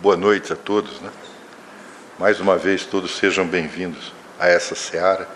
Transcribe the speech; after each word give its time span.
boa 0.00 0.16
noite 0.16 0.52
a 0.52 0.56
todos. 0.56 1.00
Né? 1.00 1.10
Mais 2.18 2.40
uma 2.40 2.56
vez, 2.56 2.84
todos 2.84 3.16
sejam 3.16 3.44
bem-vindos 3.46 4.12
a 4.38 4.46
essa 4.46 4.74
seara 4.74 5.28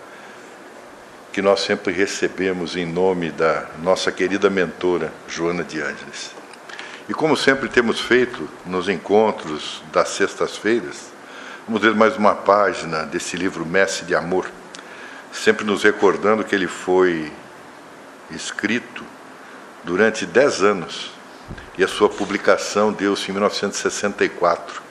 que 1.33 1.41
nós 1.41 1.61
sempre 1.61 1.91
recebemos 1.91 2.77
em 2.77 2.85
nome 2.85 3.31
da 3.31 3.67
nossa 3.81 4.11
querida 4.11 4.49
mentora, 4.49 5.11
Joana 5.27 5.63
de 5.63 5.81
Ângeles. 5.81 6.31
E 7.09 7.13
como 7.13 7.35
sempre 7.35 7.67
temos 7.67 7.99
feito 7.99 8.47
nos 8.65 8.87
encontros 8.87 9.83
das 9.91 10.09
sextas-feiras, 10.09 11.11
vamos 11.67 11.81
ler 11.81 11.93
mais 11.93 12.15
uma 12.15 12.35
página 12.35 13.03
desse 13.03 13.35
livro 13.35 13.65
Mestre 13.65 14.05
de 14.05 14.15
Amor, 14.15 14.49
sempre 15.33 15.65
nos 15.65 15.83
recordando 15.83 16.43
que 16.43 16.55
ele 16.55 16.67
foi 16.67 17.31
escrito 18.31 19.03
durante 19.83 20.25
dez 20.25 20.61
anos 20.61 21.11
e 21.77 21.83
a 21.83 21.87
sua 21.87 22.09
publicação 22.09 22.91
deu-se 22.91 23.29
em 23.29 23.33
1964, 23.33 24.81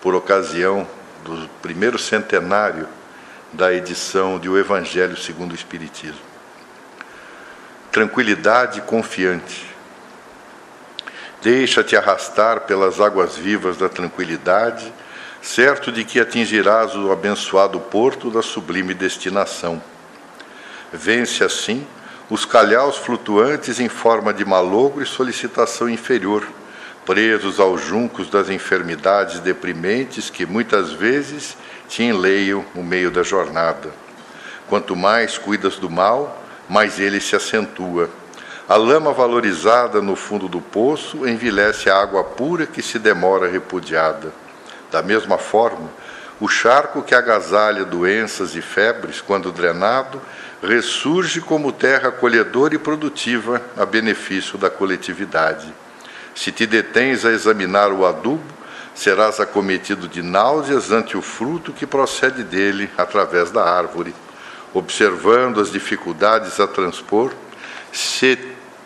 por 0.00 0.14
ocasião 0.14 0.86
do 1.24 1.48
primeiro 1.62 1.98
centenário 1.98 2.88
da 3.52 3.72
edição 3.72 4.38
de 4.38 4.48
O 4.48 4.58
Evangelho 4.58 5.16
segundo 5.16 5.52
o 5.52 5.54
Espiritismo. 5.54 6.20
Tranquilidade 7.90 8.80
confiante. 8.82 9.74
Deixa-te 11.42 11.96
arrastar 11.96 12.62
pelas 12.62 13.00
águas 13.00 13.36
vivas 13.36 13.76
da 13.76 13.88
tranquilidade, 13.88 14.92
certo 15.40 15.92
de 15.92 16.04
que 16.04 16.18
atingirás 16.18 16.94
o 16.94 17.12
abençoado 17.12 17.78
porto 17.78 18.30
da 18.30 18.42
sublime 18.42 18.94
destinação. 18.94 19.82
Vence 20.92 21.44
assim 21.44 21.86
os 22.28 22.44
calhaus 22.44 22.96
flutuantes 22.96 23.78
em 23.78 23.88
forma 23.88 24.34
de 24.34 24.44
malogro 24.44 25.02
e 25.02 25.06
solicitação 25.06 25.88
inferior, 25.88 26.44
presos 27.04 27.60
aos 27.60 27.80
juncos 27.82 28.28
das 28.28 28.50
enfermidades 28.50 29.38
deprimentes 29.38 30.28
que 30.28 30.44
muitas 30.44 30.90
vezes 30.90 31.56
te 31.88 32.02
enleiam 32.02 32.64
o 32.74 32.82
meio 32.82 33.12
da 33.12 33.22
jornada. 33.22 33.90
Quanto 34.68 34.96
mais 34.96 35.38
cuidas 35.38 35.76
do 35.76 35.88
mal, 35.88 36.42
mais 36.68 36.98
ele 36.98 37.20
se 37.20 37.36
acentua. 37.36 38.10
A 38.68 38.74
lama 38.74 39.12
valorizada 39.12 40.02
no 40.02 40.16
fundo 40.16 40.48
do 40.48 40.60
poço 40.60 41.28
envelhece 41.28 41.88
a 41.88 41.96
água 41.96 42.24
pura 42.24 42.66
que 42.66 42.82
se 42.82 42.98
demora 42.98 43.48
repudiada. 43.48 44.32
Da 44.90 45.00
mesma 45.00 45.38
forma, 45.38 45.88
o 46.40 46.48
charco 46.48 47.02
que 47.02 47.14
agasalha 47.14 47.84
doenças 47.84 48.56
e 48.56 48.60
febres, 48.60 49.20
quando 49.20 49.52
drenado, 49.52 50.20
ressurge 50.62 51.40
como 51.40 51.72
terra 51.72 52.08
acolhedora 52.08 52.74
e 52.74 52.78
produtiva 52.78 53.60
a 53.76 53.84
benefício 53.84 54.58
da 54.58 54.70
coletividade. 54.70 55.72
Se 56.34 56.52
te 56.52 56.66
detens 56.66 57.24
a 57.24 57.32
examinar 57.32 57.92
o 57.92 58.04
adubo, 58.04 58.44
serás 58.94 59.40
acometido 59.40 60.08
de 60.08 60.22
náuseas 60.22 60.90
ante 60.90 61.16
o 61.16 61.22
fruto 61.22 61.72
que 61.72 61.86
procede 61.86 62.42
dele 62.42 62.90
através 62.96 63.50
da 63.50 63.62
árvore. 63.62 64.14
Observando 64.72 65.60
as 65.60 65.70
dificuldades 65.70 66.58
a 66.58 66.66
transpor, 66.66 67.32
se 67.92 68.38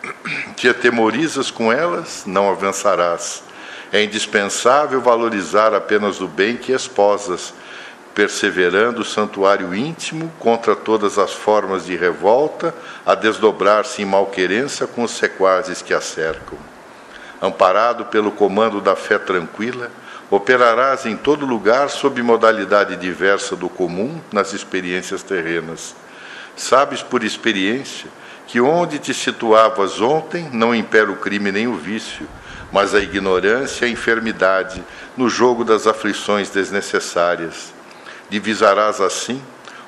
te 0.55 0.67
atemorizas 0.67 1.49
com 1.49 1.71
elas, 1.71 2.23
não 2.25 2.49
avançarás. 2.49 3.43
É 3.91 4.03
indispensável 4.03 5.01
valorizar 5.01 5.73
apenas 5.73 6.21
o 6.21 6.27
bem 6.27 6.55
que 6.55 6.71
esposas, 6.71 7.53
perseverando 8.13 9.01
o 9.01 9.05
santuário 9.05 9.73
íntimo 9.73 10.31
contra 10.39 10.75
todas 10.75 11.17
as 11.17 11.33
formas 11.33 11.85
de 11.85 11.95
revolta, 11.95 12.73
a 13.05 13.15
desdobrar-se 13.15 14.01
em 14.01 14.05
malquerença 14.05 14.85
com 14.85 15.03
os 15.03 15.11
sequazes 15.11 15.81
que 15.81 15.93
a 15.93 16.01
cercam. 16.01 16.57
Amparado 17.41 18.05
pelo 18.05 18.31
comando 18.31 18.81
da 18.81 18.95
fé 18.95 19.17
tranquila, 19.17 19.89
operarás 20.29 21.05
em 21.05 21.15
todo 21.15 21.45
lugar 21.45 21.89
sob 21.89 22.21
modalidade 22.21 22.95
diversa 22.95 23.55
do 23.55 23.67
comum 23.67 24.19
nas 24.31 24.53
experiências 24.53 25.23
terrenas. 25.23 25.95
Sabes 26.55 27.01
por 27.01 27.23
experiência 27.23 28.09
que 28.45 28.59
onde 28.59 28.99
te 28.99 29.13
situavas 29.13 30.01
ontem 30.01 30.49
não 30.51 30.75
impera 30.75 31.09
o 31.09 31.15
crime 31.15 31.51
nem 31.51 31.67
o 31.67 31.75
vício, 31.75 32.27
mas 32.71 32.93
a 32.93 32.99
ignorância 32.99 33.85
e 33.85 33.89
a 33.89 33.91
enfermidade 33.91 34.83
no 35.17 35.29
jogo 35.29 35.63
das 35.63 35.87
aflições 35.87 36.49
desnecessárias 36.49 37.73
Divisarás 38.31 39.01
assim 39.01 39.41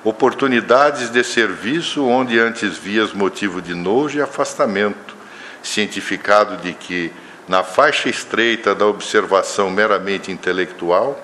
oportunidades 0.03 1.09
de 1.09 1.23
serviço 1.23 2.05
onde 2.05 2.37
antes 2.37 2.77
vias 2.77 3.13
motivo 3.13 3.61
de 3.61 3.73
nojo 3.73 4.17
e 4.17 4.21
afastamento, 4.21 5.15
cientificado 5.63 6.57
de 6.57 6.73
que, 6.73 7.09
na 7.47 7.63
faixa 7.63 8.09
estreita 8.09 8.75
da 8.75 8.85
observação 8.85 9.69
meramente 9.69 10.29
intelectual, 10.29 11.17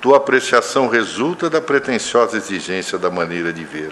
tua 0.00 0.18
apreciação 0.18 0.86
resulta 0.86 1.50
da 1.50 1.60
pretensiosa 1.60 2.36
exigência 2.36 2.96
da 2.96 3.10
maneira 3.10 3.52
de 3.52 3.64
ver. 3.64 3.90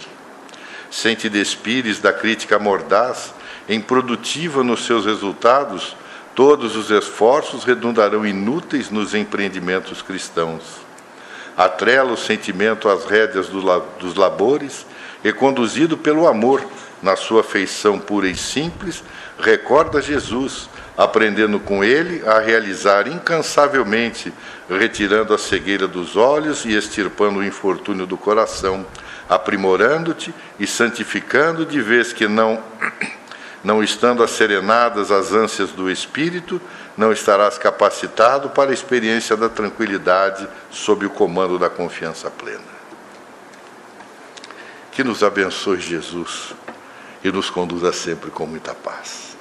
Sem 0.89 1.17
te 1.17 1.29
despires 1.29 1.99
da 1.99 2.13
crítica 2.13 2.61
mordaz, 2.61 3.35
improdutiva 3.69 4.63
nos 4.63 4.87
seus 4.87 5.05
resultados, 5.05 5.97
todos 6.33 6.77
os 6.77 6.93
esforços 6.93 7.65
redundarão 7.65 8.25
inúteis 8.25 8.89
nos 8.89 9.17
empreendimentos 9.17 10.01
cristãos 10.01 10.87
atrela 11.59 12.13
o 12.13 12.17
sentimento 12.17 12.89
às 12.89 13.05
rédeas 13.05 13.49
dos 13.49 14.15
labores 14.15 14.87
e, 15.25 15.33
conduzido 15.33 15.99
pelo 15.99 16.29
amor, 16.29 16.65
na 17.03 17.17
sua 17.17 17.43
feição 17.43 17.99
pura 17.99 18.29
e 18.29 18.37
simples, 18.37 19.03
recorda 19.41 20.01
Jesus, 20.01 20.71
aprendendo 20.97 21.59
com 21.59 21.83
ele 21.83 22.27
a 22.29 22.39
realizar 22.39 23.09
incansavelmente, 23.09 24.33
retirando 24.71 25.35
a 25.35 25.39
cegueira 25.39 25.89
dos 25.89 26.17
olhos 26.17 26.65
e 26.65 26.75
extirpando 26.75 27.41
o 27.41 27.45
infortúnio 27.45 28.07
do 28.07 28.17
coração, 28.17 28.87
aprimorando-te 29.29 30.33
e 30.61 30.67
santificando 30.67 31.67
de 31.67 31.81
vez 31.81 32.13
que 32.13 32.29
não 32.29 32.63
não 33.63 33.83
estando 33.83 34.23
asserenadas 34.23 35.11
as 35.11 35.33
ânsias 35.33 35.71
do 35.71 35.91
espírito, 35.91 36.61
não 36.97 37.13
estarás 37.13 37.59
capacitado 37.59 38.51
para 38.51 38.71
a 38.71 38.75
experiência 38.75 39.37
da 39.37 39.49
tranquilidade 39.49 40.49
sob 40.71 41.07
o 41.07 41.11
comando 41.11 41.59
da 41.59 41.69
confiança 41.69 42.31
plena. 42.31 42.79
Que 44.93 45.05
nos 45.05 45.23
abençoe 45.23 45.81
Jesus 45.81 46.55
e 47.23 47.31
nos 47.31 47.51
conduza 47.51 47.93
sempre 47.93 48.31
com 48.31 48.47
muita 48.47 48.75
paz. 48.75 49.37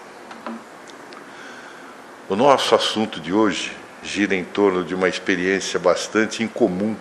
O 2.30 2.36
nosso 2.36 2.76
assunto 2.76 3.20
de 3.20 3.32
hoje 3.32 3.76
gira 4.04 4.36
em 4.36 4.44
torno 4.44 4.84
de 4.84 4.94
uma 4.94 5.08
experiência 5.08 5.80
bastante 5.80 6.44
incomum 6.44 6.96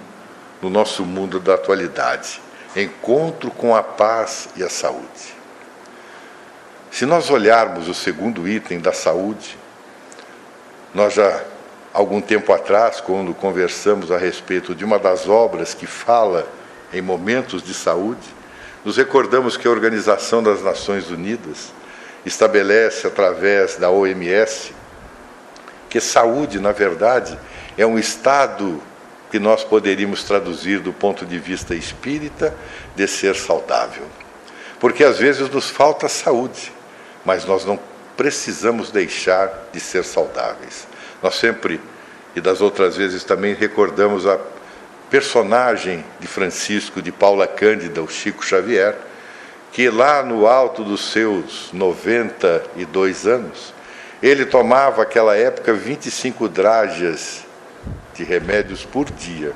no 0.62 0.71
nosso 0.71 1.05
mundo 1.05 1.38
da 1.41 1.55
atualidade: 1.55 2.41
encontro 2.75 3.50
com 3.50 3.75
a 3.75 3.82
paz 3.82 4.49
e 4.56 4.62
a 4.62 4.71
saúde. 4.71 5.35
Se 6.96 7.04
nós 7.04 7.28
olharmos 7.28 7.88
o 7.88 7.94
segundo 7.94 8.48
item 8.48 8.80
da 8.80 8.90
saúde, 8.90 9.58
nós 10.94 11.12
já, 11.12 11.44
algum 11.92 12.22
tempo 12.22 12.50
atrás, 12.54 13.02
quando 13.02 13.34
conversamos 13.34 14.10
a 14.10 14.16
respeito 14.16 14.74
de 14.74 14.82
uma 14.82 14.98
das 14.98 15.28
obras 15.28 15.74
que 15.74 15.86
fala 15.86 16.50
em 16.94 17.02
momentos 17.02 17.62
de 17.62 17.74
saúde, 17.74 18.26
nos 18.82 18.96
recordamos 18.96 19.58
que 19.58 19.68
a 19.68 19.70
Organização 19.70 20.42
das 20.42 20.62
Nações 20.62 21.10
Unidas 21.10 21.70
estabelece, 22.24 23.06
através 23.06 23.76
da 23.76 23.90
OMS, 23.90 24.72
que 25.90 26.00
saúde, 26.00 26.58
na 26.58 26.72
verdade, 26.72 27.38
é 27.76 27.84
um 27.84 27.98
estado 27.98 28.82
que 29.30 29.38
nós 29.38 29.62
poderíamos 29.62 30.24
traduzir 30.24 30.80
do 30.80 30.94
ponto 30.94 31.26
de 31.26 31.38
vista 31.38 31.74
espírita 31.74 32.56
de 32.94 33.06
ser 33.06 33.36
saudável. 33.36 34.06
Porque 34.80 35.04
às 35.04 35.18
vezes 35.18 35.50
nos 35.50 35.68
falta 35.68 36.08
saúde, 36.08 36.74
mas 37.26 37.44
nós 37.44 37.64
não 37.64 37.78
precisamos 38.16 38.91
deixar 38.91 39.69
de 39.72 39.81
ser 39.81 40.04
saudáveis. 40.04 40.87
Nós 41.22 41.34
sempre, 41.34 41.81
e 42.34 42.41
das 42.41 42.60
outras 42.60 42.97
vezes 42.97 43.25
também, 43.25 43.53
recordamos 43.53 44.26
a 44.26 44.38
personagem 45.11 46.05
de 46.20 46.26
Francisco 46.26 47.02
de 47.02 47.11
Paula 47.11 47.46
Cândida, 47.46 48.00
o 48.00 48.08
Chico 48.08 48.44
Xavier, 48.44 48.96
que 49.73 49.90
lá 49.90 50.23
no 50.23 50.46
alto 50.46 50.84
dos 50.84 51.11
seus 51.11 51.70
92 51.73 53.26
anos, 53.26 53.75
ele 54.23 54.46
tomava 54.46 55.02
aquela 55.02 55.37
época 55.37 55.75
25 55.75 56.49
dragas 56.49 57.44
de 58.14 58.25
remédios 58.25 58.84
por 58.84 59.11
dia. 59.11 59.52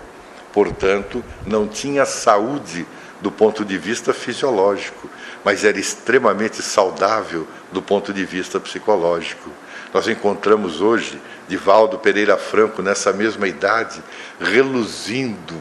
Portanto, 0.52 1.24
não 1.46 1.66
tinha 1.66 2.04
saúde 2.04 2.86
do 3.20 3.30
ponto 3.30 3.64
de 3.64 3.78
vista 3.78 4.12
fisiológico, 4.12 5.08
mas 5.44 5.64
era 5.64 5.78
extremamente 5.78 6.62
saudável 6.62 7.46
do 7.72 7.80
ponto 7.80 8.12
de 8.12 8.24
vista 8.24 8.60
psicológico. 8.60 9.50
Nós 9.92 10.06
encontramos 10.06 10.80
hoje 10.80 11.20
Divaldo 11.48 11.98
Pereira 11.98 12.36
Franco, 12.36 12.80
nessa 12.82 13.12
mesma 13.12 13.48
idade, 13.48 14.02
reluzindo 14.40 15.60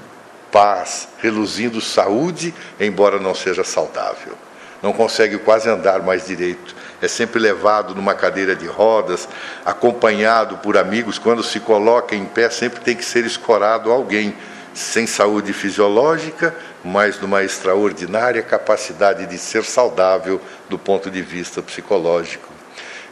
paz, 0.51 1.07
reluzindo 1.19 1.81
saúde, 1.81 2.53
embora 2.79 3.19
não 3.19 3.33
seja 3.33 3.63
saudável. 3.63 4.33
Não 4.81 4.93
consegue 4.93 5.37
quase 5.37 5.69
andar 5.69 6.01
mais 6.01 6.25
direito. 6.25 6.75
é 7.01 7.07
sempre 7.07 7.39
levado 7.39 7.95
numa 7.95 8.13
cadeira 8.13 8.55
de 8.55 8.67
rodas, 8.67 9.27
acompanhado 9.65 10.57
por 10.57 10.77
amigos. 10.77 11.17
Quando 11.17 11.41
se 11.43 11.59
coloca 11.59 12.15
em 12.15 12.25
pé, 12.25 12.49
sempre 12.49 12.81
tem 12.81 12.95
que 12.95 13.05
ser 13.05 13.25
escorado 13.25 13.91
alguém 13.91 14.35
sem 14.79 15.05
saúde 15.05 15.51
fisiológica, 15.51 16.55
mas 16.83 17.19
numa 17.19 17.43
extraordinária 17.43 18.41
capacidade 18.41 19.25
de 19.25 19.37
ser 19.37 19.65
saudável 19.65 20.39
do 20.69 20.79
ponto 20.79 21.11
de 21.11 21.21
vista 21.21 21.61
psicológico. 21.61 22.47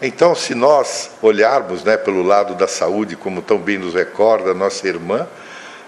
Então, 0.02 0.34
se 0.34 0.56
nós 0.56 1.12
olharmos 1.22 1.84
né, 1.84 1.98
pelo 1.98 2.24
lado 2.24 2.56
da 2.56 2.70
saúde, 2.70 3.18
como 3.18 3.42
tão 3.42 3.58
bem 3.58 3.78
nos 3.78 3.94
recorda 3.94 4.54
nossa 4.54 4.88
irmã, 4.88 5.28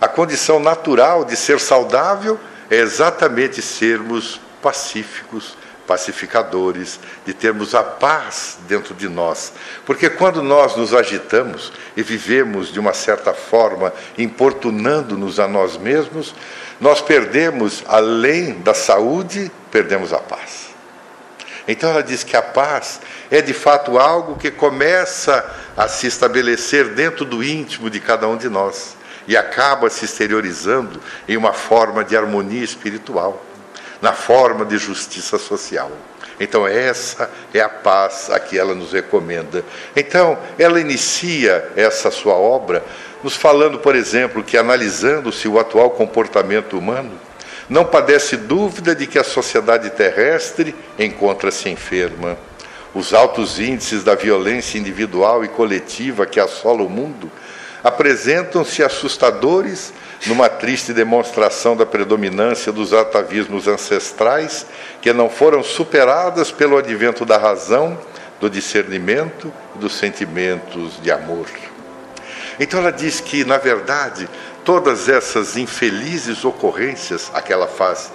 a 0.01 0.07
condição 0.07 0.59
natural 0.59 1.23
de 1.23 1.37
ser 1.37 1.61
saudável 1.61 2.37
é 2.69 2.75
exatamente 2.75 3.61
sermos 3.61 4.41
pacíficos, 4.61 5.55
pacificadores, 5.89 7.00
de 7.25 7.33
termos 7.33 7.74
a 7.74 7.81
paz 7.81 8.59
dentro 8.68 8.94
de 8.94 9.09
nós. 9.09 9.51
Porque 9.88 10.07
quando 10.07 10.44
nós 10.44 10.75
nos 10.75 10.94
agitamos 10.94 11.74
e 11.97 12.03
vivemos 12.03 12.71
de 12.71 12.80
uma 12.80 12.94
certa 12.94 13.33
forma 13.33 13.91
importunando-nos 14.15 15.39
a 15.39 15.47
nós 15.47 15.77
mesmos, 15.77 16.36
nós 16.80 17.01
perdemos, 17.01 17.83
além 17.88 18.59
da 18.59 18.75
saúde, 18.75 19.51
perdemos 19.71 20.13
a 20.13 20.19
paz. 20.19 20.69
Então 21.68 21.89
ela 21.89 22.03
diz 22.03 22.24
que 22.24 22.38
a 22.38 22.42
paz 22.44 23.01
é 23.31 23.42
de 23.42 23.53
fato 23.53 23.97
algo 23.97 24.38
que 24.38 24.51
começa 24.51 25.44
a 25.75 25.88
se 25.88 26.06
estabelecer 26.06 26.89
dentro 26.89 27.25
do 27.25 27.44
íntimo 27.44 27.89
de 27.89 28.00
cada 28.00 28.27
um 28.27 28.38
de 28.38 28.47
nós 28.47 28.95
e 29.27 29.35
acaba 29.35 29.89
se 29.89 30.06
exteriorizando 30.06 31.01
em 31.27 31.35
uma 31.35 31.53
forma 31.53 32.03
de 32.03 32.15
harmonia 32.15 32.63
espiritual 32.63 33.48
na 34.01 34.13
forma 34.13 34.65
de 34.65 34.77
justiça 34.77 35.37
social. 35.37 35.91
Então, 36.39 36.65
essa 36.65 37.29
é 37.53 37.59
a 37.59 37.67
paz 37.67 38.29
a 38.29 38.39
que 38.39 38.57
ela 38.57 38.73
nos 38.73 38.93
recomenda. 38.93 39.63
Então, 39.95 40.37
ela 40.57 40.79
inicia 40.79 41.69
essa 41.75 42.09
sua 42.09 42.33
obra 42.33 42.83
nos 43.21 43.35
falando, 43.35 43.79
por 43.79 43.95
exemplo, 43.95 44.41
que 44.41 44.57
analisando-se 44.57 45.47
o 45.47 45.59
atual 45.59 45.91
comportamento 45.91 46.77
humano, 46.77 47.19
não 47.67 47.85
padece 47.85 48.37
dúvida 48.37 48.95
de 48.95 49.05
que 49.05 49.19
a 49.19 49.23
sociedade 49.23 49.89
terrestre 49.91 50.73
encontra-se 50.97 51.69
enferma. 51.69 52.37
Os 52.95 53.13
altos 53.13 53.59
índices 53.59 54.03
da 54.03 54.15
violência 54.15 54.79
individual 54.79 55.43
e 55.43 55.47
coletiva 55.47 56.25
que 56.25 56.39
assola 56.39 56.81
o 56.81 56.89
mundo 56.89 57.29
apresentam-se 57.83 58.83
assustadores 58.83 59.93
numa 60.25 60.50
triste 60.50 60.94
demonstração 60.94 61.75
da 61.75 61.86
predominância 61.86 62.71
dos 62.71 62.94
atavismos 62.94 63.68
ancestrais 63.68 64.66
que 65.01 65.13
não 65.13 65.30
foram 65.30 65.63
superadas 65.63 66.51
pelo 66.51 66.77
advento 66.77 67.25
da 67.25 67.38
razão, 67.38 67.98
do 68.39 68.50
discernimento 68.50 69.51
e 69.75 69.80
dos 69.80 69.98
sentimentos 69.98 71.01
de 71.01 71.12
amor. 71.12 71.48
Então 72.60 72.80
ela 72.80 72.92
diz 72.92 73.19
que, 73.21 73.45
na 73.45 73.57
verdade, 73.57 74.27
todas 74.66 75.07
essas 75.07 75.56
infelizes 75.56 76.44
ocorrências 76.44 77.31
a 77.33 77.42
que 77.42 77.54
ela 77.54 77.68
faz 77.68 78.12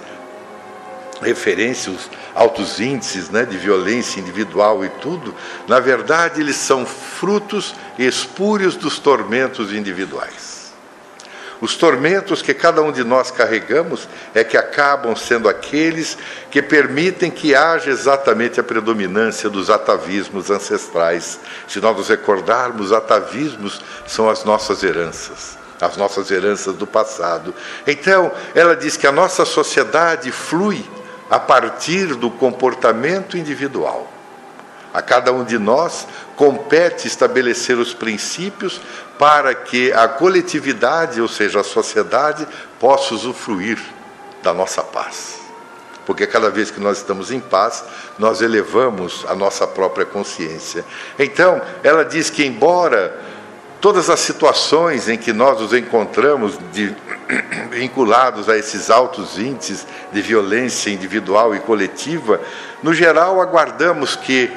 referência, 1.21 1.91
os 1.91 2.09
altos 2.35 2.79
índices 2.79 3.29
né, 3.29 3.45
de 3.45 3.57
violência 3.57 4.19
individual 4.19 4.83
e 4.85 4.89
tudo, 4.89 5.33
na 5.67 5.79
verdade, 5.79 6.41
eles 6.41 6.57
são 6.57 6.85
frutos 6.85 7.73
espúrios 7.97 8.75
dos 8.75 8.99
tormentos 8.99 9.73
individuais. 9.73 10.54
Os 11.61 11.75
tormentos 11.75 12.41
que 12.41 12.53
cada 12.53 12.81
um 12.81 12.91
de 12.91 13.03
nós 13.03 13.31
carregamos 13.31 14.07
é 14.33 14.43
que 14.43 14.57
acabam 14.57 15.15
sendo 15.15 15.47
aqueles 15.47 16.17
que 16.51 16.61
permitem 16.61 17.31
que 17.31 17.55
haja 17.55 17.89
exatamente 17.89 18.59
a 18.59 18.63
predominância 18.63 19.49
dos 19.49 19.69
atavismos 19.69 20.49
ancestrais. 20.49 21.39
Se 21.67 21.79
nós 21.79 21.95
nos 21.95 22.09
recordarmos, 22.09 22.91
atavismos 22.91 23.81
são 24.05 24.29
as 24.29 24.43
nossas 24.43 24.83
heranças, 24.83 25.57
as 25.79 25.95
nossas 25.95 26.29
heranças 26.29 26.75
do 26.75 26.85
passado. 26.85 27.53
Então, 27.87 28.31
ela 28.53 28.75
diz 28.75 28.97
que 28.97 29.07
a 29.07 29.11
nossa 29.11 29.45
sociedade 29.45 30.31
flui 30.31 30.85
a 31.29 31.39
partir 31.39 32.15
do 32.15 32.29
comportamento 32.29 33.37
individual. 33.37 34.11
A 34.93 35.01
cada 35.01 35.33
um 35.33 35.43
de 35.43 35.59
nós 35.59 36.07
compete 36.37 37.05
estabelecer 37.05 37.77
os 37.77 37.93
princípios 37.93 38.79
para 39.17 39.53
que 39.55 39.91
a 39.93 40.07
coletividade, 40.07 41.21
ou 41.21 41.27
seja, 41.27 41.61
a 41.61 41.63
sociedade, 41.63 42.47
possa 42.79 43.13
usufruir 43.13 43.79
da 44.43 44.53
nossa 44.53 44.83
paz. 44.83 45.39
Porque 46.05 46.27
cada 46.27 46.49
vez 46.49 46.69
que 46.69 46.79
nós 46.79 46.97
estamos 46.97 47.31
em 47.31 47.39
paz, 47.39 47.83
nós 48.19 48.41
elevamos 48.41 49.25
a 49.27 49.35
nossa 49.35 49.65
própria 49.65 50.05
consciência. 50.05 50.85
Então, 51.17 51.61
ela 51.83 52.05
diz 52.05 52.29
que, 52.29 52.45
embora 52.45 53.19
todas 53.81 54.09
as 54.09 54.19
situações 54.19 55.09
em 55.09 55.17
que 55.17 55.33
nós 55.33 55.59
nos 55.59 55.73
encontramos 55.73 56.59
de, 56.71 56.95
vinculados 57.71 58.49
a 58.49 58.57
esses 58.57 58.89
altos 58.89 59.39
índices 59.39 59.85
de 60.11 60.21
violência 60.21 60.91
individual 60.91 61.55
e 61.55 61.59
coletiva, 61.59 62.39
no 62.83 62.93
geral 62.93 63.41
aguardamos 63.41 64.15
que 64.15 64.51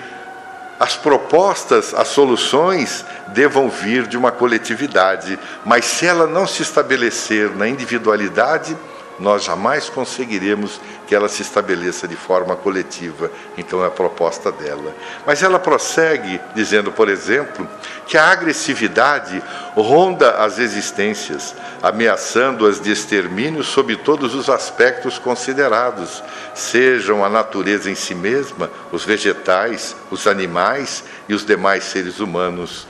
as 0.78 0.96
propostas, 0.96 1.92
as 1.94 2.08
soluções 2.08 3.04
devam 3.28 3.68
vir 3.68 4.06
de 4.06 4.16
uma 4.16 4.30
coletividade, 4.30 5.38
mas 5.64 5.84
se 5.84 6.06
ela 6.06 6.26
não 6.26 6.46
se 6.46 6.62
estabelecer 6.62 7.50
na 7.56 7.68
individualidade, 7.68 8.76
nós 9.18 9.44
jamais 9.44 9.88
conseguiremos 9.88 10.80
que 11.06 11.14
ela 11.14 11.28
se 11.28 11.42
estabeleça 11.42 12.06
de 12.06 12.16
forma 12.16 12.54
coletiva. 12.54 13.30
Então 13.56 13.82
é 13.82 13.86
a 13.86 13.90
proposta 13.90 14.52
dela. 14.52 14.94
Mas 15.26 15.42
ela 15.42 15.58
prossegue 15.58 16.40
dizendo, 16.54 16.92
por 16.92 17.08
exemplo, 17.08 17.68
que 18.06 18.16
a 18.16 18.26
agressividade 18.30 19.42
ronda 19.74 20.32
as 20.36 20.58
existências, 20.58 21.54
ameaçando-as 21.82 22.80
de 22.80 22.92
extermínio 22.92 23.64
sob 23.64 23.96
todos 23.96 24.34
os 24.34 24.48
aspectos 24.48 25.18
considerados, 25.18 26.22
sejam 26.54 27.24
a 27.24 27.28
natureza 27.28 27.90
em 27.90 27.94
si 27.94 28.14
mesma, 28.14 28.70
os 28.92 29.04
vegetais, 29.04 29.96
os 30.10 30.26
animais 30.26 31.04
e 31.28 31.34
os 31.34 31.44
demais 31.44 31.84
seres 31.84 32.20
humanos. 32.20 32.86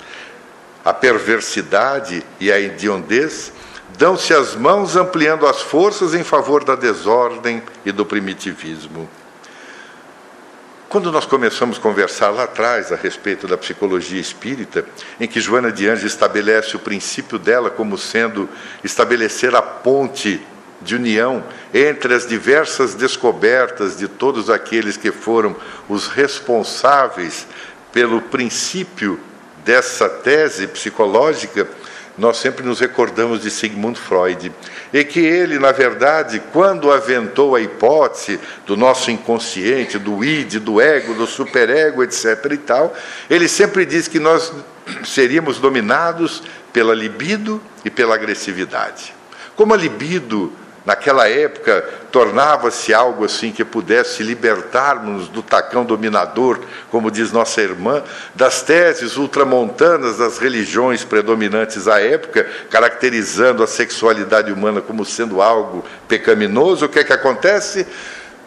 A 0.85 0.93
perversidade 0.93 2.25
e 2.41 2.51
a 2.51 2.61
hediondez 2.61 3.53
dão-se 3.97 4.35
as 4.35 4.55
mãos 4.55 4.97
ampliando 4.97 5.47
as 5.47 5.63
forças 5.63 6.15
em 6.15 6.25
favor 6.25 6.65
da 6.65 6.75
desordem 6.75 7.63
e 7.85 7.93
do 7.93 8.05
primitivismo. 8.05 9.09
Quando 10.89 11.13
nós 11.13 11.27
começamos 11.27 11.77
a 11.77 11.81
conversar 11.81 12.31
lá 12.31 12.45
atrás 12.45 12.91
a 12.91 12.97
respeito 12.97 13.47
da 13.47 13.59
psicologia 13.59 14.21
espírita, 14.21 14.87
em 15.21 15.29
que 15.29 15.39
Joana 15.39 15.71
de 15.71 15.87
Anjos 15.87 16.05
estabelece 16.05 16.77
o 16.77 16.79
princípio 16.79 17.39
dela 17.39 17.69
como 17.69 17.99
sendo 17.99 18.49
estabelecer 18.83 19.55
a 19.55 19.61
ponte 19.61 20.41
de 20.81 20.95
união 20.95 21.45
entre 21.75 22.15
as 22.15 22.27
diversas 22.27 22.95
descobertas 22.95 23.99
de 23.99 24.09
todos 24.09 24.49
aqueles 24.49 24.97
que 24.97 25.13
foram 25.13 25.55
os 25.89 26.07
responsáveis 26.07 27.47
pelo 27.93 28.23
princípio 28.23 29.21
dessa 29.65 30.09
tese 30.09 30.67
psicológica, 30.69 31.69
nós 32.19 32.39
sempre 32.39 32.67
nos 32.67 32.81
recordamos 32.81 33.43
de 33.43 33.51
Sigmund 33.51 33.99
Freud, 33.99 34.53
e 34.93 35.05
que 35.05 35.21
ele, 35.21 35.59
na 35.59 35.71
verdade, 35.71 36.43
quando 36.53 36.91
aventou 36.91 37.55
a 37.55 37.61
hipótese 37.61 38.41
do 38.67 38.77
nosso 38.77 39.11
inconsciente, 39.11 39.99
do 39.99 40.25
id, 40.25 40.57
do 40.59 40.81
ego, 40.81 41.15
do 41.15 41.27
superego, 41.27 42.03
etc. 42.03 42.53
e 42.53 42.57
tal, 42.57 42.95
ele 43.31 43.49
sempre 43.49 43.87
diz 43.87 44.09
que 44.09 44.19
nós 44.19 44.53
seríamos 45.05 45.59
dominados 45.59 46.43
pela 46.73 46.95
libido 46.95 47.63
e 47.85 47.91
pela 47.91 48.17
agressividade. 48.17 49.15
Como 49.55 49.73
a 49.73 49.77
libido 49.77 50.53
naquela 50.89 51.29
época 51.29 51.85
tornava-se 52.11 52.95
algo 52.95 53.27
assim 53.27 53.53
que 53.53 53.63
pudesse 53.63 54.23
libertarmos 54.23 55.29
do 55.29 55.43
tacão 55.43 55.85
dominador, 55.85 56.61
como 56.91 57.11
diz 57.11 57.31
nossa 57.31 57.61
irmã, 57.61 58.03
das 58.35 58.63
teses 58.63 59.19
ultramontanas 59.19 60.17
das 60.17 60.39
religiões 60.39 61.05
predominantes 61.05 61.87
à 61.87 62.01
época, 62.01 62.49
caracterizando 62.71 63.63
a 63.63 63.67
sexualidade 63.67 64.51
humana 64.51 64.81
como 64.81 65.05
sendo 65.05 65.43
algo 65.43 65.85
pecaminoso, 66.09 66.87
o 66.87 66.89
que 66.89 67.01
é 67.01 67.05
que 67.05 67.13
acontece? 67.13 67.87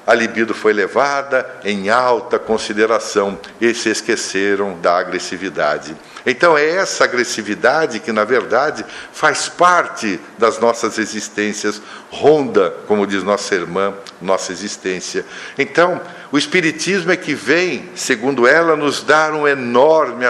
A 0.06 0.14
libido 0.14 0.54
foi 0.54 0.74
levada 0.74 1.48
em 1.64 1.90
alta 1.90 2.40
consideração 2.40 3.40
e 3.60 3.74
se 3.74 3.90
esqueceram 3.90 4.80
da 4.80 4.98
agressividade. 4.98 5.96
Então 6.26 6.58
é 6.58 6.70
essa 6.70 7.04
agressividade 7.04 8.00
que, 8.00 8.12
na 8.12 8.24
verdade, 8.24 8.86
faz 9.12 9.50
parte 9.50 10.20
das 10.38 10.60
nossas 10.60 10.98
existências, 10.98 11.82
ronda, 12.12 12.72
como 12.88 13.08
diz 13.08 13.24
nossa 13.24 13.56
irmã, 13.56 13.94
nossa 14.22 14.52
existência. 14.52 15.26
Então, 15.58 16.00
o 16.32 16.38
Espiritismo 16.38 17.12
é 17.12 17.18
que 17.18 17.34
vem, 17.34 17.90
segundo 17.96 18.48
ela, 18.48 18.76
nos 18.76 19.02
dar 19.04 19.34
um 19.34 19.48
enorme 19.48 20.26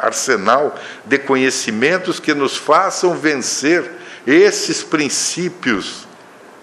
arsenal 0.00 0.78
de 1.04 1.18
conhecimentos 1.18 2.20
que 2.20 2.32
nos 2.32 2.56
façam 2.56 3.16
vencer 3.16 3.90
esses 4.26 4.82
princípios 4.82 6.06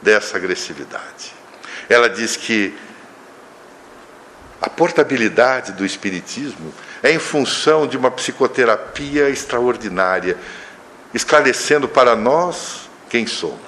dessa 0.01 0.37
agressividade. 0.37 1.30
Ela 1.91 2.09
diz 2.09 2.37
que 2.37 2.73
A 4.61 4.69
portabilidade 4.69 5.73
do 5.73 5.85
Espiritismo 5.85 6.71
é 7.03 7.11
em 7.11 7.19
função 7.19 7.87
de 7.87 7.97
uma 7.97 8.11
psicoterapia 8.11 9.27
extraordinária, 9.27 10.37
esclarecendo 11.13 11.89
para 11.89 12.15
nós 12.15 12.89
quem 13.09 13.25
somos, 13.25 13.59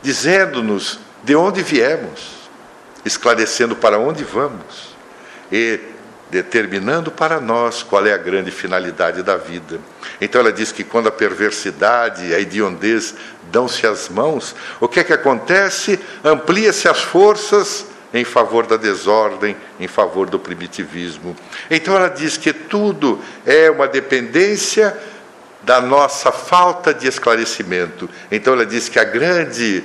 dizendo-nos 0.00 1.00
de 1.24 1.34
onde 1.34 1.62
viemos, 1.62 2.48
esclarecendo 3.04 3.74
para 3.74 3.98
onde 3.98 4.22
vamos 4.22 4.96
e 5.50 5.80
determinando 6.30 7.10
para 7.10 7.40
nós 7.40 7.82
qual 7.82 8.06
é 8.06 8.12
a 8.12 8.18
grande 8.18 8.50
finalidade 8.50 9.22
da 9.22 9.36
vida. 9.36 9.80
Então 10.20 10.40
ela 10.40 10.52
diz 10.52 10.70
que 10.70 10.84
quando 10.84 11.08
a 11.08 11.12
perversidade 11.12 12.26
e 12.26 12.34
a 12.34 12.38
idiondez 12.38 13.14
dão-se 13.50 13.86
as 13.86 14.08
mãos, 14.08 14.54
o 14.80 14.88
que 14.88 15.00
é 15.00 15.04
que 15.04 15.12
acontece? 15.12 15.98
Amplia-se 16.24 16.88
as 16.88 17.00
forças 17.00 17.86
em 18.12 18.24
favor 18.24 18.66
da 18.66 18.76
desordem, 18.76 19.56
em 19.78 19.88
favor 19.88 20.28
do 20.28 20.38
primitivismo. 20.38 21.36
Então 21.70 21.94
ela 21.94 22.08
diz 22.08 22.36
que 22.36 22.52
tudo 22.52 23.20
é 23.46 23.70
uma 23.70 23.86
dependência 23.86 24.96
da 25.62 25.80
nossa 25.80 26.32
falta 26.32 26.92
de 26.94 27.06
esclarecimento. 27.06 28.08
Então 28.30 28.54
ela 28.54 28.66
diz 28.66 28.88
que 28.88 28.98
a 28.98 29.04
grande 29.04 29.84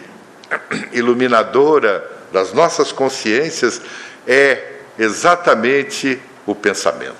iluminadora 0.93 2.11
das 2.31 2.53
nossas 2.53 2.91
consciências 2.91 3.81
é 4.27 4.75
exatamente 4.97 6.19
o 6.45 6.53
pensamento. 6.53 7.15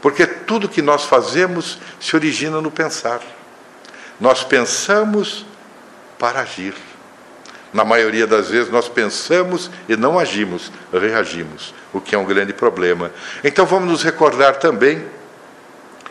Porque 0.00 0.26
tudo 0.26 0.68
que 0.68 0.80
nós 0.80 1.04
fazemos 1.04 1.78
se 2.00 2.14
origina 2.14 2.60
no 2.60 2.70
pensar. 2.70 3.20
Nós 4.20 4.44
pensamos 4.44 5.44
para 6.18 6.40
agir. 6.40 6.74
Na 7.72 7.84
maioria 7.84 8.26
das 8.26 8.48
vezes 8.48 8.70
nós 8.70 8.88
pensamos 8.88 9.70
e 9.88 9.96
não 9.96 10.18
agimos, 10.18 10.72
reagimos, 10.92 11.74
o 11.92 12.00
que 12.00 12.14
é 12.14 12.18
um 12.18 12.24
grande 12.24 12.52
problema. 12.52 13.10
Então 13.44 13.66
vamos 13.66 13.90
nos 13.90 14.02
recordar 14.02 14.56
também 14.56 15.04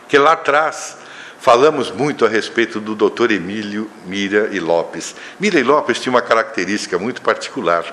que 0.08 0.16
lá 0.16 0.32
atrás 0.32 0.96
falamos 1.40 1.90
muito 1.90 2.24
a 2.24 2.28
respeito 2.28 2.80
do 2.80 2.94
Dr. 2.94 3.32
Emílio 3.32 3.90
Mira 4.06 4.48
e 4.52 4.60
Lopes. 4.60 5.14
Mira 5.38 5.58
e 5.58 5.62
Lopes 5.62 5.98
tinha 6.00 6.12
uma 6.12 6.22
característica 6.22 6.98
muito 6.98 7.22
particular. 7.22 7.84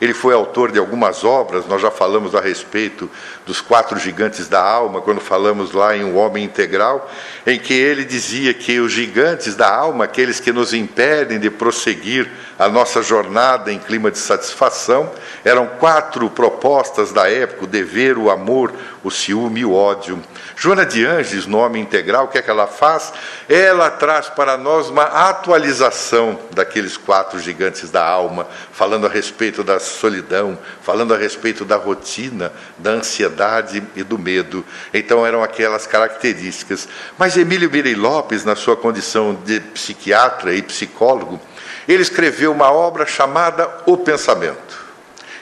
Ele 0.00 0.14
foi 0.14 0.32
autor 0.32 0.72
de 0.72 0.78
algumas 0.78 1.24
obras, 1.24 1.66
nós 1.66 1.82
já 1.82 1.90
falamos 1.90 2.34
a 2.34 2.40
respeito 2.40 3.10
dos 3.44 3.60
quatro 3.60 3.98
gigantes 3.98 4.48
da 4.48 4.62
alma, 4.62 5.02
quando 5.02 5.20
falamos 5.20 5.72
lá 5.72 5.94
em 5.96 6.04
O 6.04 6.14
Homem 6.14 6.44
Integral, 6.44 7.10
em 7.46 7.58
que 7.58 7.74
ele 7.74 8.04
dizia 8.04 8.54
que 8.54 8.80
os 8.80 8.92
gigantes 8.92 9.54
da 9.54 9.68
alma, 9.68 10.04
aqueles 10.04 10.40
que 10.40 10.52
nos 10.52 10.72
impedem 10.72 11.38
de 11.38 11.50
prosseguir 11.50 12.30
a 12.58 12.68
nossa 12.68 13.02
jornada 13.02 13.72
em 13.72 13.78
clima 13.78 14.10
de 14.10 14.18
satisfação, 14.18 15.10
eram 15.44 15.66
quatro 15.66 16.30
propostas 16.30 17.12
da 17.12 17.30
época: 17.30 17.64
o 17.64 17.66
dever, 17.66 18.16
o 18.16 18.30
amor, 18.30 18.72
o 19.02 19.10
ciúme 19.10 19.60
e 19.60 19.64
o 19.64 19.74
ódio. 19.74 20.22
Joana 20.56 20.84
de 20.84 21.04
Anges, 21.06 21.46
no 21.46 21.58
Homem 21.58 21.82
Integral, 21.82 22.26
o 22.26 22.28
que 22.28 22.36
é 22.38 22.42
que 22.42 22.50
ela 22.50 22.66
faz? 22.66 23.12
Ela 23.48 23.90
traz 23.90 24.28
para 24.28 24.58
nós 24.58 24.90
uma 24.90 25.04
atualização 25.04 26.38
daqueles 26.50 26.98
quatro 26.98 27.38
gigantes 27.38 27.90
da 27.90 28.06
alma, 28.06 28.46
falando 28.72 29.06
a 29.06 29.10
respeito 29.10 29.64
da 29.64 29.78
solidão, 29.90 30.58
falando 30.82 31.14
a 31.14 31.16
respeito 31.16 31.64
da 31.64 31.76
rotina, 31.76 32.52
da 32.78 32.90
ansiedade 32.92 33.82
e 33.94 34.02
do 34.02 34.18
medo. 34.18 34.64
Então 34.92 35.26
eram 35.26 35.42
aquelas 35.42 35.86
características. 35.86 36.88
Mas 37.18 37.36
Emílio 37.36 37.70
Mirei 37.70 37.94
Lopes, 37.94 38.44
na 38.44 38.56
sua 38.56 38.76
condição 38.76 39.34
de 39.44 39.60
psiquiatra 39.60 40.54
e 40.54 40.62
psicólogo, 40.62 41.40
ele 41.86 42.02
escreveu 42.02 42.52
uma 42.52 42.70
obra 42.70 43.06
chamada 43.06 43.68
O 43.86 43.96
Pensamento. 43.96 44.90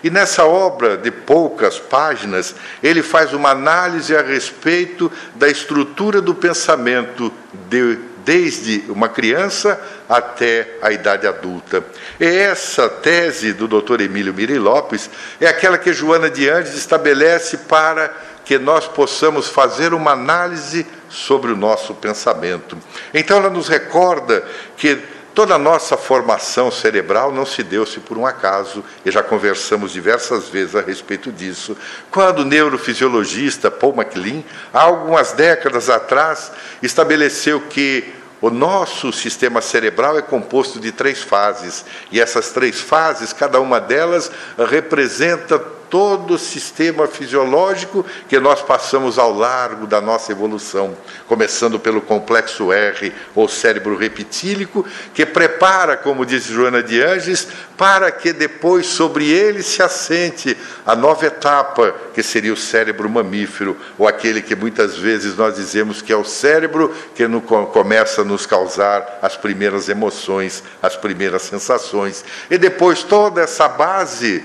E 0.02 0.11
nessa 0.11 0.45
obra 0.45 0.97
de 0.97 1.11
poucas 1.11 1.78
páginas, 1.78 2.55
ele 2.83 3.02
faz 3.02 3.33
uma 3.33 3.50
análise 3.50 4.17
a 4.17 4.23
respeito 4.23 5.11
da 5.35 5.49
estrutura 5.49 6.21
do 6.21 6.35
pensamento 6.35 7.33
de, 7.69 7.99
desde 8.28 8.85
uma 8.90 9.08
criança 9.08 9.80
até 10.06 10.76
a 10.82 10.92
idade 10.92 11.26
adulta. 11.26 11.82
E 12.20 12.26
essa 12.26 12.87
tese 12.87 13.54
do 13.54 13.66
Dr. 13.66 14.02
Emílio 14.02 14.35
Mirei 14.35 14.58
Lopes 14.58 15.08
é 15.40 15.47
aquela 15.47 15.78
que 15.78 15.94
Joana 15.94 16.28
de 16.28 16.47
Andes 16.47 16.75
estabelece 16.75 17.56
para 17.56 18.12
que 18.44 18.58
nós 18.58 18.87
possamos 18.87 19.49
fazer 19.49 19.94
uma 19.94 20.11
análise 20.11 20.87
sobre 21.08 21.52
o 21.52 21.56
nosso 21.56 21.94
pensamento. 21.94 22.76
Então 23.14 23.38
ela 23.38 23.49
nos 23.49 23.66
recorda 23.66 24.44
que 24.76 24.99
Toda 25.38 25.54
a 25.54 25.59
nossa 25.59 25.97
formação 25.97 26.68
cerebral 26.68 27.30
não 27.30 27.47
se 27.47 27.62
deu-se 27.62 28.00
por 28.00 28.18
um 28.18 28.26
acaso, 28.26 28.85
e 29.07 29.11
já 29.12 29.23
conversamos 29.23 29.92
diversas 29.92 30.49
vezes 30.49 30.75
a 30.75 30.80
respeito 30.80 31.30
disso. 31.30 31.76
Quando 32.11 32.40
o 32.40 32.45
neurofisiologista 32.45 33.71
Paul 33.71 33.95
MacLean, 33.95 34.42
há 34.75 34.83
algumas 34.83 35.30
décadas 35.30 35.88
atrás, 35.88 36.50
estabeleceu 36.83 37.61
que 37.61 38.12
o 38.40 38.50
nosso 38.50 39.12
sistema 39.12 39.61
cerebral 39.61 40.18
é 40.18 40.23
composto 40.23 40.80
de 40.80 40.90
três 40.90 41.23
fases, 41.23 41.85
e 42.11 42.21
essas 42.21 42.50
três 42.50 42.80
fases, 42.80 43.33
cada 43.33 43.61
uma 43.61 43.80
delas 43.80 44.33
representa 44.68 45.64
todo 45.90 46.35
o 46.35 46.38
sistema 46.38 47.07
fisiológico 47.07 48.04
que 48.28 48.38
nós 48.38 48.62
passamos 48.62 49.18
ao 49.18 49.33
largo 49.33 49.87
da 49.87 50.00
nossa 50.00 50.33
evolução, 50.33 50.97
começando 51.26 51.78
pelo 51.78 52.00
complexo 52.00 52.73
R, 52.73 53.12
ou 53.35 53.49
cérebro 53.49 53.97
repitílico, 53.97 54.85
que 55.14 55.25
prepara, 55.25 55.97
como 55.97 56.26
diz 56.26 56.45
Joana 56.45 56.83
de 56.83 57.02
Anges, 57.02 57.49
para 57.76 58.11
que 58.11 58.33
depois 58.33 58.87
sobre 58.87 59.30
ele 59.30 59.62
se 59.62 59.83
assente 59.83 60.57
a 60.85 60.97
nova 60.97 61.26
etapa, 61.26 61.95
que 62.14 62.23
seria 62.23 62.52
o 62.52 62.57
cérebro 62.57 63.09
mamífero, 63.09 63.76
ou 63.97 64.07
aquele 64.07 64.42
que 64.42 64.57
muitas 64.57 64.97
vezes 64.97 65.37
nós 65.37 65.57
dizemos 65.57 66.02
que 66.02 66.12
é 66.12 66.16
o 66.16 66.25
cérebro 66.25 66.95
que 67.14 67.26
no, 67.26 67.40
começa 67.40 68.23
a 68.23 68.25
nos 68.25 68.47
causar 68.47 69.18
as 69.23 69.37
primeiras 69.37 69.88
emoções, 69.88 70.62
as 70.83 70.97
primeiras 70.97 71.42
sensações. 71.42 72.25
E 72.50 72.59
depois 72.59 73.02
toda 73.02 73.40
essa 73.40 73.68
base 73.68 74.45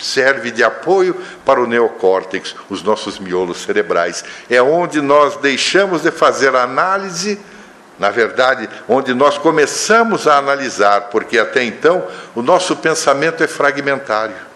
serve 0.00 0.50
de 0.50 0.62
apoio 0.62 1.14
para 1.44 1.60
o 1.60 1.66
neocórtex, 1.66 2.54
os 2.68 2.82
nossos 2.82 3.18
miolos 3.18 3.62
cerebrais. 3.62 4.24
É 4.48 4.60
onde 4.62 5.00
nós 5.00 5.36
deixamos 5.36 6.02
de 6.02 6.10
fazer 6.10 6.54
análise, 6.54 7.38
na 7.98 8.10
verdade, 8.10 8.68
onde 8.88 9.12
nós 9.14 9.38
começamos 9.38 10.26
a 10.26 10.38
analisar, 10.38 11.02
porque 11.02 11.38
até 11.38 11.62
então 11.62 12.06
o 12.34 12.42
nosso 12.42 12.76
pensamento 12.76 13.42
é 13.42 13.46
fragmentário. 13.46 14.50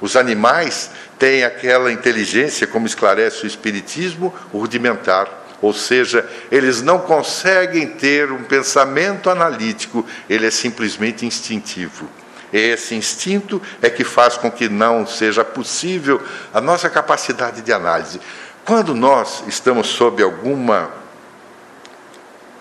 Os 0.00 0.16
animais 0.16 0.90
têm 1.18 1.44
aquela 1.44 1.90
inteligência, 1.90 2.66
como 2.66 2.86
esclarece 2.86 3.44
o 3.44 3.46
Espiritismo, 3.46 4.34
rudimentar. 4.52 5.28
Ou 5.62 5.72
seja, 5.72 6.28
eles 6.50 6.82
não 6.82 6.98
conseguem 6.98 7.86
ter 7.88 8.30
um 8.30 8.42
pensamento 8.42 9.30
analítico, 9.30 10.06
ele 10.28 10.46
é 10.46 10.50
simplesmente 10.50 11.24
instintivo. 11.24 12.08
Esse 12.52 12.94
instinto 12.94 13.60
é 13.82 13.90
que 13.90 14.04
faz 14.04 14.36
com 14.36 14.50
que 14.50 14.68
não 14.68 15.06
seja 15.06 15.44
possível 15.44 16.22
a 16.52 16.60
nossa 16.60 16.88
capacidade 16.88 17.60
de 17.60 17.72
análise. 17.72 18.20
Quando 18.64 18.94
nós 18.94 19.42
estamos 19.46 19.88
sob 19.88 20.22
alguma 20.22 20.90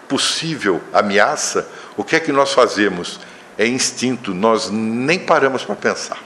possível 0.07 0.81
ameaça, 0.93 1.67
o 1.97 2.03
que 2.03 2.15
é 2.15 2.19
que 2.19 2.31
nós 2.31 2.53
fazemos? 2.53 3.19
É 3.57 3.65
instinto, 3.65 4.33
nós 4.33 4.69
nem 4.69 5.19
paramos 5.19 5.63
para 5.63 5.75
pensar. 5.75 6.19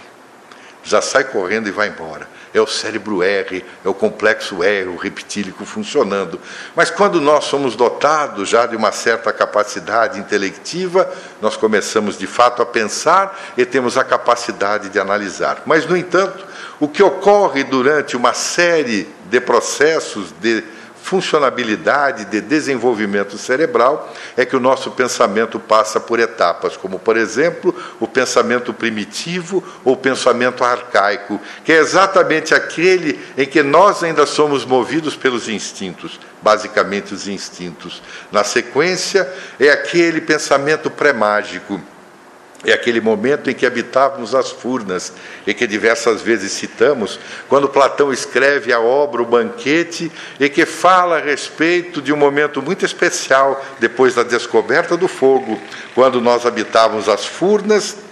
Já 0.84 1.02
sai 1.02 1.26
correndo 1.26 1.68
e 1.68 1.72
vai 1.72 1.90
embora 1.90 2.39
é 2.54 2.60
o 2.60 2.68
cérebro 2.68 3.22
R, 3.22 3.64
é 3.84 3.90
o 3.90 3.94
complexo 3.94 4.64
R, 4.64 4.90
o 4.90 4.96
reptílico 4.96 5.66
funcionando. 5.66 6.40
Mas 6.76 6.90
quando 6.90 7.22
nós 7.22 7.46
somos 7.46 7.76
dotados 7.76 8.50
já 8.50 8.66
de 8.66 8.76
uma 8.76 8.92
certa 8.92 9.32
capacidade 9.32 10.20
intelectiva, 10.20 11.12
nós 11.42 11.56
começamos 11.56 12.18
de 12.18 12.28
fato 12.28 12.62
a 12.62 12.66
pensar 12.66 13.40
e 13.58 13.66
temos 13.66 13.98
a 13.98 14.04
capacidade 14.04 14.90
de 14.90 15.00
analisar. 15.00 15.62
Mas, 15.66 15.86
no 15.86 15.96
entanto, 15.96 16.46
o 16.80 16.88
que 16.88 17.04
ocorre 17.04 17.64
durante 17.64 18.16
uma 18.16 18.34
série 18.34 19.08
de 19.30 19.40
processos 19.40 20.34
de 20.40 20.64
funcionabilidade 21.02 22.26
de 22.26 22.42
desenvolvimento 22.42 23.38
cerebral 23.38 24.14
é 24.38 24.46
que 24.46 24.56
o 24.56 24.60
nosso 24.60 24.92
pensamento 24.92 25.60
passa 25.60 26.00
por 26.00 26.20
etapas, 26.20 26.78
como, 26.78 27.00
por 27.00 27.18
exemplo, 27.18 27.76
o 28.00 28.08
pensamento 28.08 28.74
primitivo 28.74 29.64
ou 29.84 29.98
pensamento 29.98 30.64
arcaico, 30.64 31.40
que 31.64 31.72
é 31.72 31.78
exatamente 31.78 32.54
aquele 32.54 33.20
em 33.38 33.46
que 33.46 33.64
nós 33.64 34.04
ainda 34.04 34.26
somos 34.26 34.66
movidos 34.66 35.16
pelos 35.16 35.50
instintos, 35.50 36.20
basicamente 36.42 37.14
os 37.14 37.28
instintos. 37.28 38.02
Na 38.32 38.44
sequência, 38.44 39.32
é 39.60 39.70
aquele 39.70 40.22
pensamento 40.22 40.90
pré-mágico 40.90 41.82
é 42.66 42.74
aquele 42.74 43.00
momento 43.00 43.50
em 43.50 43.54
que 43.54 43.66
habitávamos 43.66 44.36
as 44.36 44.52
furnas, 44.52 45.14
e 45.48 45.54
que 45.54 45.66
diversas 45.66 46.22
vezes 46.22 46.52
citamos, 46.52 47.20
quando 47.48 47.70
Platão 47.70 48.12
escreve 48.12 48.74
a 48.74 48.80
obra 48.80 49.22
O 49.22 49.26
Banquete, 49.26 50.12
e 50.40 50.50
que 50.50 50.66
fala 50.66 51.18
a 51.18 51.22
respeito 51.22 52.02
de 52.02 52.12
um 52.12 52.18
momento 52.18 52.62
muito 52.62 52.86
especial 52.86 53.64
depois 53.80 54.16
da 54.16 54.24
descoberta 54.24 54.98
do 54.98 55.08
fogo, 55.08 55.60
quando 55.96 56.20
nós 56.20 56.46
habitávamos 56.46 57.08
as 57.08 57.26
furnas 57.26 58.09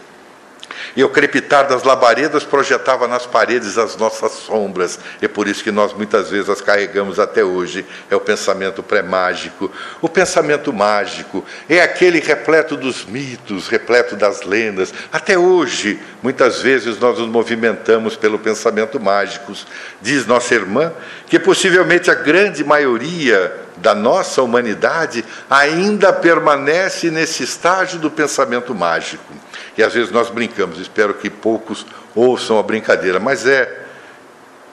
E 0.95 1.03
o 1.03 1.09
crepitar 1.09 1.67
das 1.67 1.83
labaredas 1.83 2.43
projetava 2.43 3.07
nas 3.07 3.25
paredes 3.25 3.77
as 3.77 3.95
nossas 3.95 4.31
sombras, 4.31 4.99
e 5.21 5.27
por 5.27 5.47
isso 5.47 5.63
que 5.63 5.71
nós 5.71 5.93
muitas 5.93 6.29
vezes 6.29 6.49
as 6.49 6.61
carregamos 6.61 7.19
até 7.19 7.43
hoje. 7.43 7.85
É 8.09 8.15
o 8.15 8.19
pensamento 8.19 8.81
pré-mágico. 8.81 9.71
O 10.01 10.09
pensamento 10.09 10.73
mágico 10.73 11.45
é 11.69 11.81
aquele 11.81 12.19
repleto 12.19 12.75
dos 12.75 13.05
mitos, 13.05 13.67
repleto 13.67 14.15
das 14.15 14.43
lendas. 14.43 14.93
Até 15.11 15.37
hoje, 15.37 15.99
muitas 16.23 16.61
vezes 16.61 16.97
nós 16.99 17.19
nos 17.19 17.27
movimentamos 17.27 18.15
pelo 18.15 18.39
pensamento 18.39 18.99
mágico. 18.99 19.53
Diz 20.01 20.25
nossa 20.25 20.53
irmã 20.55 20.91
que 21.27 21.39
possivelmente 21.39 22.09
a 22.09 22.15
grande 22.15 22.63
maioria 22.63 23.66
da 23.77 23.93
nossa 23.93 24.41
humanidade 24.41 25.23
ainda 25.49 26.11
permanece 26.11 27.09
nesse 27.11 27.43
estágio 27.43 27.99
do 27.99 28.09
pensamento 28.09 28.73
mágico. 28.73 29.33
E 29.77 29.83
às 29.83 29.93
vezes 29.93 30.11
nós 30.11 30.29
brincamos, 30.29 30.79
espero 30.79 31.13
que 31.13 31.29
poucos 31.29 31.85
ouçam 32.15 32.57
a 32.57 32.63
brincadeira, 32.63 33.19
mas 33.19 33.45
é, 33.45 33.85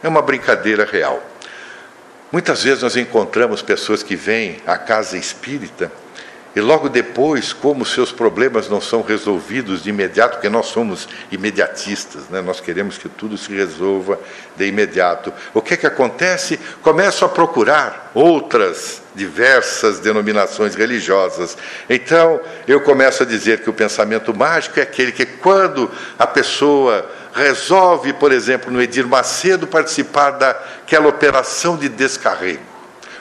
é 0.03 0.09
uma 0.09 0.23
brincadeira 0.23 0.85
real. 0.85 1.23
Muitas 2.33 2.63
vezes 2.63 2.83
nós 2.83 2.97
encontramos 2.97 3.63
pessoas 3.63 4.03
que 4.03 4.17
vêm 4.17 4.61
à 4.67 4.77
casa 4.77 5.17
espírita 5.17 5.93
e 6.55 6.61
logo 6.61 6.89
depois, 6.89 7.53
como 7.53 7.85
seus 7.85 8.13
problemas 8.13 8.69
não 8.69 8.81
são 8.81 9.03
resolvidos 9.03 9.83
de 9.83 9.91
imediato, 9.91 10.35
porque 10.35 10.49
nós 10.49 10.67
somos 10.67 11.09
imediatistas, 11.33 12.29
né? 12.29 12.41
nós 12.41 12.61
queremos 12.61 12.97
que 12.97 13.09
tudo 13.09 13.37
se 13.37 13.53
resolva 13.53 14.21
de 14.57 14.65
imediato. 14.65 15.33
O 15.53 15.61
que, 15.61 15.75
é 15.75 15.77
que 15.77 15.87
acontece? 15.87 16.61
Começam 16.81 17.27
a 17.27 17.31
procurar 17.31 18.13
outras 18.15 19.03
diversas 19.17 19.99
denominações 19.99 20.77
religiosas. 20.77 21.59
Então, 21.91 22.41
eu 22.69 22.81
começo 22.81 23.25
a 23.25 23.27
dizer 23.27 23.61
que 23.61 23.71
o 23.71 23.75
pensamento 23.75 24.33
mágico 24.33 24.79
é 24.79 24.85
aquele 24.85 25.11
que, 25.11 25.27
quando 25.27 25.91
a 26.17 26.27
pessoa 26.27 27.11
resolve, 27.35 28.13
por 28.13 28.31
exemplo, 28.31 28.71
no 28.71 28.81
Edir 28.81 29.09
Macedo, 29.09 29.67
participar 29.67 30.31
daquela 30.31 31.09
operação 31.09 31.77
de 31.77 31.89
descarrego 31.89 32.74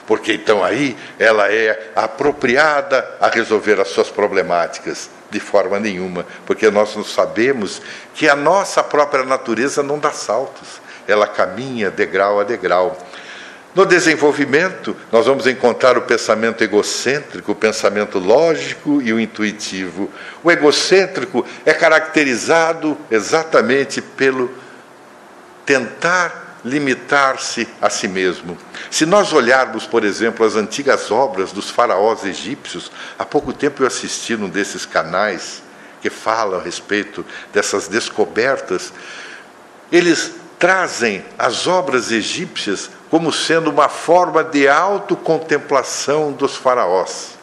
porque 0.06 0.34
então 0.34 0.62
aí 0.62 0.96
ela 1.18 1.52
é 1.52 1.90
apropriada 1.94 3.16
a 3.20 3.28
resolver 3.28 3.80
as 3.80 3.88
suas 3.88 4.10
problemáticas. 4.10 5.10
De 5.30 5.40
forma 5.40 5.80
nenhuma, 5.80 6.24
porque 6.46 6.70
nós 6.70 6.94
não 6.94 7.02
sabemos 7.02 7.82
que 8.14 8.28
a 8.28 8.36
nossa 8.36 8.84
própria 8.84 9.24
natureza 9.24 9.82
não 9.82 9.98
dá 9.98 10.12
saltos, 10.12 10.80
ela 11.08 11.26
caminha 11.26 11.90
degrau 11.90 12.38
a 12.38 12.44
degrau. 12.44 12.96
No 13.74 13.84
desenvolvimento, 13.84 14.96
nós 15.10 15.26
vamos 15.26 15.48
encontrar 15.48 15.98
o 15.98 16.02
pensamento 16.02 16.62
egocêntrico, 16.62 17.50
o 17.50 17.56
pensamento 17.56 18.20
lógico 18.20 19.02
e 19.02 19.12
o 19.12 19.18
intuitivo. 19.18 20.08
O 20.44 20.52
egocêntrico 20.52 21.44
é 21.66 21.74
caracterizado 21.74 22.96
exatamente 23.10 24.00
pelo 24.00 24.48
tentar 25.66 26.43
limitar-se 26.64 27.68
a 27.80 27.90
si 27.90 28.08
mesmo. 28.08 28.56
Se 28.90 29.04
nós 29.04 29.32
olharmos, 29.32 29.86
por 29.86 30.02
exemplo, 30.02 30.46
as 30.46 30.56
antigas 30.56 31.10
obras 31.10 31.52
dos 31.52 31.70
faraós 31.70 32.24
egípcios, 32.24 32.90
há 33.18 33.24
pouco 33.24 33.52
tempo 33.52 33.82
eu 33.82 33.86
assisti 33.86 34.36
num 34.36 34.48
desses 34.48 34.86
canais 34.86 35.62
que 36.00 36.08
falam 36.08 36.58
a 36.58 36.62
respeito 36.62 37.24
dessas 37.52 37.88
descobertas, 37.88 38.92
eles 39.92 40.32
trazem 40.58 41.24
as 41.38 41.66
obras 41.66 42.10
egípcias 42.10 42.90
como 43.10 43.32
sendo 43.32 43.70
uma 43.70 43.88
forma 43.88 44.42
de 44.42 44.66
autocontemplação 44.66 46.32
dos 46.32 46.56
faraós. 46.56 47.38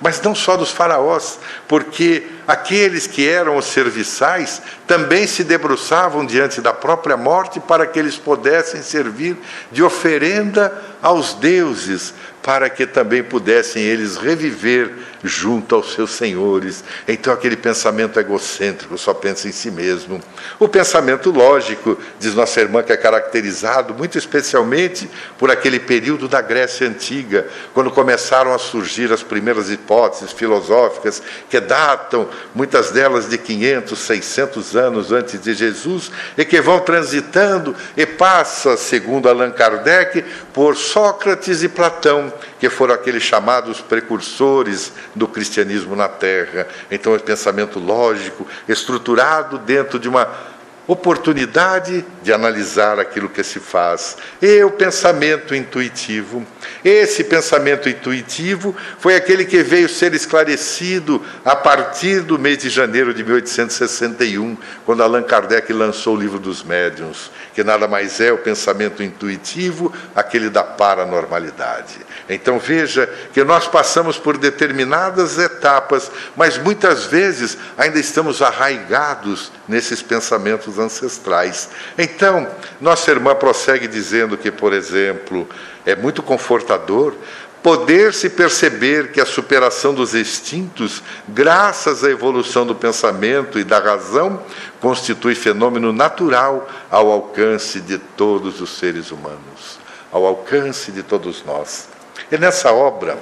Mas 0.00 0.20
não 0.20 0.34
só 0.34 0.56
dos 0.56 0.72
faraós, 0.72 1.38
porque 1.66 2.26
aqueles 2.46 3.06
que 3.06 3.28
eram 3.28 3.56
os 3.56 3.66
serviçais 3.66 4.62
também 4.86 5.26
se 5.26 5.42
debruçavam 5.42 6.24
diante 6.24 6.60
da 6.60 6.72
própria 6.72 7.16
morte 7.16 7.58
para 7.58 7.86
que 7.86 7.98
eles 7.98 8.16
pudessem 8.16 8.82
servir 8.82 9.36
de 9.72 9.82
oferenda 9.82 10.72
aos 11.02 11.34
deuses, 11.34 12.14
para 12.46 12.70
que 12.70 12.86
também 12.86 13.24
pudessem 13.24 13.82
eles 13.82 14.16
reviver 14.16 14.92
junto 15.24 15.74
aos 15.74 15.94
seus 15.94 16.12
senhores. 16.12 16.84
Então, 17.08 17.32
aquele 17.32 17.56
pensamento 17.56 18.20
egocêntrico 18.20 18.96
só 18.96 19.12
pensa 19.12 19.48
em 19.48 19.52
si 19.52 19.68
mesmo. 19.68 20.20
O 20.56 20.68
pensamento 20.68 21.32
lógico, 21.32 21.98
diz 22.20 22.36
nossa 22.36 22.60
irmã, 22.60 22.84
que 22.84 22.92
é 22.92 22.96
caracterizado 22.96 23.92
muito 23.94 24.16
especialmente 24.16 25.10
por 25.36 25.50
aquele 25.50 25.80
período 25.80 26.28
da 26.28 26.40
Grécia 26.40 26.86
Antiga, 26.86 27.48
quando 27.74 27.90
começaram 27.90 28.54
a 28.54 28.58
surgir 28.58 29.12
as 29.12 29.24
primeiras 29.24 29.68
hipóteses 29.68 30.30
filosóficas, 30.30 31.20
que 31.50 31.58
datam, 31.58 32.28
muitas 32.54 32.92
delas 32.92 33.28
de 33.28 33.38
500, 33.38 33.98
600 33.98 34.76
anos 34.76 35.10
antes 35.10 35.40
de 35.40 35.52
Jesus, 35.52 36.12
e 36.38 36.44
que 36.44 36.60
vão 36.60 36.78
transitando 36.78 37.74
e 37.96 38.06
passa, 38.06 38.76
segundo 38.76 39.28
Allan 39.28 39.50
Kardec, 39.50 40.24
por 40.52 40.76
Sócrates 40.76 41.64
e 41.64 41.68
Platão, 41.68 42.32
que 42.58 42.68
foram 42.68 42.94
aqueles 42.94 43.22
chamados 43.22 43.80
precursores 43.80 44.92
do 45.14 45.26
cristianismo 45.28 45.96
na 45.96 46.08
Terra. 46.08 46.66
Então, 46.90 47.14
é 47.14 47.18
pensamento 47.18 47.78
lógico, 47.78 48.46
estruturado 48.68 49.58
dentro 49.58 49.98
de 49.98 50.08
uma 50.08 50.56
oportunidade 50.86 52.04
de 52.22 52.32
analisar 52.32 53.00
aquilo 53.00 53.28
que 53.28 53.42
se 53.42 53.58
faz. 53.58 54.16
E 54.40 54.62
o 54.62 54.70
pensamento 54.70 55.54
intuitivo. 55.54 56.46
Esse 56.84 57.24
pensamento 57.24 57.88
intuitivo 57.88 58.74
foi 58.98 59.16
aquele 59.16 59.44
que 59.44 59.62
veio 59.62 59.88
ser 59.88 60.14
esclarecido 60.14 61.22
a 61.44 61.56
partir 61.56 62.20
do 62.20 62.38
mês 62.38 62.58
de 62.58 62.68
janeiro 62.68 63.12
de 63.12 63.24
1861, 63.24 64.56
quando 64.84 65.02
Allan 65.02 65.22
Kardec 65.22 65.72
lançou 65.72 66.14
o 66.14 66.20
livro 66.20 66.38
dos 66.38 66.62
médiuns, 66.62 67.30
que 67.56 67.64
nada 67.64 67.88
mais 67.88 68.20
é 68.20 68.30
o 68.30 68.36
pensamento 68.36 69.02
intuitivo, 69.02 69.90
aquele 70.14 70.50
da 70.50 70.62
paranormalidade. 70.62 71.96
Então 72.28 72.58
veja 72.58 73.10
que 73.32 73.42
nós 73.42 73.66
passamos 73.66 74.18
por 74.18 74.36
determinadas 74.36 75.38
etapas, 75.38 76.10
mas 76.36 76.58
muitas 76.58 77.06
vezes 77.06 77.56
ainda 77.78 77.98
estamos 77.98 78.42
arraigados 78.42 79.50
nesses 79.66 80.02
pensamentos 80.02 80.78
ancestrais. 80.78 81.70
Então, 81.96 82.46
nossa 82.78 83.10
irmã 83.10 83.34
prossegue 83.34 83.88
dizendo 83.88 84.36
que, 84.36 84.50
por 84.50 84.74
exemplo, 84.74 85.48
é 85.86 85.96
muito 85.96 86.22
confortador 86.22 87.14
poder 87.62 88.14
se 88.14 88.30
perceber 88.30 89.10
que 89.10 89.20
a 89.20 89.26
superação 89.26 89.92
dos 89.92 90.14
instintos, 90.14 91.02
graças 91.26 92.04
à 92.04 92.10
evolução 92.10 92.64
do 92.64 92.76
pensamento 92.76 93.58
e 93.58 93.64
da 93.64 93.80
razão, 93.80 94.40
constitui 94.86 95.34
fenômeno 95.34 95.92
natural 95.92 96.68
ao 96.88 97.10
alcance 97.10 97.80
de 97.80 97.98
todos 97.98 98.60
os 98.60 98.78
seres 98.78 99.10
humanos, 99.10 99.80
ao 100.12 100.24
alcance 100.24 100.92
de 100.92 101.02
todos 101.02 101.44
nós. 101.44 101.88
E 102.30 102.38
nessa 102.38 102.70
obra, 102.70 103.18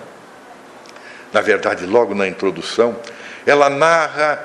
na 1.32 1.40
verdade, 1.40 1.86
logo 1.86 2.14
na 2.14 2.28
introdução, 2.28 2.94
ela 3.46 3.70
narra 3.70 4.44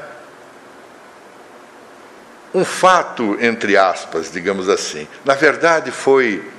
um 2.53 2.63
fato, 2.63 3.37
entre 3.41 3.75
aspas, 3.75 4.31
digamos 4.31 4.69
assim. 4.69 5.05
Na 5.25 5.33
verdade, 5.33 5.91
foi 5.91 6.49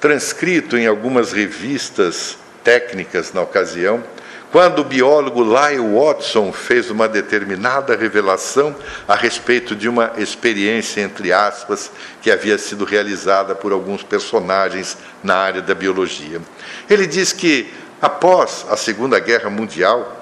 transcrito 0.00 0.76
em 0.76 0.88
algumas 0.88 1.30
revistas 1.30 2.36
técnicas 2.64 3.32
na 3.32 3.42
ocasião, 3.42 4.02
quando 4.50 4.80
o 4.80 4.84
biólogo 4.84 5.42
Lyle 5.42 5.94
Watson 5.94 6.52
fez 6.52 6.90
uma 6.90 7.08
determinada 7.08 7.94
revelação 7.94 8.74
a 9.06 9.14
respeito 9.14 9.76
de 9.76 9.88
uma 9.88 10.12
experiência, 10.16 11.02
entre 11.02 11.32
aspas, 11.32 11.90
que 12.22 12.30
havia 12.30 12.56
sido 12.56 12.84
realizada 12.84 13.54
por 13.54 13.72
alguns 13.72 14.02
personagens 14.02 14.96
na 15.22 15.36
área 15.36 15.60
da 15.60 15.74
biologia. 15.74 16.40
Ele 16.88 17.06
diz 17.06 17.32
que, 17.32 17.72
após 18.00 18.64
a 18.70 18.76
Segunda 18.76 19.18
Guerra 19.20 19.50
Mundial, 19.50 20.20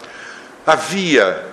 havia 0.66 1.44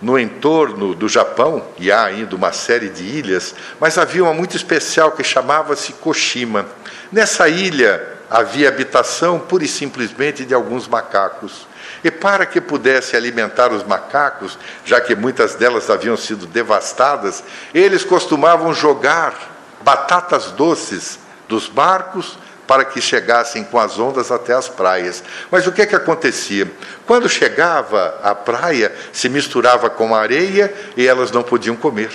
no 0.00 0.18
entorno 0.18 0.94
do 0.94 1.08
Japão, 1.08 1.64
e 1.78 1.90
há 1.90 2.04
ainda 2.04 2.34
uma 2.34 2.52
série 2.52 2.88
de 2.88 3.04
ilhas, 3.04 3.54
mas 3.78 3.96
havia 3.96 4.24
uma 4.24 4.34
muito 4.34 4.56
especial 4.56 5.12
que 5.12 5.22
chamava-se 5.22 5.92
Koshima. 5.94 6.66
Nessa 7.10 7.48
ilha 7.48 8.04
havia 8.28 8.68
habitação 8.68 9.38
pura 9.38 9.64
e 9.64 9.68
simplesmente 9.68 10.44
de 10.44 10.52
alguns 10.52 10.88
macacos. 10.88 11.68
E 12.04 12.10
para 12.10 12.44
que 12.44 12.60
pudesse 12.60 13.16
alimentar 13.16 13.72
os 13.72 13.84
macacos, 13.84 14.58
já 14.84 15.00
que 15.00 15.14
muitas 15.14 15.54
delas 15.54 15.88
haviam 15.88 16.16
sido 16.16 16.46
devastadas, 16.46 17.44
eles 17.72 18.04
costumavam 18.04 18.74
jogar 18.74 19.34
batatas 19.82 20.46
doces 20.52 21.18
dos 21.48 21.68
barcos 21.68 22.38
para 22.66 22.84
que 22.84 23.00
chegassem 23.00 23.64
com 23.64 23.78
as 23.78 23.98
ondas 23.98 24.30
até 24.30 24.54
as 24.54 24.68
praias. 24.68 25.22
Mas 25.50 25.66
o 25.66 25.72
que 25.72 25.82
é 25.82 25.86
que 25.86 25.96
acontecia? 25.96 26.70
Quando 27.06 27.28
chegava 27.28 28.18
à 28.22 28.34
praia, 28.34 28.92
se 29.12 29.28
misturava 29.28 29.90
com 29.90 30.14
a 30.14 30.20
areia 30.20 30.72
e 30.96 31.06
elas 31.06 31.30
não 31.30 31.42
podiam 31.42 31.76
comer, 31.76 32.10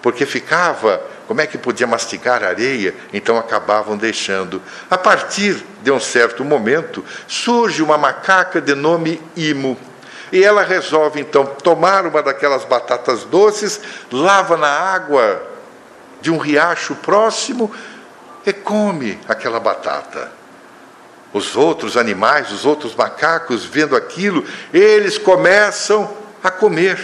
porque 0.00 0.24
ficava 0.24 1.02
como 1.26 1.40
é 1.40 1.46
que 1.46 1.58
podia 1.58 1.86
mastigar 1.86 2.42
areia? 2.42 2.94
Então 3.12 3.36
acabavam 3.36 3.96
deixando. 3.96 4.60
A 4.90 4.98
partir 4.98 5.62
de 5.82 5.90
um 5.90 6.00
certo 6.00 6.44
momento, 6.44 7.04
surge 7.26 7.82
uma 7.82 7.98
macaca 7.98 8.60
de 8.60 8.74
nome 8.74 9.20
Imo. 9.36 9.78
E 10.32 10.42
ela 10.42 10.62
resolve 10.62 11.20
então 11.20 11.44
tomar 11.44 12.06
uma 12.06 12.22
daquelas 12.22 12.64
batatas 12.64 13.24
doces, 13.24 13.80
lava 14.10 14.56
na 14.56 14.68
água 14.68 15.42
de 16.22 16.30
um 16.30 16.38
riacho 16.38 16.94
próximo 16.96 17.70
e 18.46 18.52
come 18.52 19.18
aquela 19.28 19.60
batata. 19.60 20.30
Os 21.32 21.56
outros 21.56 21.96
animais, 21.96 22.50
os 22.50 22.64
outros 22.64 22.94
macacos, 22.94 23.64
vendo 23.64 23.96
aquilo, 23.96 24.44
eles 24.72 25.18
começam 25.18 26.10
a 26.42 26.50
comer, 26.50 26.98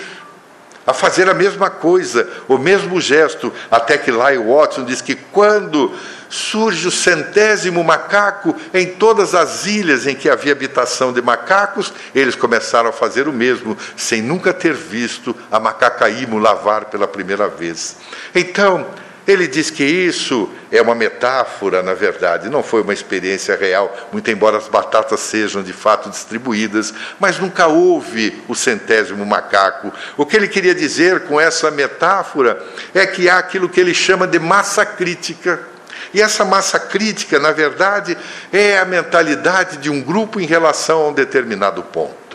a 0.88 0.94
fazer 0.94 1.28
a 1.28 1.34
mesma 1.34 1.68
coisa, 1.68 2.26
o 2.48 2.56
mesmo 2.56 2.98
gesto, 2.98 3.52
até 3.70 3.98
que 3.98 4.10
Lyle 4.10 4.42
Watson 4.42 4.86
diz 4.86 5.02
que 5.02 5.14
quando 5.14 5.94
surge 6.30 6.88
o 6.88 6.90
centésimo 6.90 7.84
macaco 7.84 8.56
em 8.72 8.86
todas 8.94 9.34
as 9.34 9.66
ilhas 9.66 10.06
em 10.06 10.14
que 10.14 10.30
havia 10.30 10.52
habitação 10.52 11.12
de 11.12 11.20
macacos, 11.20 11.92
eles 12.14 12.34
começaram 12.34 12.88
a 12.88 12.92
fazer 12.92 13.28
o 13.28 13.32
mesmo, 13.34 13.76
sem 13.98 14.22
nunca 14.22 14.50
ter 14.50 14.72
visto 14.72 15.36
a 15.52 15.60
macacaímo 15.60 16.38
lavar 16.38 16.86
pela 16.86 17.06
primeira 17.06 17.48
vez. 17.48 17.96
Então, 18.34 18.86
ele 19.28 19.46
diz 19.46 19.68
que 19.68 19.84
isso 19.84 20.48
é 20.72 20.80
uma 20.80 20.94
metáfora, 20.94 21.82
na 21.82 21.92
verdade, 21.92 22.48
não 22.48 22.62
foi 22.62 22.80
uma 22.80 22.94
experiência 22.94 23.54
real, 23.54 23.94
muito 24.10 24.30
embora 24.30 24.56
as 24.56 24.68
batatas 24.68 25.20
sejam 25.20 25.62
de 25.62 25.74
fato 25.74 26.08
distribuídas, 26.08 26.94
mas 27.20 27.38
nunca 27.38 27.66
houve 27.66 28.42
o 28.48 28.54
centésimo 28.54 29.26
macaco. 29.26 29.92
O 30.16 30.24
que 30.24 30.34
ele 30.34 30.48
queria 30.48 30.74
dizer 30.74 31.24
com 31.24 31.38
essa 31.38 31.70
metáfora 31.70 32.64
é 32.94 33.06
que 33.06 33.28
há 33.28 33.36
aquilo 33.36 33.68
que 33.68 33.78
ele 33.78 33.92
chama 33.92 34.26
de 34.26 34.38
massa 34.38 34.86
crítica. 34.86 35.60
E 36.14 36.22
essa 36.22 36.42
massa 36.42 36.80
crítica, 36.80 37.38
na 37.38 37.52
verdade, 37.52 38.16
é 38.50 38.78
a 38.78 38.86
mentalidade 38.86 39.76
de 39.76 39.90
um 39.90 40.00
grupo 40.00 40.40
em 40.40 40.46
relação 40.46 41.02
a 41.02 41.08
um 41.08 41.12
determinado 41.12 41.82
ponto 41.82 42.27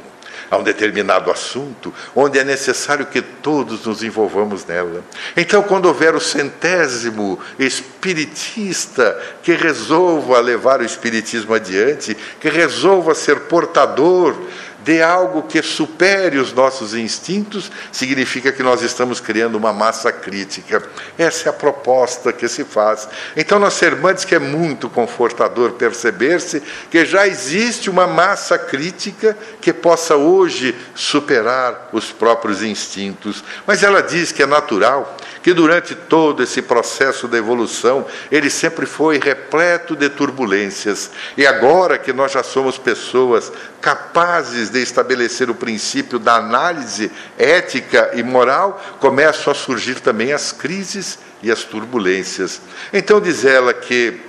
a 0.54 0.58
um 0.58 0.64
determinado 0.64 1.32
assunto, 1.32 1.92
onde 2.16 2.38
é 2.38 2.44
necessário 2.44 3.08
que 3.08 3.22
todos 3.22 3.86
nos 3.86 4.04
envolvamos 4.04 4.64
nela. 4.66 5.04
Então, 5.36 5.64
quando 5.64 5.88
houver 5.88 6.14
o 6.14 6.20
centésimo 6.20 7.40
espiritista 7.58 9.20
que 9.42 9.54
resolva 9.54 10.40
levar 10.40 10.80
o 10.80 10.86
espiritismo 10.86 11.56
adiante, 11.56 12.16
que 12.40 12.50
resolva 12.50 13.16
ser 13.16 13.42
portador 13.42 14.36
de 14.84 15.02
algo 15.02 15.44
que 15.44 15.62
supere 15.62 16.38
os 16.38 16.54
nossos 16.54 16.94
instintos, 16.94 17.72
significa 17.92 18.52
que 18.52 18.62
nós 18.62 18.82
estamos 18.82 19.20
criando 19.20 19.56
uma 19.56 19.72
massa 19.72 20.12
crítica. 20.12 20.84
Essa 21.18 21.48
é 21.48 21.50
a 21.50 21.54
proposta 21.54 22.34
que 22.34 22.48
se 22.48 22.64
faz. 22.64 23.08
Então, 23.36 23.60
nossa 23.60 23.86
irmã 23.86 24.14
diz 24.14 24.26
que 24.26 24.36
é 24.36 24.40
muito 24.40 24.90
confortador 24.90 25.72
perceber-se 25.72 26.62
que 26.90 27.06
já 27.06 27.28
existe 27.28 27.90
uma 27.90 28.06
massa 28.06 28.58
crítica 28.58 29.38
que 29.62 29.72
possa 29.72 30.16
hoje 30.16 30.76
superar 30.94 31.90
os 31.94 32.12
próprios 32.12 32.62
instintos. 32.62 33.44
Mas 33.66 33.84
ela 33.84 34.02
diz 34.02 34.32
que 34.32 34.44
é 34.44 34.46
natural 34.46 35.18
que 35.44 35.54
durante 35.54 35.94
todo 35.94 36.42
esse 36.42 36.62
processo 36.62 37.28
de 37.28 37.38
evolução 37.38 38.08
ele 38.32 38.50
sempre 38.50 38.86
foi 38.86 39.20
repleto 39.20 39.94
de 39.94 40.10
turbulências. 40.10 41.12
E 41.38 41.46
agora 41.46 41.98
que 41.98 42.14
nós 42.14 42.32
já 42.32 42.42
somos 42.42 42.78
pessoas 42.78 43.52
capazes 43.82 44.70
de 44.70 44.82
estabelecer 44.82 45.50
o 45.50 45.56
princípio 45.56 46.18
da 46.18 46.38
análise 46.38 47.12
ética 47.38 48.12
e 48.14 48.24
moral, 48.24 48.82
começam 49.00 49.52
a 49.52 49.56
surgir 49.56 50.00
também 50.00 50.32
as 50.32 50.54
crises 50.54 51.20
e 51.44 51.52
as 51.52 51.64
turbulências. 51.64 52.62
Então 52.94 53.20
diz 53.20 53.44
ela 53.44 53.74
que 53.74 54.20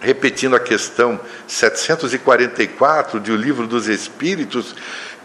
repetindo 0.00 0.56
a 0.56 0.60
questão 0.60 1.20
744 1.46 3.20
de 3.20 3.30
O 3.30 3.36
Livro 3.36 3.66
dos 3.66 3.86
Espíritos, 3.86 4.74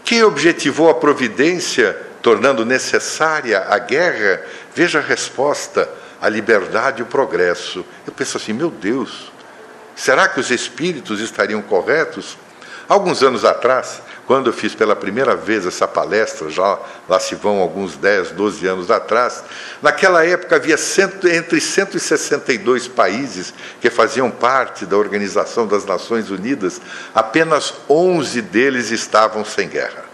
que 0.04 0.22
objetivou 0.22 0.88
a 0.90 0.94
providência 0.94 1.96
tornando 2.26 2.64
necessária 2.64 3.64
a 3.68 3.78
guerra, 3.78 4.42
veja 4.76 4.98
a 4.98 5.02
resposta: 5.02 5.88
a 6.20 6.28
liberdade 6.28 7.00
e 7.00 7.02
o 7.02 7.06
progresso. 7.06 7.84
Eu 8.06 8.12
penso 8.12 8.36
assim, 8.36 8.52
meu 8.52 8.70
Deus, 8.70 9.32
será 9.96 10.28
que 10.28 10.38
os 10.38 10.50
espíritos 10.50 11.18
estariam 11.20 11.62
corretos? 11.62 12.36
Alguns 12.88 13.20
anos 13.20 13.44
atrás, 13.44 14.00
quando 14.28 14.48
eu 14.48 14.52
fiz 14.52 14.72
pela 14.72 14.94
primeira 14.94 15.34
vez 15.34 15.66
essa 15.66 15.88
palestra, 15.88 16.48
já 16.50 16.78
lá 17.08 17.18
se 17.18 17.34
vão 17.34 17.58
alguns 17.58 17.96
10, 17.96 18.30
12 18.30 18.64
anos 18.64 18.90
atrás, 18.92 19.42
naquela 19.82 20.24
época 20.24 20.54
havia 20.54 20.76
cento, 20.76 21.26
entre 21.26 21.60
162 21.60 22.86
países 22.86 23.52
que 23.80 23.90
faziam 23.90 24.30
parte 24.30 24.86
da 24.86 24.96
Organização 24.96 25.66
das 25.66 25.84
Nações 25.84 26.30
Unidas, 26.30 26.80
apenas 27.12 27.74
11 27.88 28.40
deles 28.42 28.92
estavam 28.92 29.44
sem 29.44 29.68
guerra. 29.68 30.05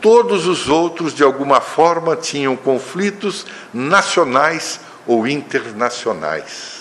Todos 0.00 0.46
os 0.46 0.68
outros, 0.68 1.14
de 1.14 1.22
alguma 1.22 1.60
forma, 1.60 2.16
tinham 2.16 2.56
conflitos 2.56 3.46
nacionais 3.72 4.80
ou 5.06 5.26
internacionais. 5.26 6.80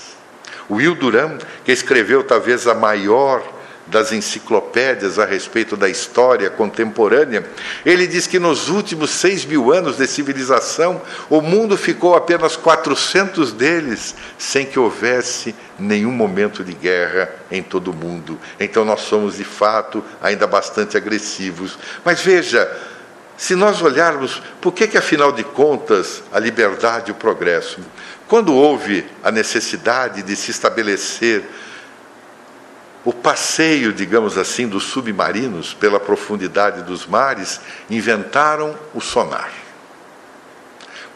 Will 0.70 0.96
Durant, 0.96 1.42
que 1.66 1.72
escreveu 1.72 2.24
talvez 2.24 2.68
a 2.68 2.76
maior 2.76 3.44
das 3.90 4.12
enciclopédias 4.12 5.18
a 5.18 5.26
respeito 5.26 5.76
da 5.76 5.90
história 5.90 6.50
contemporânea, 6.50 7.44
ele 7.84 8.06
diz 8.06 8.28
que 8.28 8.40
nos 8.40 8.70
últimos 8.70 9.10
seis 9.10 9.44
mil 9.44 9.74
anos 9.74 9.98
de 9.98 10.06
civilização, 10.06 11.02
o 11.30 11.42
mundo 11.42 11.76
ficou 11.76 12.16
apenas 12.16 12.56
400 12.56 13.52
deles 13.52 14.16
sem 14.38 14.66
que 14.66 14.80
houvesse 14.80 15.56
nenhum 15.78 16.12
momento 16.12 16.64
de 16.64 16.74
guerra 16.74 17.34
em 17.50 17.64
todo 17.64 17.90
o 17.90 17.96
mundo. 17.96 18.40
Então 18.60 18.86
nós 18.86 19.02
somos, 19.02 19.38
de 19.38 19.44
fato, 19.44 20.04
ainda 20.22 20.46
bastante 20.46 20.96
agressivos. 20.96 21.78
Mas 22.06 22.22
veja, 22.22 22.70
se 23.40 23.56
nós 23.56 23.82
olharmos, 23.82 24.42
por 24.60 24.74
que, 24.74 24.86
que 24.86 24.98
afinal 24.98 25.32
de 25.32 25.46
contas 25.46 26.22
a 26.30 26.38
liberdade 26.38 27.08
e 27.08 27.14
o 27.14 27.16
progresso? 27.16 27.80
Quando 28.28 28.54
houve 28.54 29.10
a 29.24 29.32
necessidade 29.32 30.22
de 30.24 30.36
se 30.36 30.52
estabelecer 30.52 31.46
o 33.06 33.14
passeio, 33.14 33.94
digamos 33.94 34.38
assim, 34.38 34.68
dos 34.68 34.84
submarinos 34.84 35.74
pela 35.74 36.02
profundidade 36.02 36.82
dos 36.82 37.08
mares, 37.08 37.62
inventaram 37.90 38.78
o 38.94 39.00
sonar. 39.00 39.50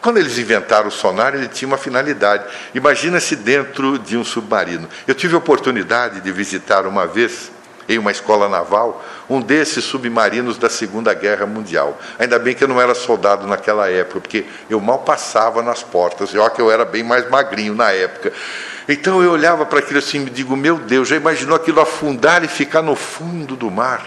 Quando 0.00 0.16
eles 0.16 0.38
inventaram 0.38 0.88
o 0.88 0.90
sonar, 0.90 1.34
ele 1.34 1.48
tinha 1.48 1.68
uma 1.68 1.76
finalidade. 1.76 2.46
Imagina-se 2.74 3.36
dentro 3.36 3.98
de 3.98 4.16
um 4.16 4.24
submarino. 4.24 4.88
Eu 5.06 5.14
tive 5.14 5.34
a 5.34 5.38
oportunidade 5.38 6.22
de 6.22 6.32
visitar 6.32 6.86
uma 6.86 7.06
vez 7.06 7.52
em 7.86 7.98
uma 7.98 8.10
escola 8.10 8.48
naval, 8.48 9.04
um 9.28 9.40
desses 9.40 9.84
submarinos 9.84 10.58
da 10.58 10.68
Segunda 10.68 11.14
Guerra 11.14 11.46
Mundial. 11.46 11.98
Ainda 12.18 12.38
bem 12.38 12.54
que 12.54 12.64
eu 12.64 12.68
não 12.68 12.80
era 12.80 12.94
soldado 12.94 13.46
naquela 13.46 13.90
época, 13.90 14.20
porque 14.20 14.44
eu 14.68 14.80
mal 14.80 15.00
passava 15.00 15.62
nas 15.62 15.82
portas, 15.82 16.30
e 16.30 16.38
olha 16.38 16.50
que 16.50 16.60
eu 16.60 16.70
era 16.70 16.84
bem 16.84 17.02
mais 17.02 17.28
magrinho 17.28 17.74
na 17.74 17.90
época. 17.90 18.32
Então 18.88 19.22
eu 19.22 19.32
olhava 19.32 19.64
para 19.64 19.78
aquilo 19.78 19.98
assim 19.98 20.18
e 20.18 20.20
me 20.20 20.30
digo, 20.30 20.56
meu 20.56 20.76
Deus, 20.76 21.08
já 21.08 21.16
imaginou 21.16 21.56
aquilo 21.56 21.80
afundar 21.80 22.44
e 22.44 22.48
ficar 22.48 22.82
no 22.82 22.94
fundo 22.94 23.56
do 23.56 23.70
mar? 23.70 24.04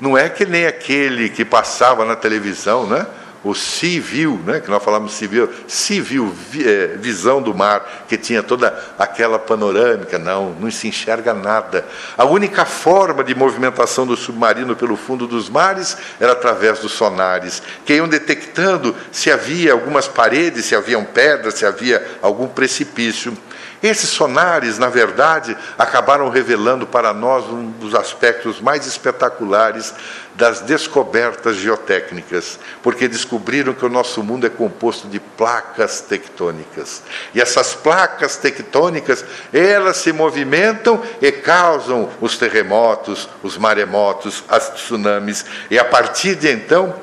Não 0.00 0.16
é 0.16 0.28
que 0.28 0.44
nem 0.44 0.66
aquele 0.66 1.28
que 1.28 1.44
passava 1.44 2.04
na 2.04 2.14
televisão, 2.14 2.86
né? 2.86 3.06
O 3.44 3.54
civil, 3.54 4.40
né, 4.44 4.58
que 4.58 4.70
nós 4.70 4.82
falamos 4.82 5.12
civil, 5.12 5.52
civil, 5.68 6.34
é, 6.58 6.96
visão 6.96 7.42
do 7.42 7.54
mar, 7.54 8.04
que 8.08 8.16
tinha 8.16 8.42
toda 8.42 8.74
aquela 8.98 9.38
panorâmica, 9.38 10.18
não, 10.18 10.50
não 10.58 10.70
se 10.70 10.88
enxerga 10.88 11.34
nada. 11.34 11.84
A 12.16 12.24
única 12.24 12.64
forma 12.64 13.22
de 13.22 13.34
movimentação 13.34 14.06
do 14.06 14.16
submarino 14.16 14.74
pelo 14.74 14.96
fundo 14.96 15.26
dos 15.26 15.50
mares 15.50 15.96
era 16.18 16.32
através 16.32 16.78
dos 16.78 16.92
sonares, 16.92 17.62
que 17.84 17.94
iam 17.94 18.08
detectando 18.08 18.96
se 19.12 19.30
havia 19.30 19.72
algumas 19.72 20.08
paredes, 20.08 20.64
se 20.64 20.74
haviam 20.74 21.04
pedras, 21.04 21.54
se 21.54 21.66
havia 21.66 22.02
algum 22.22 22.48
precipício. 22.48 23.36
Esses 23.84 24.08
sonares, 24.08 24.78
na 24.78 24.88
verdade, 24.88 25.54
acabaram 25.76 26.30
revelando 26.30 26.86
para 26.86 27.12
nós 27.12 27.44
um 27.50 27.70
dos 27.72 27.94
aspectos 27.94 28.58
mais 28.58 28.86
espetaculares 28.86 29.92
das 30.34 30.62
descobertas 30.62 31.56
geotécnicas, 31.56 32.58
porque 32.82 33.06
descobriram 33.06 33.74
que 33.74 33.84
o 33.84 33.90
nosso 33.90 34.22
mundo 34.22 34.46
é 34.46 34.48
composto 34.48 35.06
de 35.06 35.20
placas 35.20 36.00
tectônicas. 36.00 37.02
E 37.34 37.42
essas 37.42 37.74
placas 37.74 38.38
tectônicas, 38.38 39.22
elas 39.52 39.98
se 39.98 40.14
movimentam 40.14 41.02
e 41.20 41.30
causam 41.30 42.08
os 42.22 42.38
terremotos, 42.38 43.28
os 43.42 43.58
maremotos, 43.58 44.42
as 44.48 44.70
tsunamis. 44.70 45.44
E 45.70 45.78
a 45.78 45.84
partir 45.84 46.36
de 46.36 46.50
então, 46.50 46.94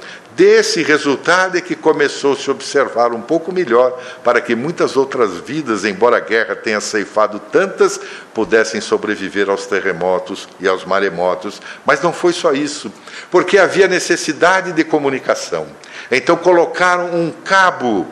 Desse 0.42 0.82
resultado 0.82 1.56
é 1.56 1.62
que 1.62 1.76
começou 1.76 2.34
a 2.34 2.36
se 2.36 2.50
observar 2.50 3.14
um 3.14 3.22
pouco 3.22 3.52
melhor 3.52 3.96
para 4.24 4.42
que 4.42 4.56
muitas 4.56 4.98
outras 4.98 5.38
vidas, 5.38 5.86
embora 5.86 6.18
a 6.18 6.20
guerra 6.20 6.56
tenha 6.56 6.82
ceifado 6.82 7.38
tantas, 7.38 8.00
pudessem 8.34 8.82
sobreviver 8.82 9.52
aos 9.52 9.68
terremotos 9.68 10.50
e 10.60 10.68
aos 10.68 10.84
maremotos. 10.84 11.62
Mas 11.86 12.02
não 12.02 12.12
foi 12.12 12.34
só 12.34 12.54
isso, 12.54 12.92
porque 13.30 13.60
havia 13.60 13.88
necessidade 13.88 14.74
de 14.74 14.84
comunicação. 14.84 15.68
Então 16.10 16.36
colocaram 16.36 17.14
um 17.14 17.30
cabo 17.30 18.08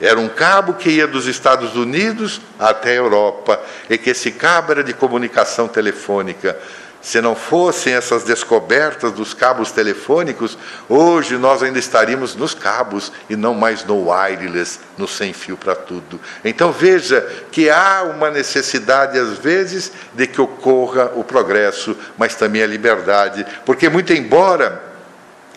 era 0.00 0.18
um 0.18 0.28
cabo 0.28 0.74
que 0.74 0.90
ia 0.90 1.08
dos 1.08 1.26
Estados 1.26 1.74
Unidos 1.74 2.40
até 2.56 2.90
a 2.90 2.94
Europa, 2.94 3.60
e 3.90 3.98
que 3.98 4.10
esse 4.10 4.30
cabo 4.30 4.70
era 4.70 4.84
de 4.84 4.92
comunicação 4.92 5.66
telefônica. 5.66 6.56
Se 7.00 7.20
não 7.20 7.36
fossem 7.36 7.94
essas 7.94 8.24
descobertas 8.24 9.12
dos 9.12 9.32
cabos 9.32 9.70
telefônicos, 9.70 10.58
hoje 10.88 11.36
nós 11.36 11.62
ainda 11.62 11.78
estaríamos 11.78 12.34
nos 12.34 12.54
cabos 12.54 13.12
e 13.30 13.36
não 13.36 13.54
mais 13.54 13.84
no 13.84 14.10
wireless, 14.10 14.80
no 14.96 15.06
sem 15.06 15.32
fio 15.32 15.56
para 15.56 15.76
tudo. 15.76 16.20
Então 16.44 16.72
veja 16.72 17.20
que 17.52 17.70
há 17.70 18.02
uma 18.02 18.30
necessidade, 18.30 19.18
às 19.18 19.38
vezes, 19.38 19.92
de 20.12 20.26
que 20.26 20.40
ocorra 20.40 21.12
o 21.14 21.22
progresso, 21.22 21.96
mas 22.16 22.34
também 22.34 22.62
a 22.62 22.66
liberdade, 22.66 23.46
porque, 23.64 23.88
muito 23.88 24.12
embora 24.12 24.87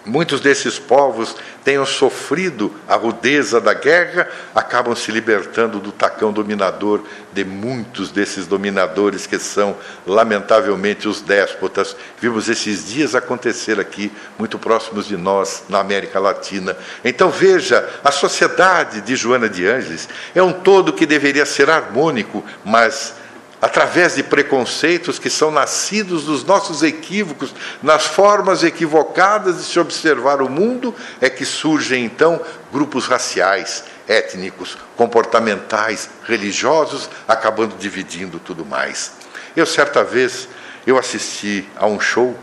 Muitos 0.03 0.41
desses 0.41 0.79
povos 0.79 1.35
tenham 1.63 1.85
sofrido 1.85 2.73
a 2.87 2.95
rudeza 2.95 3.61
da 3.61 3.71
guerra, 3.71 4.27
acabam 4.55 4.95
se 4.95 5.11
libertando 5.11 5.79
do 5.79 5.91
tacão 5.91 6.33
dominador 6.33 7.03
de 7.31 7.45
muitos 7.45 8.09
desses 8.09 8.47
dominadores 8.47 9.27
que 9.27 9.37
são, 9.37 9.77
lamentavelmente, 10.07 11.07
os 11.07 11.21
déspotas. 11.21 11.95
Vimos 12.19 12.49
esses 12.49 12.87
dias 12.87 13.13
acontecer 13.13 13.79
aqui, 13.79 14.11
muito 14.39 14.57
próximos 14.57 15.05
de 15.05 15.15
nós, 15.15 15.65
na 15.69 15.79
América 15.79 16.19
Latina. 16.19 16.75
Então 17.05 17.29
veja, 17.29 17.87
a 18.03 18.11
sociedade 18.11 19.01
de 19.01 19.15
Joana 19.15 19.47
de 19.47 19.67
Ângeles 19.67 20.09
é 20.33 20.41
um 20.41 20.51
todo 20.51 20.93
que 20.93 21.05
deveria 21.05 21.45
ser 21.45 21.69
harmônico, 21.69 22.43
mas 22.65 23.20
através 23.61 24.15
de 24.15 24.23
preconceitos 24.23 25.19
que 25.19 25.29
são 25.29 25.51
nascidos 25.51 26.23
dos 26.23 26.43
nossos 26.43 26.81
equívocos, 26.81 27.53
nas 27.83 28.07
formas 28.07 28.63
equivocadas 28.63 29.57
de 29.57 29.63
se 29.63 29.79
observar 29.79 30.41
o 30.41 30.49
mundo, 30.49 30.95
é 31.21 31.29
que 31.29 31.45
surgem 31.45 32.03
então 32.03 32.41
grupos 32.73 33.05
raciais, 33.05 33.83
étnicos, 34.07 34.77
comportamentais, 34.97 36.09
religiosos, 36.23 37.07
acabando 37.27 37.75
dividindo 37.77 38.39
tudo 38.39 38.65
mais. 38.65 39.11
Eu 39.55 39.67
certa 39.67 40.03
vez 40.03 40.49
eu 40.87 40.97
assisti 40.97 41.69
a 41.75 41.85
um 41.85 41.99
show 41.99 42.35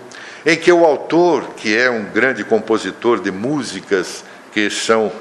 em 0.47 0.57
que 0.57 0.71
o 0.71 0.85
autor, 0.85 1.43
que 1.57 1.77
é 1.77 1.91
um 1.91 2.05
grande 2.05 2.45
compositor 2.45 3.21
de 3.21 3.33
músicas 3.33 4.23
que 4.53 4.71
são 4.71 5.13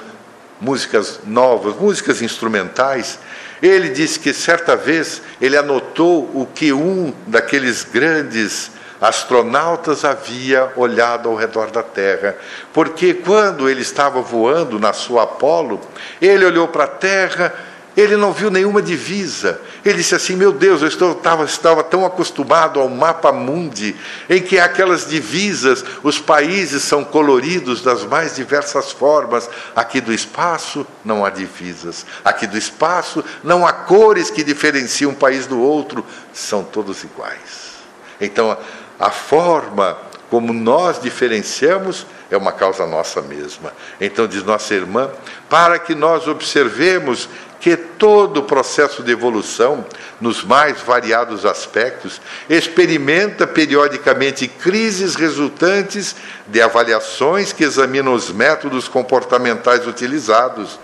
músicas 0.62 1.22
novas, 1.26 1.76
músicas 1.76 2.22
instrumentais, 2.22 3.20
ele 3.62 3.90
disse 3.90 4.20
que 4.20 4.34
certa 4.34 4.76
vez 4.76 5.22
ele 5.42 5.58
anotou 5.58 6.30
o 6.34 6.48
que 6.54 6.72
um 6.72 7.14
daqueles 7.26 7.84
grandes 7.84 8.72
astronautas 9.00 10.04
havia 10.04 10.72
olhado 10.76 11.30
ao 11.30 11.36
redor 11.36 11.70
da 11.70 11.84
Terra, 11.84 12.36
porque 12.74 13.14
quando 13.14 13.70
ele 13.70 13.82
estava 13.82 14.22
voando 14.22 14.80
na 14.80 14.92
sua 14.94 15.24
Apolo, 15.24 15.80
ele 16.22 16.46
olhou 16.46 16.68
para 16.68 16.86
a 16.86 16.88
Terra 16.88 17.54
ele 17.98 18.16
não 18.16 18.32
viu 18.32 18.52
nenhuma 18.52 18.80
divisa. 18.80 19.60
Ele 19.84 19.98
disse 19.98 20.14
assim: 20.14 20.36
Meu 20.36 20.52
Deus, 20.54 20.84
eu 20.84 20.88
estava, 20.88 21.44
estava 21.44 21.84
tão 21.84 22.06
acostumado 22.06 22.80
ao 22.80 22.88
mapa 22.88 23.32
mundi, 23.32 23.96
em 24.30 24.40
que 24.40 24.60
aquelas 24.60 25.08
divisas, 25.08 25.84
os 26.04 26.20
países 26.20 26.84
são 26.84 27.04
coloridos 27.04 27.82
das 27.82 28.04
mais 28.06 28.36
diversas 28.36 28.92
formas. 28.92 29.50
Aqui 29.76 30.00
do 30.00 30.14
espaço 30.14 30.86
não 31.04 31.26
há 31.26 31.32
divisas. 31.32 32.06
Aqui 32.24 32.46
do 32.46 32.56
espaço 32.56 33.26
não 33.44 33.66
há 33.66 33.74
cores 33.74 34.30
que 34.30 34.44
diferenciam 34.44 35.10
um 35.10 35.16
país 35.16 35.48
do 35.48 35.60
outro, 35.60 36.06
são 36.32 36.64
todos 36.64 37.04
iguais. 37.04 37.78
Então, 38.22 38.56
a 39.00 39.10
forma 39.10 39.98
como 40.30 40.54
nós 40.54 41.02
diferenciamos 41.02 42.06
é 42.30 42.36
uma 42.36 42.52
causa 42.52 42.86
nossa 42.86 43.22
mesma. 43.22 43.72
Então, 44.00 44.28
diz 44.28 44.44
nossa 44.44 44.74
irmã, 44.74 45.10
para 45.50 45.80
que 45.80 45.96
nós 45.96 46.28
observemos 46.28 47.30
que 47.68 47.76
todo 47.76 48.38
o 48.38 48.44
processo 48.44 49.04
de 49.04 49.12
evolução, 49.12 49.86
nos 50.22 50.42
mais 50.42 50.80
variados 50.80 51.46
aspectos, 51.46 52.22
experimenta 52.50 53.46
periodicamente 53.46 54.48
crises 54.48 55.16
resultantes 55.16 56.16
de 56.48 56.62
avaliações 56.62 57.52
que 57.52 57.66
examinam 57.66 58.14
os 58.14 58.32
métodos 58.32 58.88
comportamentais 58.88 59.86
utilizados, 59.86 60.80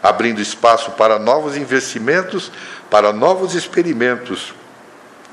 abrindo 0.00 0.40
espaço 0.40 0.92
para 0.92 1.18
novos 1.18 1.56
investimentos, 1.56 2.52
para 2.88 3.12
novos 3.12 3.56
experimentos, 3.56 4.54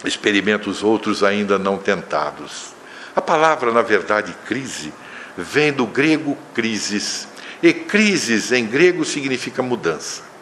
experimentos 0.04 0.82
outros 0.82 1.24
ainda 1.24 1.60
não 1.60 1.78
tentados. 1.78 2.74
A 3.16 3.22
palavra, 3.22 3.72
na 3.72 3.84
verdade, 3.84 4.36
crise, 4.48 4.92
vem 5.38 5.72
do 5.72 5.86
grego 5.86 6.36
crisis, 6.56 7.28
e 7.62 7.72
crises 7.72 8.52
em 8.52 8.66
grego 8.66 9.06
significa 9.06 9.62
mudança. 9.62 10.34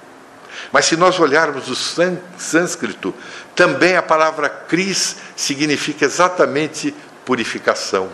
Mas 0.74 0.86
se 0.86 0.98
nós 0.98 1.20
olharmos 1.20 1.70
o 1.70 1.76
sânscrito, 1.76 3.14
também 3.56 3.96
a 3.96 4.02
palavra 4.02 4.50
cris 4.50 5.18
significa 5.36 6.04
exatamente 6.04 6.94
purificação. 7.24 8.10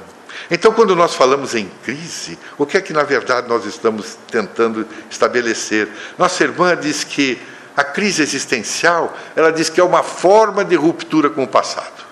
Então, 0.51 0.73
quando 0.73 0.93
nós 0.93 1.15
falamos 1.15 1.55
em 1.55 1.71
crise, 1.83 2.37
o 2.57 2.65
que 2.65 2.75
é 2.75 2.81
que 2.81 2.91
na 2.91 3.03
verdade 3.03 3.47
nós 3.47 3.65
estamos 3.65 4.17
tentando 4.29 4.85
estabelecer? 5.09 5.87
Nossa 6.17 6.43
irmã 6.43 6.75
diz 6.75 7.05
que 7.05 7.41
a 7.77 7.83
crise 7.83 8.21
existencial, 8.21 9.17
ela 9.37 9.53
diz 9.53 9.69
que 9.69 9.79
é 9.79 9.83
uma 9.83 10.03
forma 10.03 10.65
de 10.65 10.75
ruptura 10.75 11.29
com 11.29 11.43
o 11.43 11.47
passado. 11.47 12.09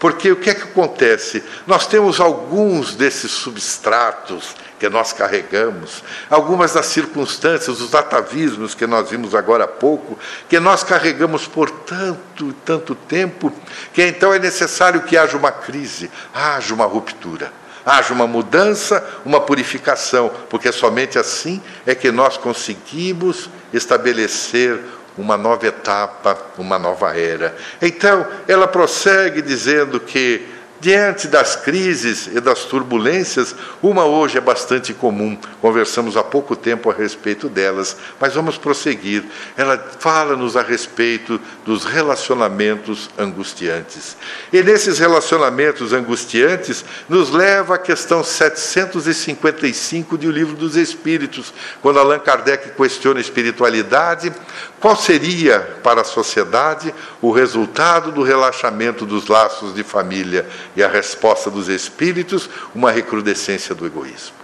Porque 0.00 0.32
o 0.32 0.36
que 0.36 0.50
é 0.50 0.54
que 0.54 0.64
acontece? 0.64 1.44
Nós 1.64 1.86
temos 1.86 2.18
alguns 2.18 2.96
desses 2.96 3.30
substratos 3.30 4.56
que 4.82 4.88
nós 4.88 5.12
carregamos, 5.12 6.02
algumas 6.28 6.72
das 6.72 6.86
circunstâncias, 6.86 7.80
os 7.80 7.94
atavismos 7.94 8.74
que 8.74 8.84
nós 8.84 9.08
vimos 9.08 9.32
agora 9.32 9.62
há 9.62 9.68
pouco, 9.68 10.18
que 10.48 10.58
nós 10.58 10.82
carregamos 10.82 11.46
por 11.46 11.70
tanto, 11.70 12.52
tanto 12.64 12.96
tempo, 12.96 13.52
que 13.92 14.04
então 14.04 14.34
é 14.34 14.40
necessário 14.40 15.02
que 15.02 15.16
haja 15.16 15.36
uma 15.36 15.52
crise, 15.52 16.10
haja 16.34 16.74
uma 16.74 16.84
ruptura, 16.84 17.52
haja 17.86 18.12
uma 18.12 18.26
mudança, 18.26 19.08
uma 19.24 19.40
purificação, 19.40 20.32
porque 20.50 20.72
somente 20.72 21.16
assim 21.16 21.62
é 21.86 21.94
que 21.94 22.10
nós 22.10 22.36
conseguimos 22.36 23.48
estabelecer 23.72 24.80
uma 25.16 25.36
nova 25.36 25.64
etapa, 25.64 26.36
uma 26.58 26.76
nova 26.76 27.16
era. 27.16 27.54
Então, 27.80 28.26
ela 28.48 28.66
prossegue 28.66 29.42
dizendo 29.42 30.00
que 30.00 30.44
Diante 30.82 31.28
das 31.28 31.54
crises 31.54 32.26
e 32.26 32.40
das 32.40 32.64
turbulências, 32.64 33.54
uma 33.80 34.04
hoje 34.04 34.36
é 34.36 34.40
bastante 34.40 34.92
comum, 34.92 35.38
conversamos 35.60 36.16
há 36.16 36.24
pouco 36.24 36.56
tempo 36.56 36.90
a 36.90 36.92
respeito 36.92 37.48
delas, 37.48 37.96
mas 38.18 38.34
vamos 38.34 38.58
prosseguir. 38.58 39.22
Ela 39.56 39.78
fala-nos 40.00 40.56
a 40.56 40.62
respeito 40.62 41.40
dos 41.64 41.84
relacionamentos 41.84 43.08
angustiantes. 43.16 44.16
E 44.52 44.60
nesses 44.60 44.98
relacionamentos 44.98 45.92
angustiantes, 45.92 46.84
nos 47.08 47.30
leva 47.30 47.76
à 47.76 47.78
questão 47.78 48.24
755 48.24 50.18
de 50.18 50.26
O 50.26 50.32
Livro 50.32 50.56
dos 50.56 50.74
Espíritos, 50.74 51.54
quando 51.80 52.00
Allan 52.00 52.18
Kardec 52.18 52.70
questiona 52.70 53.20
a 53.20 53.22
espiritualidade, 53.22 54.32
qual 54.80 54.96
seria 54.96 55.60
para 55.84 56.00
a 56.00 56.04
sociedade 56.04 56.92
o 57.20 57.30
resultado 57.30 58.10
do 58.10 58.24
relaxamento 58.24 59.06
dos 59.06 59.28
laços 59.28 59.72
de 59.72 59.84
família? 59.84 60.44
E 60.74 60.82
a 60.82 60.88
resposta 60.88 61.50
dos 61.50 61.68
espíritos, 61.68 62.48
uma 62.74 62.90
recrudescência 62.90 63.74
do 63.74 63.86
egoísmo. 63.86 64.42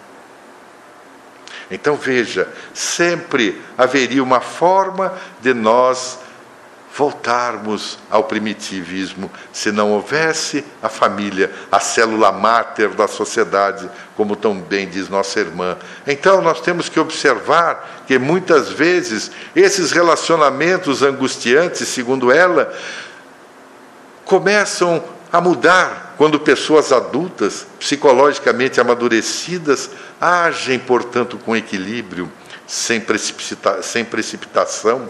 Então 1.71 1.97
veja, 1.97 2.49
sempre 2.73 3.61
haveria 3.77 4.23
uma 4.23 4.41
forma 4.41 5.15
de 5.41 5.53
nós 5.53 6.19
voltarmos 6.97 7.99
ao 8.11 8.25
primitivismo 8.25 9.31
se 9.53 9.71
não 9.71 9.93
houvesse 9.93 10.65
a 10.83 10.89
família, 10.89 11.53
a 11.71 11.79
célula 11.79 12.33
máter 12.33 12.89
da 12.89 13.07
sociedade, 13.07 13.89
como 14.17 14.35
tão 14.35 14.59
bem 14.59 14.89
diz 14.89 15.09
nossa 15.09 15.39
irmã. 15.39 15.77
Então 16.07 16.41
nós 16.41 16.61
temos 16.61 16.89
que 16.89 16.99
observar 16.99 18.03
que 18.07 18.19
muitas 18.19 18.71
vezes 18.71 19.31
esses 19.55 19.93
relacionamentos 19.93 21.03
angustiantes, 21.03 21.87
segundo 21.87 22.33
ela, 22.33 22.75
começam 24.25 25.05
a 25.31 25.41
mudar 25.41 26.08
quando 26.19 26.41
pessoas 26.41 26.91
adultas, 26.91 27.65
psicologicamente 27.79 28.81
amadurecidas, 28.81 29.89
agem, 30.21 30.77
portanto, 30.77 31.39
com 31.39 31.57
equilíbrio, 31.57 32.31
sem, 32.67 33.01
precipita 33.01 33.81
sem 33.83 34.05
precipitação, 34.05 35.09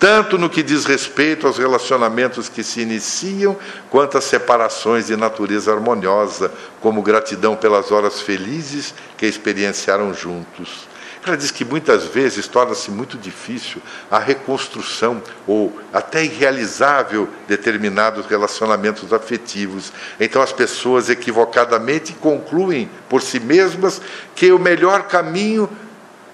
tanto 0.00 0.36
no 0.36 0.50
que 0.50 0.64
diz 0.64 0.84
respeito 0.84 1.46
aos 1.46 1.58
relacionamentos 1.58 2.48
que 2.48 2.64
se 2.64 2.80
iniciam, 2.80 3.56
quanto 3.88 4.18
às 4.18 4.24
separações 4.24 5.06
de 5.06 5.16
natureza 5.16 5.72
harmoniosa, 5.72 6.52
como 6.80 7.02
gratidão 7.02 7.54
pelas 7.54 7.92
horas 7.92 8.20
felizes 8.20 8.92
que 9.16 9.26
experienciaram 9.26 10.12
juntos. 10.12 10.88
Ela 11.28 11.36
diz 11.36 11.50
que 11.50 11.62
muitas 11.62 12.04
vezes 12.04 12.48
torna-se 12.48 12.90
muito 12.90 13.18
difícil 13.18 13.82
a 14.10 14.18
reconstrução 14.18 15.22
ou 15.46 15.78
até 15.92 16.24
irrealizável 16.24 17.28
determinados 17.46 18.24
relacionamentos 18.24 19.12
afetivos. 19.12 19.92
Então 20.18 20.40
as 20.40 20.52
pessoas 20.52 21.10
equivocadamente 21.10 22.14
concluem 22.14 22.90
por 23.10 23.20
si 23.20 23.38
mesmas 23.38 24.00
que 24.34 24.50
o 24.50 24.58
melhor 24.58 25.02
caminho 25.02 25.68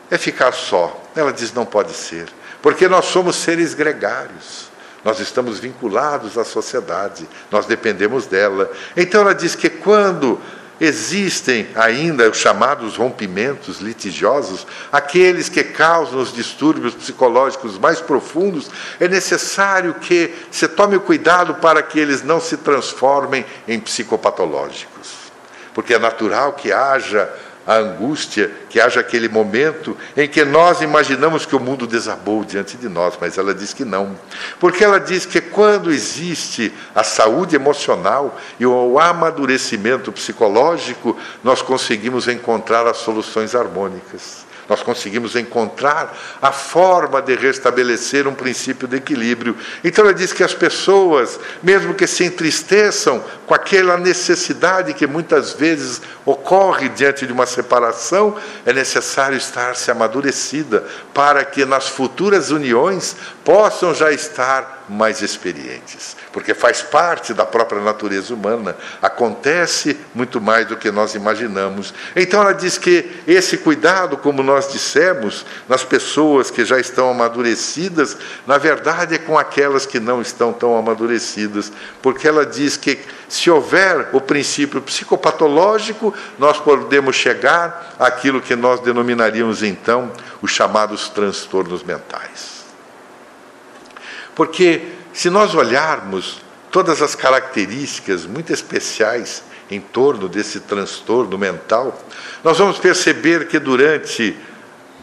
é 0.08 0.16
ficar 0.16 0.52
só. 0.52 1.02
Ela 1.16 1.32
diz: 1.32 1.52
não 1.52 1.66
pode 1.66 1.92
ser, 1.92 2.28
porque 2.62 2.86
nós 2.86 3.06
somos 3.06 3.34
seres 3.34 3.74
gregários. 3.74 4.72
Nós 5.04 5.18
estamos 5.18 5.58
vinculados 5.58 6.38
à 6.38 6.44
sociedade, 6.44 7.28
nós 7.50 7.66
dependemos 7.66 8.26
dela. 8.26 8.70
Então 8.96 9.20
ela 9.22 9.34
diz 9.34 9.54
que 9.54 9.68
quando 9.68 10.40
Existem 10.84 11.66
ainda 11.74 12.28
os 12.28 12.36
chamados 12.36 12.96
rompimentos 12.96 13.80
litigiosos, 13.80 14.66
aqueles 14.92 15.48
que 15.48 15.64
causam 15.64 16.20
os 16.20 16.30
distúrbios 16.30 16.94
psicológicos 16.94 17.78
mais 17.78 18.02
profundos. 18.02 18.70
É 19.00 19.08
necessário 19.08 19.94
que 19.94 20.34
se 20.50 20.68
tome 20.68 20.98
cuidado 20.98 21.54
para 21.54 21.82
que 21.82 21.98
eles 21.98 22.22
não 22.22 22.38
se 22.38 22.58
transformem 22.58 23.46
em 23.66 23.80
psicopatológicos, 23.80 25.14
porque 25.72 25.94
é 25.94 25.98
natural 25.98 26.52
que 26.52 26.70
haja 26.70 27.32
a 27.66 27.76
angústia, 27.76 28.50
que 28.68 28.80
haja 28.80 29.00
aquele 29.00 29.28
momento 29.28 29.96
em 30.16 30.28
que 30.28 30.44
nós 30.44 30.80
imaginamos 30.80 31.46
que 31.46 31.56
o 31.56 31.60
mundo 31.60 31.86
desabou 31.86 32.44
diante 32.44 32.76
de 32.76 32.88
nós, 32.88 33.14
mas 33.20 33.38
ela 33.38 33.54
diz 33.54 33.72
que 33.72 33.84
não. 33.84 34.16
Porque 34.60 34.84
ela 34.84 35.00
diz 35.00 35.24
que 35.24 35.40
quando 35.40 35.90
existe 35.90 36.72
a 36.94 37.02
saúde 37.02 37.56
emocional 37.56 38.38
e 38.60 38.66
o 38.66 38.98
amadurecimento 38.98 40.12
psicológico, 40.12 41.16
nós 41.42 41.62
conseguimos 41.62 42.28
encontrar 42.28 42.86
as 42.86 42.98
soluções 42.98 43.54
harmônicas 43.54 44.43
nós 44.68 44.82
conseguimos 44.82 45.36
encontrar 45.36 46.16
a 46.40 46.52
forma 46.52 47.20
de 47.20 47.34
restabelecer 47.34 48.26
um 48.26 48.34
princípio 48.34 48.88
de 48.88 48.96
equilíbrio. 48.96 49.56
Então 49.82 50.04
ela 50.04 50.14
diz 50.14 50.32
que 50.32 50.42
as 50.42 50.54
pessoas, 50.54 51.38
mesmo 51.62 51.94
que 51.94 52.06
se 52.06 52.24
entristeçam 52.24 53.22
com 53.46 53.54
aquela 53.54 53.96
necessidade 53.96 54.94
que 54.94 55.06
muitas 55.06 55.52
vezes 55.52 56.00
ocorre 56.24 56.88
diante 56.88 57.26
de 57.26 57.32
uma 57.32 57.46
separação, 57.46 58.36
é 58.64 58.72
necessário 58.72 59.36
estar-se 59.36 59.90
amadurecida 59.90 60.84
para 61.12 61.44
que 61.44 61.64
nas 61.64 61.88
futuras 61.88 62.50
uniões 62.50 63.16
possam 63.44 63.94
já 63.94 64.10
estar 64.10 64.83
mais 64.88 65.22
experientes, 65.22 66.16
porque 66.32 66.54
faz 66.54 66.82
parte 66.82 67.32
da 67.32 67.44
própria 67.44 67.80
natureza 67.80 68.34
humana, 68.34 68.76
acontece 69.00 69.98
muito 70.14 70.40
mais 70.40 70.66
do 70.66 70.76
que 70.76 70.90
nós 70.90 71.14
imaginamos. 71.14 71.94
Então 72.14 72.42
ela 72.42 72.52
diz 72.52 72.76
que 72.76 73.22
esse 73.26 73.56
cuidado, 73.58 74.16
como 74.16 74.42
nós 74.42 74.70
dissemos, 74.70 75.46
nas 75.68 75.84
pessoas 75.84 76.50
que 76.50 76.64
já 76.64 76.78
estão 76.78 77.10
amadurecidas, 77.10 78.16
na 78.46 78.58
verdade 78.58 79.14
é 79.14 79.18
com 79.18 79.38
aquelas 79.38 79.86
que 79.86 79.98
não 79.98 80.20
estão 80.20 80.52
tão 80.52 80.76
amadurecidas, 80.76 81.72
porque 82.02 82.28
ela 82.28 82.44
diz 82.44 82.76
que 82.76 82.98
se 83.28 83.50
houver 83.50 84.10
o 84.12 84.20
princípio 84.20 84.80
psicopatológico, 84.82 86.14
nós 86.38 86.60
podemos 86.60 87.16
chegar 87.16 87.94
àquilo 87.98 88.40
que 88.40 88.54
nós 88.54 88.80
denominaríamos 88.80 89.62
então 89.62 90.12
os 90.42 90.50
chamados 90.50 91.08
transtornos 91.08 91.82
mentais. 91.82 92.53
Porque 94.34 94.82
se 95.12 95.30
nós 95.30 95.54
olharmos 95.54 96.42
todas 96.70 97.00
as 97.00 97.14
características 97.14 98.26
muito 98.26 98.52
especiais 98.52 99.42
em 99.70 99.80
torno 99.80 100.28
desse 100.28 100.60
transtorno 100.60 101.38
mental, 101.38 101.98
nós 102.42 102.58
vamos 102.58 102.78
perceber 102.78 103.46
que 103.48 103.58
durante 103.58 104.36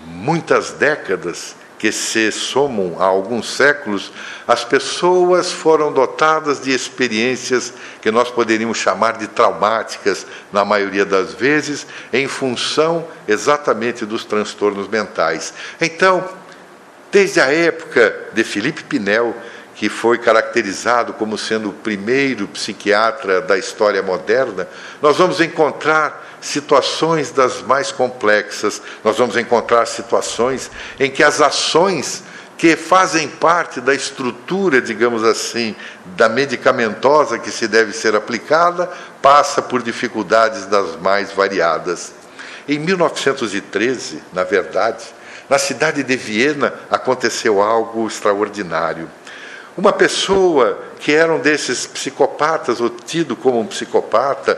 muitas 0.06 0.72
décadas, 0.72 1.56
que 1.80 1.92
se 1.92 2.32
somam 2.32 2.98
a 3.00 3.06
alguns 3.06 3.56
séculos, 3.56 4.12
as 4.48 4.64
pessoas 4.64 5.52
foram 5.52 5.92
dotadas 5.92 6.62
de 6.62 6.72
experiências 6.72 7.74
que 8.02 8.12
nós 8.12 8.30
poderíamos 8.30 8.78
chamar 8.78 9.18
de 9.18 9.28
traumáticas, 9.28 10.28
na 10.54 10.64
maioria 10.64 11.06
das 11.06 11.34
vezes, 11.34 11.88
em 12.14 12.28
função 12.28 13.08
exatamente 13.28 14.06
dos 14.06 14.26
transtornos 14.26 14.88
mentais. 14.88 15.56
Então, 15.80 16.24
Desde 17.12 17.42
a 17.42 17.52
época 17.52 18.16
de 18.32 18.44
Felipe 18.44 18.84
Pinel, 18.84 19.36
que 19.76 19.90
foi 19.90 20.18
caracterizado 20.18 21.12
como 21.14 21.38
sendo 21.38 21.70
o 21.70 21.74
primeiro 21.74 22.48
psiquiatra 22.48 23.42
da 23.42 23.58
história 23.58 24.02
moderna, 24.02 24.68
nós 25.02 25.18
vamos 25.18 25.42
encontrar 25.42 26.38
situações 26.40 27.32
das 27.32 27.62
mais 27.62 27.92
complexas, 27.92 28.82
nós 29.04 29.18
vamos 29.18 29.36
encontrar 29.36 29.86
situações 29.88 30.72
em 31.00 31.12
que 31.12 31.22
as 31.22 31.42
ações 31.42 32.24
que 32.58 32.76
fazem 32.76 33.28
parte 33.28 33.82
da 33.82 33.94
estrutura, 33.94 34.82
digamos 34.82 35.24
assim, 35.24 35.76
da 36.16 36.30
medicamentosa 36.30 37.40
que 37.40 37.50
se 37.50 37.68
deve 37.68 37.92
ser 37.92 38.16
aplicada, 38.16 38.90
passa 39.22 39.62
por 39.62 39.82
dificuldades 39.82 40.68
das 40.68 40.96
mais 40.96 41.32
variadas. 41.32 42.14
Em 42.70 42.78
1913, 42.78 44.22
na 44.32 44.44
verdade, 44.44 45.04
na 45.52 45.60
cidade 45.60 46.02
de 46.02 46.16
Viena 46.16 46.74
aconteceu 46.90 47.62
algo 47.62 48.08
extraordinário. 48.08 49.12
Uma 49.78 49.92
pessoa 49.92 50.82
que 50.98 51.12
era 51.12 51.34
um 51.34 51.40
desses 51.40 51.86
psicopatas, 51.86 52.80
ou 52.80 52.90
tido 52.90 53.36
como 53.36 53.60
um 53.60 53.68
psicopata, 53.68 54.58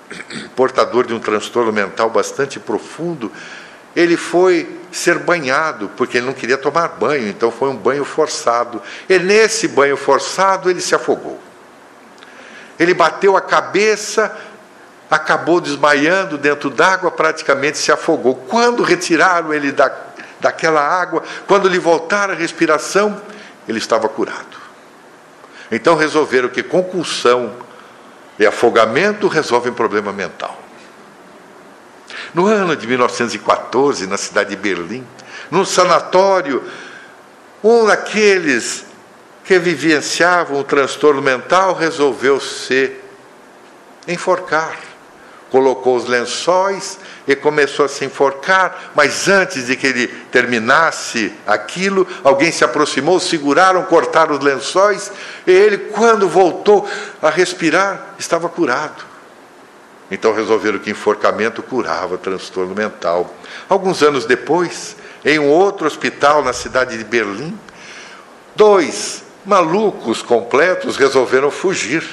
portador 0.54 1.06
de 1.06 1.14
um 1.14 1.18
transtorno 1.18 1.72
mental 1.72 2.10
bastante 2.10 2.60
profundo, 2.60 3.32
ele 3.94 4.14
foi 4.14 4.78
ser 4.92 5.20
banhado, 5.20 5.90
porque 5.96 6.18
ele 6.18 6.26
não 6.26 6.34
queria 6.34 6.58
tomar 6.58 6.88
banho, 6.88 7.28
então 7.28 7.50
foi 7.50 7.70
um 7.70 7.76
banho 7.76 8.04
forçado. 8.04 8.82
E 9.08 9.18
nesse 9.18 9.66
banho 9.66 9.96
forçado 9.96 10.68
ele 10.68 10.82
se 10.82 10.94
afogou. 10.94 11.40
Ele 12.78 12.92
bateu 12.92 13.38
a 13.38 13.40
cabeça, 13.40 14.36
acabou 15.10 15.62
desmaiando 15.62 16.36
dentro 16.36 16.68
d'água, 16.68 17.10
praticamente 17.10 17.78
se 17.78 17.90
afogou. 17.90 18.34
Quando 18.34 18.82
retiraram 18.82 19.54
ele 19.54 19.72
da 19.72 20.04
daquela 20.40 20.80
água, 20.80 21.22
quando 21.46 21.68
lhe 21.68 21.78
voltar 21.78 22.30
a 22.30 22.34
respiração, 22.34 23.20
ele 23.68 23.78
estava 23.78 24.08
curado. 24.08 24.56
Então 25.70 25.96
resolveram 25.96 26.48
que 26.48 26.62
concussão 26.62 27.54
e 28.38 28.46
afogamento 28.46 29.28
resolvem 29.28 29.72
problema 29.72 30.12
mental. 30.12 30.56
No 32.32 32.46
ano 32.46 32.76
de 32.76 32.86
1914, 32.86 34.06
na 34.06 34.16
cidade 34.16 34.50
de 34.50 34.56
Berlim, 34.56 35.06
num 35.50 35.64
sanatório, 35.64 36.62
um 37.62 37.86
daqueles 37.86 38.84
que 39.44 39.58
vivenciavam 39.58 40.60
o 40.60 40.64
transtorno 40.64 41.22
mental 41.22 41.74
resolveu 41.74 42.40
se 42.40 42.92
enforcar. 44.06 44.76
Colocou 45.50 45.96
os 45.96 46.06
lençóis 46.06 46.98
e 47.26 47.34
começou 47.34 47.84
a 47.84 47.88
se 47.88 48.04
enforcar, 48.04 48.92
mas 48.94 49.28
antes 49.28 49.66
de 49.66 49.76
que 49.76 49.86
ele 49.86 50.08
terminasse 50.30 51.32
aquilo, 51.46 52.06
alguém 52.22 52.52
se 52.52 52.64
aproximou, 52.64 53.18
seguraram, 53.18 53.82
cortaram 53.84 54.36
os 54.36 54.44
lençóis, 54.44 55.10
e 55.46 55.50
ele, 55.50 55.78
quando 55.78 56.28
voltou 56.28 56.88
a 57.20 57.28
respirar, 57.28 58.14
estava 58.18 58.48
curado. 58.48 59.04
Então 60.10 60.32
resolveram 60.32 60.78
que 60.78 60.90
enforcamento 60.90 61.62
curava 61.62 62.16
transtorno 62.16 62.74
mental. 62.74 63.34
Alguns 63.68 64.02
anos 64.02 64.24
depois, 64.24 64.96
em 65.24 65.38
um 65.38 65.48
outro 65.48 65.86
hospital 65.86 66.44
na 66.44 66.52
cidade 66.52 66.96
de 66.96 67.02
Berlim, 67.02 67.58
dois 68.54 69.24
malucos 69.44 70.22
completos 70.22 70.96
resolveram 70.96 71.50
fugir 71.50 72.04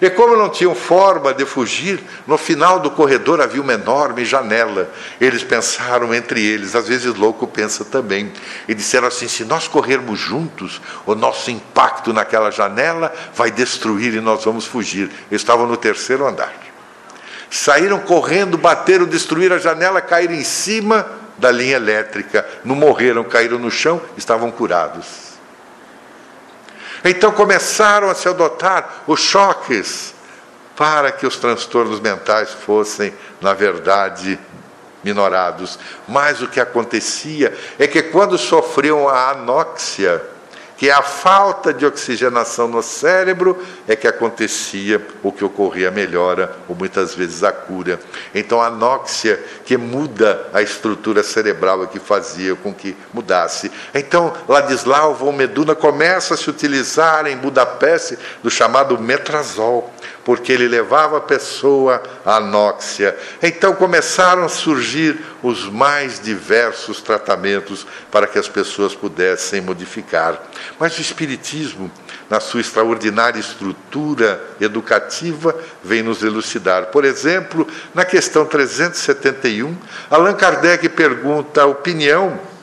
e 0.00 0.10
como 0.10 0.36
não 0.36 0.48
tinham 0.48 0.74
forma 0.74 1.32
de 1.32 1.44
fugir, 1.44 2.02
no 2.26 2.36
final 2.36 2.80
do 2.80 2.90
corredor 2.90 3.40
havia 3.40 3.62
uma 3.62 3.74
enorme 3.74 4.24
janela. 4.24 4.90
Eles 5.20 5.44
pensaram 5.44 6.12
entre 6.14 6.44
eles, 6.44 6.74
às 6.74 6.88
vezes 6.88 7.14
louco 7.14 7.46
pensa 7.46 7.84
também, 7.84 8.32
e 8.66 8.74
disseram 8.74 9.08
assim: 9.08 9.28
se 9.28 9.44
nós 9.44 9.68
corrermos 9.68 10.18
juntos, 10.18 10.80
o 11.06 11.14
nosso 11.14 11.50
impacto 11.50 12.12
naquela 12.12 12.50
janela 12.50 13.12
vai 13.34 13.50
destruir 13.50 14.14
e 14.14 14.20
nós 14.20 14.44
vamos 14.44 14.66
fugir. 14.66 15.10
Eles 15.30 15.42
estavam 15.42 15.66
no 15.66 15.76
terceiro 15.76 16.26
andar. 16.26 16.52
Saíram 17.50 18.00
correndo, 18.00 18.58
bateram, 18.58 19.06
destruíram 19.06 19.56
a 19.56 19.60
janela, 19.60 20.00
caíram 20.00 20.34
em 20.34 20.42
cima 20.42 21.06
da 21.38 21.52
linha 21.52 21.76
elétrica. 21.76 22.44
Não 22.64 22.74
morreram, 22.74 23.22
caíram 23.22 23.58
no 23.58 23.70
chão, 23.70 24.00
estavam 24.16 24.50
curados. 24.50 25.33
Então 27.04 27.30
começaram 27.30 28.08
a 28.08 28.14
se 28.14 28.28
adotar 28.28 29.02
os 29.06 29.20
choques 29.20 30.14
para 30.74 31.12
que 31.12 31.26
os 31.26 31.36
transtornos 31.36 32.00
mentais 32.00 32.50
fossem, 32.50 33.14
na 33.40 33.52
verdade, 33.52 34.38
minorados. 35.04 35.78
Mas 36.08 36.40
o 36.40 36.48
que 36.48 36.58
acontecia 36.58 37.56
é 37.78 37.86
que 37.86 38.02
quando 38.02 38.38
sofriam 38.38 39.08
a 39.08 39.30
anóxia, 39.30 40.22
que 40.76 40.90
a 40.90 41.02
falta 41.02 41.72
de 41.72 41.86
oxigenação 41.86 42.66
no 42.66 42.82
cérebro 42.82 43.62
é 43.86 43.94
que 43.94 44.08
acontecia 44.08 45.00
o 45.22 45.30
que 45.30 45.44
ocorria 45.44 45.88
a 45.88 45.92
melhora, 45.92 46.56
ou 46.68 46.74
muitas 46.74 47.14
vezes 47.14 47.44
a 47.44 47.52
cura. 47.52 48.00
Então 48.34 48.60
a 48.60 48.66
anóxia 48.66 49.40
que 49.64 49.76
muda 49.76 50.48
a 50.52 50.60
estrutura 50.60 51.22
cerebral 51.22 51.84
é 51.84 51.86
que 51.86 52.00
fazia 52.00 52.56
com 52.56 52.74
que 52.74 52.96
mudasse. 53.12 53.70
Então 53.94 54.32
Ladislau 54.48 55.14
von 55.14 55.32
Meduna 55.32 55.74
começa 55.74 56.34
a 56.34 56.36
se 56.36 56.50
utilizar 56.50 57.26
em 57.26 57.36
Budapeste 57.36 58.18
do 58.42 58.50
chamado 58.50 58.98
metrazol. 58.98 59.93
Porque 60.24 60.52
ele 60.52 60.66
levava 60.66 61.18
a 61.18 61.20
pessoa 61.20 62.02
à 62.24 62.36
anóxia. 62.36 63.16
Então 63.42 63.74
começaram 63.74 64.44
a 64.44 64.48
surgir 64.48 65.18
os 65.42 65.68
mais 65.68 66.18
diversos 66.18 67.00
tratamentos 67.00 67.86
para 68.10 68.26
que 68.26 68.38
as 68.38 68.48
pessoas 68.48 68.94
pudessem 68.94 69.60
modificar. 69.60 70.42
Mas 70.78 70.96
o 70.96 71.00
Espiritismo, 71.00 71.90
na 72.30 72.40
sua 72.40 72.60
extraordinária 72.60 73.38
estrutura 73.38 74.42
educativa, 74.60 75.54
vem 75.82 76.02
nos 76.02 76.22
elucidar. 76.22 76.86
Por 76.86 77.04
exemplo, 77.04 77.66
na 77.94 78.04
questão 78.04 78.46
371, 78.46 79.76
Allan 80.10 80.34
Kardec 80.34 80.88
pergunta 80.88 81.62
a 81.62 81.66
opinião 81.66 82.53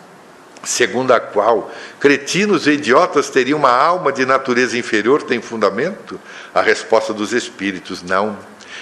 segundo 0.64 1.12
a 1.12 1.20
qual 1.20 1.72
cretinos 1.99 2.68
e 2.68 2.72
idiotas 2.72 3.30
teriam 3.30 3.59
uma 3.59 3.72
alma 3.72 4.12
de 4.12 4.26
natureza 4.26 4.78
inferior, 4.78 5.24
tem 5.24 5.41
fundamento? 5.41 6.20
A 6.53 6.62
resposta 6.62 7.14
dos 7.14 7.34
espíritos, 7.34 8.03
não. 8.03 8.38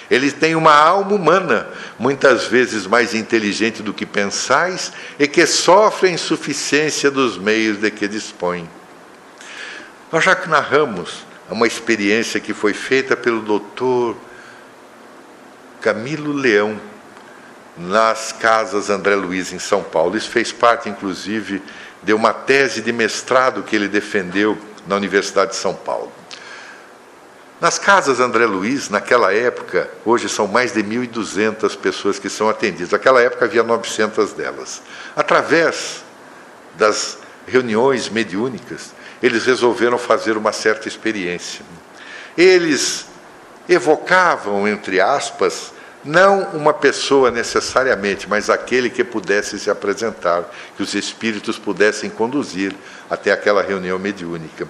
Eles 0.09 0.34
têm 0.34 0.55
uma 0.55 0.73
alma 0.73 1.13
humana, 1.13 1.67
muitas 1.97 2.45
vezes 2.45 2.88
mais 2.88 3.13
inteligente 3.13 3.84
do 3.84 3.93
que 3.93 4.05
pensais, 4.05 4.91
e 5.19 5.27
que 5.27 5.45
sofre 5.45 6.09
a 6.09 6.11
insuficiência 6.11 7.11
dos 7.11 7.38
meios 7.38 7.77
de 7.77 7.91
que 7.91 8.07
dispõem. 8.07 8.67
Nós 10.11 10.23
já 10.23 10.36
narramos 10.47 11.25
uma 11.49 11.67
experiência 11.67 12.39
que 12.39 12.53
foi 12.53 12.73
feita 12.73 13.15
pelo 13.15 13.41
doutor 13.41 14.17
Camilo 15.80 16.34
Leão, 16.34 16.80
nas 17.80 18.34
casas 18.34 18.89
André 18.89 19.15
Luiz, 19.15 19.53
em 19.53 19.59
São 19.59 19.82
Paulo. 19.82 20.17
Isso 20.17 20.30
fez 20.30 20.51
parte, 20.51 20.89
inclusive, 20.89 21.63
de 22.03 22.13
uma 22.13 22.34
tese 22.34 22.82
de 22.82 22.91
mestrado 22.91 23.63
que 23.63 23.75
ele 23.75 23.88
defendeu 23.88 24.57
na 24.86 24.95
Universidade 24.95 25.51
de 25.51 25.57
São 25.57 25.73
Paulo. 25.73 26.11
Nas 27.61 27.77
casas 27.77 28.19
André 28.19 28.45
Luiz, 28.45 28.89
naquela 28.89 29.34
época, 29.34 29.89
hoje 30.05 30.30
são 30.30 30.47
mais 30.47 30.73
de 30.73 30.82
1.200 30.82 31.77
pessoas 31.77 32.17
que 32.17 32.30
são 32.30 32.49
atendidas. 32.49 32.91
Naquela 32.91 33.21
época 33.21 33.45
havia 33.45 33.63
900 33.63 34.34
delas. 34.34 34.82
Através 35.15 36.03
das 36.75 37.17
reuniões 37.45 38.07
mediúnicas, 38.09 38.93
eles 39.21 39.45
resolveram 39.45 39.97
fazer 39.97 40.38
uma 40.38 40.53
certa 40.53 40.88
experiência. 40.88 41.65
Eles 42.38 43.05
evocavam, 43.67 44.65
entre 44.65 45.01
aspas, 45.01 45.73
não 46.04 46.43
uma 46.54 46.74
pessoa 46.74 47.30
necessariamente, 47.30 48.28
mas 48.30 48.50
aquele 48.50 48.89
que 48.89 49.04
pudesse 49.04 49.60
se 49.60 49.70
apresentar, 49.70 50.50
que 50.76 50.84
os 50.84 50.93
espíritos 50.93 51.58
pudessem 51.58 52.10
conduzir 52.10 52.74
até 53.10 53.32
aquela 53.32 53.62
reunião 53.62 54.00
mediúnica. 54.00 54.68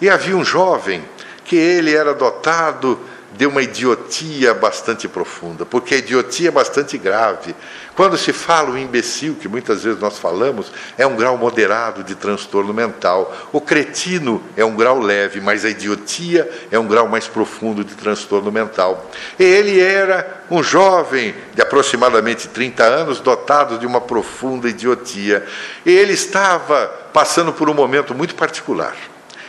E 0.00 0.08
havia 0.08 0.36
um 0.36 0.44
jovem 0.44 1.04
que 1.44 1.56
ele 1.56 1.94
era 1.94 2.14
dotado 2.14 2.98
de 3.36 3.46
uma 3.46 3.62
idiotia 3.62 4.52
bastante 4.52 5.08
profunda, 5.08 5.64
porque 5.64 5.94
a 5.94 5.98
idiotia 5.98 6.48
é 6.48 6.50
bastante 6.50 6.98
grave. 6.98 7.54
Quando 7.94 8.16
se 8.16 8.32
fala 8.32 8.70
o 8.70 8.78
imbecil, 8.78 9.34
que 9.34 9.48
muitas 9.48 9.82
vezes 9.84 10.00
nós 10.00 10.18
falamos, 10.18 10.72
é 10.96 11.06
um 11.06 11.16
grau 11.16 11.36
moderado 11.36 12.02
de 12.02 12.14
transtorno 12.14 12.72
mental. 12.72 13.34
O 13.52 13.60
cretino 13.60 14.42
é 14.56 14.64
um 14.64 14.74
grau 14.74 14.98
leve, 14.98 15.40
mas 15.40 15.64
a 15.64 15.70
idiotia 15.70 16.48
é 16.70 16.78
um 16.78 16.86
grau 16.86 17.08
mais 17.08 17.26
profundo 17.26 17.84
de 17.84 17.94
transtorno 17.94 18.50
mental. 18.50 19.10
E 19.38 19.44
ele 19.44 19.80
era 19.80 20.42
um 20.50 20.62
jovem 20.62 21.34
de 21.54 21.62
aproximadamente 21.62 22.48
30 22.48 22.84
anos, 22.84 23.20
dotado 23.20 23.78
de 23.78 23.86
uma 23.86 24.00
profunda 24.00 24.68
idiotia. 24.68 25.46
E 25.84 25.90
ele 25.90 26.12
estava 26.12 26.86
passando 27.12 27.52
por 27.52 27.68
um 27.68 27.74
momento 27.74 28.14
muito 28.14 28.34
particular. 28.34 28.94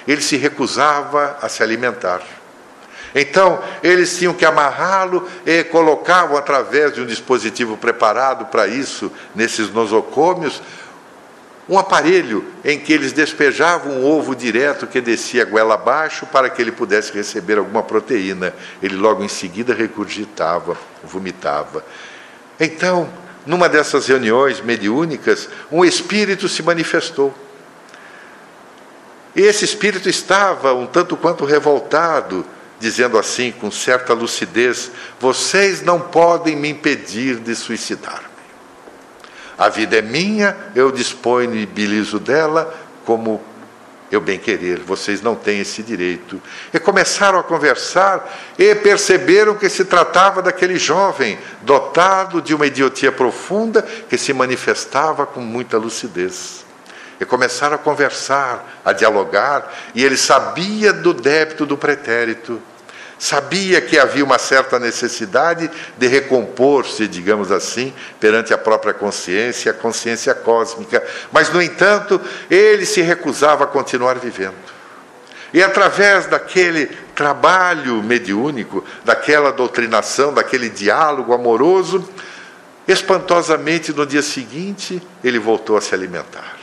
Ele 0.07 0.21
se 0.21 0.35
recusava 0.35 1.37
a 1.41 1.47
se 1.47 1.63
alimentar. 1.63 2.21
Então, 3.15 3.61
eles 3.83 4.17
tinham 4.17 4.33
que 4.33 4.45
amarrá-lo 4.45 5.27
e 5.45 5.63
colocavam 5.65 6.35
através 6.35 6.93
de 6.93 7.01
um 7.01 7.05
dispositivo 7.05 7.77
preparado 7.77 8.45
para 8.45 8.67
isso, 8.67 9.11
nesses 9.35 9.69
nosocômios, 9.69 10.61
um 11.69 11.77
aparelho 11.77 12.43
em 12.65 12.77
que 12.77 12.91
eles 12.91 13.13
despejavam 13.13 13.93
um 13.93 14.05
ovo 14.05 14.35
direto 14.35 14.87
que 14.87 14.99
descia 14.99 15.43
a 15.43 15.45
goela 15.45 15.75
abaixo 15.75 16.25
para 16.25 16.49
que 16.49 16.61
ele 16.61 16.71
pudesse 16.71 17.13
receber 17.13 17.57
alguma 17.57 17.83
proteína. 17.83 18.53
Ele 18.81 18.95
logo 18.95 19.23
em 19.23 19.29
seguida 19.29 19.73
regurgitava, 19.73 20.75
vomitava. 21.03 21.85
Então, 22.59 23.09
numa 23.45 23.69
dessas 23.69 24.07
reuniões 24.07 24.59
mediúnicas, 24.59 25.47
um 25.71 25.85
espírito 25.85 26.49
se 26.49 26.61
manifestou. 26.61 27.33
E 29.35 29.41
esse 29.41 29.63
espírito 29.63 30.09
estava 30.09 30.73
um 30.73 30.85
tanto 30.85 31.15
quanto 31.15 31.45
revoltado 31.45 32.45
dizendo 32.83 33.17
assim 33.17 33.49
com 33.49 33.71
certa 33.71 34.13
lucidez: 34.13 34.91
vocês 35.17 35.81
não 35.81 35.99
podem 36.01 36.53
me 36.53 36.69
impedir 36.69 37.37
de 37.37 37.55
suicidar-me. 37.55 38.27
A 39.57 39.69
vida 39.69 39.97
é 39.97 40.01
minha, 40.01 40.57
eu 40.75 40.91
disponibilizo 40.91 42.19
dela 42.19 42.77
como 43.05 43.41
eu 44.11 44.19
bem 44.19 44.37
querer, 44.37 44.79
vocês 44.79 45.21
não 45.21 45.33
têm 45.33 45.61
esse 45.61 45.81
direito. 45.81 46.41
E 46.73 46.79
começaram 46.79 47.39
a 47.39 47.43
conversar 47.43 48.29
e 48.59 48.75
perceberam 48.75 49.55
que 49.55 49.69
se 49.69 49.85
tratava 49.85 50.41
daquele 50.41 50.77
jovem 50.77 51.39
dotado 51.61 52.41
de 52.41 52.53
uma 52.53 52.67
idiotia 52.67 53.11
profunda 53.11 53.81
que 53.81 54.17
se 54.17 54.33
manifestava 54.33 55.25
com 55.25 55.39
muita 55.39 55.77
lucidez. 55.77 56.63
E 57.19 57.25
começaram 57.25 57.75
a 57.75 57.79
conversar, 57.79 58.81
a 58.83 58.91
dialogar, 58.91 59.73
e 59.95 60.03
ele 60.03 60.17
sabia 60.17 60.91
do 60.93 61.13
débito 61.13 61.65
do 61.65 61.77
pretérito 61.77 62.61
Sabia 63.23 63.79
que 63.79 63.97
havia 63.97 64.21
uma 64.21 64.37
certa 64.37 64.77
necessidade 64.77 65.71
de 65.97 66.07
recompor-se, 66.07 67.07
digamos 67.07 67.53
assim, 67.53 67.93
perante 68.19 68.53
a 68.53 68.57
própria 68.57 68.93
consciência, 68.93 69.71
a 69.71 69.73
consciência 69.73 70.33
cósmica, 70.33 71.01
mas, 71.31 71.49
no 71.49 71.61
entanto, 71.61 72.19
ele 72.51 72.85
se 72.85 72.99
recusava 73.01 73.63
a 73.63 73.67
continuar 73.67 74.19
vivendo. 74.19 74.57
E 75.53 75.63
através 75.63 76.25
daquele 76.25 76.87
trabalho 77.15 78.03
mediúnico, 78.03 78.83
daquela 79.05 79.53
doutrinação, 79.53 80.33
daquele 80.33 80.69
diálogo 80.69 81.33
amoroso, 81.33 82.05
espantosamente 82.85 83.93
no 83.93 84.05
dia 84.05 84.21
seguinte 84.21 85.01
ele 85.23 85.39
voltou 85.39 85.77
a 85.77 85.81
se 85.81 85.95
alimentar. 85.95 86.57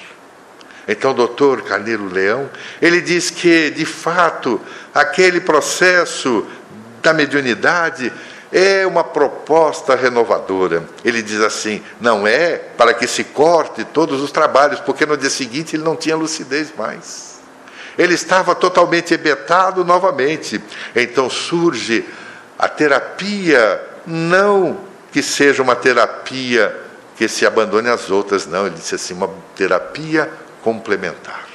Então, 0.91 1.13
o 1.13 1.15
doutor 1.15 1.63
Carneiro 1.63 2.13
Leão, 2.13 2.51
ele 2.83 3.01
diz 3.01 3.31
que, 3.31 3.71
de 3.71 3.85
fato, 3.85 4.61
aquele 4.95 5.41
processo 5.41 6.47
da 7.03 7.13
mediunidade 7.13 8.13
é 8.53 8.87
uma 8.87 9.05
proposta 9.05 9.95
renovadora. 9.95 10.85
Ele 11.05 11.23
diz 11.23 11.41
assim: 11.41 11.83
não 12.01 12.27
é 12.27 12.57
para 12.57 12.95
que 12.95 13.07
se 13.07 13.25
corte 13.25 13.85
todos 13.85 14.21
os 14.21 14.33
trabalhos, 14.33 14.81
porque 14.81 15.07
no 15.07 15.17
dia 15.17 15.31
seguinte 15.31 15.77
ele 15.77 15.85
não 15.85 15.97
tinha 15.97 16.17
lucidez 16.17 16.73
mais. 16.77 17.41
Ele 17.97 18.15
estava 18.15 18.55
totalmente 18.55 19.15
ebetado 19.15 19.85
novamente. 19.85 20.61
Então 20.95 21.29
surge 21.29 22.05
a 22.59 22.69
terapia, 22.69 23.81
não 24.07 24.81
que 25.13 25.23
seja 25.23 25.63
uma 25.63 25.77
terapia 25.77 26.77
que 27.17 27.29
se 27.29 27.45
abandone 27.45 27.89
às 27.89 28.11
outras, 28.11 28.47
não. 28.47 28.67
Ele 28.67 28.75
disse 28.75 28.95
assim: 28.95 29.15
uma 29.15 29.31
terapia 29.55 30.31
complementar. 30.63 31.50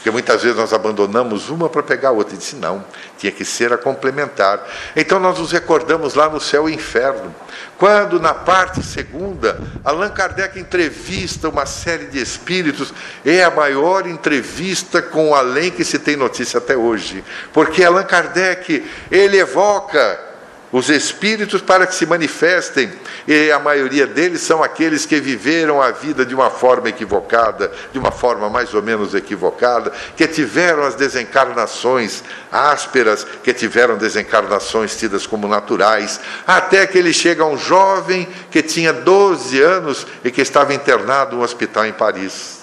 Porque 0.00 0.10
muitas 0.10 0.42
vezes 0.42 0.56
nós 0.56 0.72
abandonamos 0.72 1.50
uma 1.50 1.68
para 1.68 1.82
pegar 1.82 2.08
a 2.08 2.12
outra. 2.12 2.34
E 2.34 2.38
disse, 2.38 2.56
não, 2.56 2.82
tinha 3.18 3.30
que 3.30 3.44
ser 3.44 3.70
a 3.70 3.76
complementar. 3.76 4.66
Então 4.96 5.20
nós 5.20 5.38
nos 5.38 5.52
recordamos 5.52 6.14
lá 6.14 6.26
no 6.26 6.40
céu 6.40 6.70
e 6.70 6.74
inferno. 6.74 7.34
Quando, 7.76 8.18
na 8.18 8.32
parte 8.32 8.82
segunda, 8.82 9.60
Allan 9.84 10.08
Kardec 10.08 10.58
entrevista 10.58 11.50
uma 11.50 11.66
série 11.66 12.06
de 12.06 12.18
espíritos, 12.18 12.94
é 13.26 13.44
a 13.44 13.50
maior 13.50 14.06
entrevista 14.06 15.02
com 15.02 15.30
o 15.30 15.34
além 15.34 15.70
que 15.70 15.84
se 15.84 15.98
tem 15.98 16.16
notícia 16.16 16.56
até 16.56 16.74
hoje. 16.74 17.22
Porque 17.52 17.84
Allan 17.84 18.04
Kardec, 18.04 18.82
ele 19.10 19.36
evoca 19.36 20.29
os 20.72 20.88
espíritos 20.88 21.60
para 21.60 21.86
que 21.86 21.94
se 21.94 22.06
manifestem, 22.06 22.92
e 23.26 23.50
a 23.50 23.58
maioria 23.58 24.06
deles 24.06 24.40
são 24.40 24.62
aqueles 24.62 25.04
que 25.04 25.20
viveram 25.20 25.82
a 25.82 25.90
vida 25.90 26.24
de 26.24 26.34
uma 26.34 26.50
forma 26.50 26.88
equivocada, 26.88 27.72
de 27.92 27.98
uma 27.98 28.12
forma 28.12 28.48
mais 28.48 28.72
ou 28.72 28.82
menos 28.82 29.14
equivocada, 29.14 29.92
que 30.16 30.26
tiveram 30.26 30.84
as 30.84 30.94
desencarnações 30.94 32.22
ásperas, 32.52 33.26
que 33.42 33.52
tiveram 33.52 33.96
desencarnações 33.96 34.96
tidas 34.96 35.26
como 35.26 35.48
naturais, 35.48 36.20
até 36.46 36.86
que 36.86 36.98
ele 36.98 37.12
chega 37.12 37.42
a 37.42 37.46
um 37.46 37.58
jovem 37.58 38.28
que 38.50 38.62
tinha 38.62 38.92
12 38.92 39.60
anos 39.60 40.06
e 40.24 40.30
que 40.30 40.40
estava 40.40 40.72
internado 40.72 41.36
no 41.36 41.42
hospital 41.42 41.86
em 41.86 41.92
Paris. 41.92 42.59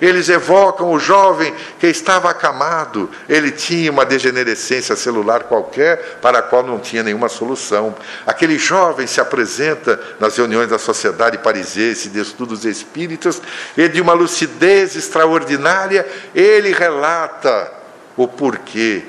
Eles 0.00 0.28
evocam 0.28 0.90
o 0.90 0.98
jovem 0.98 1.54
que 1.78 1.86
estava 1.86 2.30
acamado, 2.30 3.10
ele 3.28 3.50
tinha 3.50 3.90
uma 3.90 4.04
degenerescência 4.04 4.96
celular 4.96 5.44
qualquer 5.44 6.18
para 6.20 6.38
a 6.38 6.42
qual 6.42 6.62
não 6.62 6.78
tinha 6.78 7.02
nenhuma 7.02 7.28
solução. 7.28 7.94
Aquele 8.26 8.58
jovem 8.58 9.06
se 9.06 9.20
apresenta 9.20 9.98
nas 10.20 10.36
reuniões 10.36 10.68
da 10.68 10.78
Sociedade 10.78 11.38
Parisiense 11.38 12.08
de 12.08 12.20
Estudos 12.20 12.64
Espíritas 12.64 13.40
e, 13.76 13.88
de 13.88 14.00
uma 14.00 14.12
lucidez 14.12 14.96
extraordinária, 14.96 16.06
ele 16.34 16.72
relata 16.72 17.72
o 18.16 18.26
porquê 18.26 19.02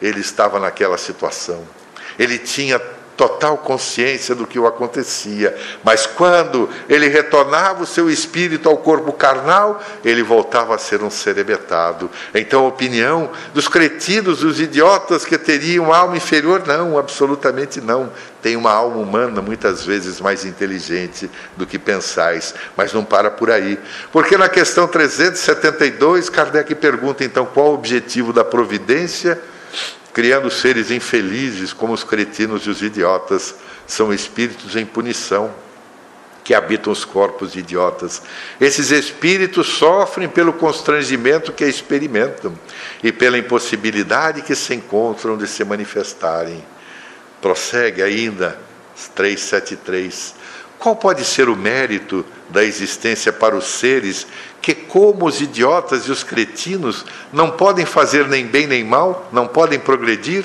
ele 0.00 0.20
estava 0.20 0.60
naquela 0.60 0.96
situação. 0.96 1.66
Ele 2.18 2.38
tinha 2.38 2.80
total 3.18 3.58
consciência 3.58 4.32
do 4.32 4.46
que 4.46 4.60
o 4.60 4.66
acontecia. 4.66 5.54
Mas 5.82 6.06
quando 6.06 6.70
ele 6.88 7.08
retornava 7.08 7.82
o 7.82 7.86
seu 7.86 8.08
espírito 8.08 8.68
ao 8.68 8.76
corpo 8.76 9.12
carnal, 9.12 9.82
ele 10.04 10.22
voltava 10.22 10.76
a 10.76 10.78
ser 10.78 11.02
um 11.02 11.10
cerebetado. 11.10 12.08
Então, 12.32 12.64
a 12.64 12.68
opinião 12.68 13.28
dos 13.52 13.66
cretinos, 13.66 14.38
dos 14.38 14.60
idiotas 14.60 15.24
que 15.24 15.36
teriam 15.36 15.92
alma 15.92 16.16
inferior, 16.16 16.62
não, 16.64 16.96
absolutamente 16.96 17.80
não. 17.80 18.10
Tem 18.40 18.54
uma 18.54 18.70
alma 18.70 18.98
humana 18.98 19.42
muitas 19.42 19.84
vezes 19.84 20.20
mais 20.20 20.44
inteligente 20.44 21.28
do 21.56 21.66
que 21.66 21.76
pensais, 21.76 22.54
mas 22.76 22.92
não 22.92 23.04
para 23.04 23.32
por 23.32 23.50
aí. 23.50 23.80
Porque 24.12 24.36
na 24.36 24.48
questão 24.48 24.86
372, 24.86 26.30
Kardec 26.30 26.72
pergunta 26.76 27.24
então 27.24 27.44
qual 27.44 27.72
o 27.72 27.74
objetivo 27.74 28.32
da 28.32 28.44
providência 28.44 29.40
criando 30.12 30.50
seres 30.50 30.90
infelizes 30.90 31.72
como 31.72 31.92
os 31.92 32.04
cretinos 32.04 32.62
e 32.66 32.70
os 32.70 32.82
idiotas, 32.82 33.54
são 33.86 34.12
espíritos 34.12 34.76
em 34.76 34.84
punição 34.84 35.52
que 36.48 36.54
habitam 36.54 36.90
os 36.90 37.04
corpos 37.04 37.52
de 37.52 37.58
idiotas. 37.58 38.22
Esses 38.58 38.90
espíritos 38.90 39.66
sofrem 39.66 40.28
pelo 40.28 40.54
constrangimento 40.54 41.52
que 41.52 41.64
experimentam 41.64 42.58
e 43.02 43.12
pela 43.12 43.36
impossibilidade 43.36 44.40
que 44.40 44.54
se 44.54 44.74
encontram 44.74 45.36
de 45.36 45.46
se 45.46 45.62
manifestarem. 45.62 46.64
Prossegue 47.42 48.02
ainda 48.02 48.58
373. 49.14 50.34
Qual 50.78 50.96
pode 50.96 51.24
ser 51.24 51.48
o 51.48 51.56
mérito 51.56 52.24
da 52.48 52.64
existência 52.64 53.32
para 53.32 53.54
os 53.54 53.66
seres 53.66 54.26
que, 54.60 54.74
como 54.74 55.26
os 55.26 55.40
idiotas 55.40 56.04
e 56.06 56.10
os 56.10 56.22
cretinos, 56.22 57.04
não 57.32 57.50
podem 57.50 57.86
fazer 57.86 58.26
nem 58.28 58.46
bem 58.46 58.66
nem 58.66 58.84
mal, 58.84 59.28
não 59.32 59.46
podem 59.46 59.78
progredir? 59.78 60.44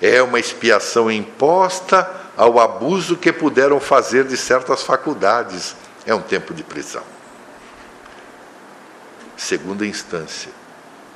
É 0.00 0.22
uma 0.22 0.40
expiação 0.40 1.10
imposta 1.10 2.10
ao 2.36 2.58
abuso 2.58 3.16
que 3.16 3.32
puderam 3.32 3.78
fazer 3.78 4.24
de 4.24 4.36
certas 4.36 4.82
faculdades. 4.82 5.76
É 6.06 6.14
um 6.14 6.20
tempo 6.20 6.52
de 6.52 6.62
prisão. 6.62 7.04
Segunda 9.36 9.86
instância, 9.86 10.50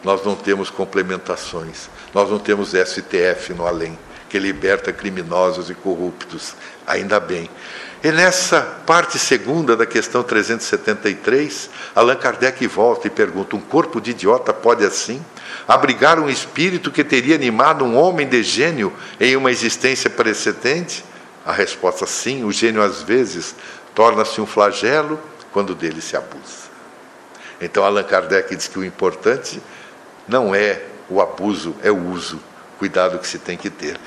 nós 0.03 0.24
não 0.24 0.35
temos 0.35 0.70
complementações, 0.70 1.89
nós 2.12 2.31
não 2.31 2.39
temos 2.39 2.70
STF 2.70 3.55
no 3.55 3.66
além, 3.66 3.99
que 4.29 4.39
liberta 4.39 4.93
criminosos 4.93 5.70
e 5.70 5.74
corruptos. 5.74 6.55
Ainda 6.87 7.18
bem. 7.20 7.49
E 8.07 8.12
nessa 8.12 8.61
parte 8.86 9.18
segunda 9.18 9.76
da 9.76 9.84
questão 9.84 10.22
373, 10.22 11.68
Allan 11.92 12.14
Kardec 12.14 12.64
volta 12.68 13.09
e 13.09 13.11
pergunta: 13.11 13.57
um 13.57 13.61
corpo 13.61 14.00
de 14.00 14.12
idiota 14.12 14.52
pode 14.52 14.84
assim 14.84 15.20
abrigar 15.66 16.20
um 16.20 16.30
espírito 16.30 16.92
que 16.92 17.02
teria 17.02 17.34
animado 17.34 17.84
um 17.84 17.96
homem 17.96 18.24
de 18.28 18.44
gênio 18.44 18.92
em 19.18 19.34
uma 19.34 19.50
existência 19.50 20.09
precedente? 20.09 21.04
A 21.44 21.50
resposta 21.50 22.07
sim, 22.07 22.44
o 22.44 22.52
gênio 22.52 22.80
às 22.80 23.02
vezes 23.02 23.57
torna-se 23.92 24.40
um 24.40 24.46
flagelo 24.46 25.18
quando 25.50 25.74
dele 25.74 26.00
se 26.00 26.16
abusa. 26.16 26.70
Então 27.61 27.82
Allan 27.82 28.04
Kardec 28.04 28.54
diz 28.54 28.68
que 28.68 28.78
o 28.78 28.84
importante 28.84 29.61
não 30.28 30.54
é 30.54 30.80
o 31.11 31.20
abuso, 31.20 31.74
é 31.82 31.90
o 31.90 32.11
uso. 32.12 32.40
Cuidado 32.78 33.18
que 33.18 33.26
se 33.26 33.40
tem 33.40 33.57
que 33.57 33.68
ter. 33.68 33.98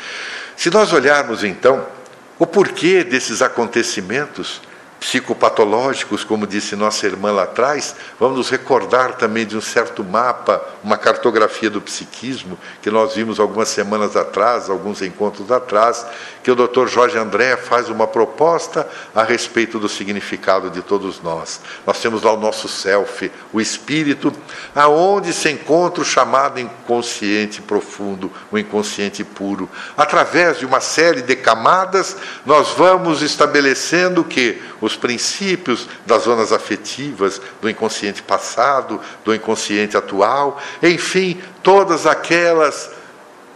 Se 0.55 0.69
nós 0.69 0.93
olharmos 0.93 1.43
então 1.43 1.98
o 2.39 2.47
porquê 2.47 3.03
desses 3.03 3.41
acontecimentos 3.41 4.61
psicopatológicos, 4.99 6.23
como 6.23 6.45
disse 6.45 6.75
nossa 6.75 7.05
irmã 7.05 7.31
lá 7.31 7.43
atrás, 7.43 7.95
vamos 8.19 8.37
nos 8.37 8.49
recordar 8.49 9.13
também 9.13 9.45
de 9.45 9.55
um 9.55 9.61
certo 9.61 10.03
mapa, 10.03 10.61
uma 10.83 10.97
cartografia 10.97 11.69
do 11.69 11.81
psiquismo, 11.81 12.59
que 12.81 12.91
nós 12.91 13.15
vimos 13.15 13.39
algumas 13.39 13.69
semanas 13.69 14.17
atrás, 14.17 14.69
alguns 14.69 15.01
encontros 15.01 15.51
atrás, 15.51 16.05
que 16.43 16.51
o 16.51 16.55
Dr. 16.55 16.87
Jorge 16.87 17.17
André 17.17 17.55
faz 17.55 17.89
uma 17.89 18.07
proposta 18.07 18.87
a 19.15 19.23
respeito 19.23 19.79
do 19.79 19.87
significado 19.87 20.69
de 20.69 20.81
todos 20.81 21.21
nós. 21.21 21.61
Nós 21.85 21.99
temos 21.99 22.23
lá 22.23 22.33
o 22.33 22.39
nosso 22.39 22.67
self, 22.67 23.31
o 23.53 23.61
espírito, 23.61 24.33
aonde 24.75 25.31
se 25.31 25.49
encontra 25.49 26.01
o 26.01 26.05
chamado 26.05 26.59
inconsciente 26.59 27.61
profundo, 27.61 28.31
o 28.51 28.57
inconsciente 28.57 29.23
puro. 29.23 29.69
Através 29.95 30.59
de 30.59 30.65
uma 30.65 30.81
série 30.81 31.21
de 31.21 31.35
camadas, 31.35 32.17
nós 32.45 32.69
vamos 32.69 33.21
estabelecendo 33.21 34.23
que 34.23 34.61
os 34.89 34.95
princípios 34.97 35.87
das 36.05 36.23
zonas 36.23 36.51
afetivas, 36.51 37.41
do 37.61 37.69
inconsciente 37.69 38.21
passado, 38.21 38.99
do 39.23 39.33
inconsciente 39.33 39.95
atual, 39.95 40.59
enfim, 40.81 41.39
todas 41.61 42.05
aquelas 42.05 42.91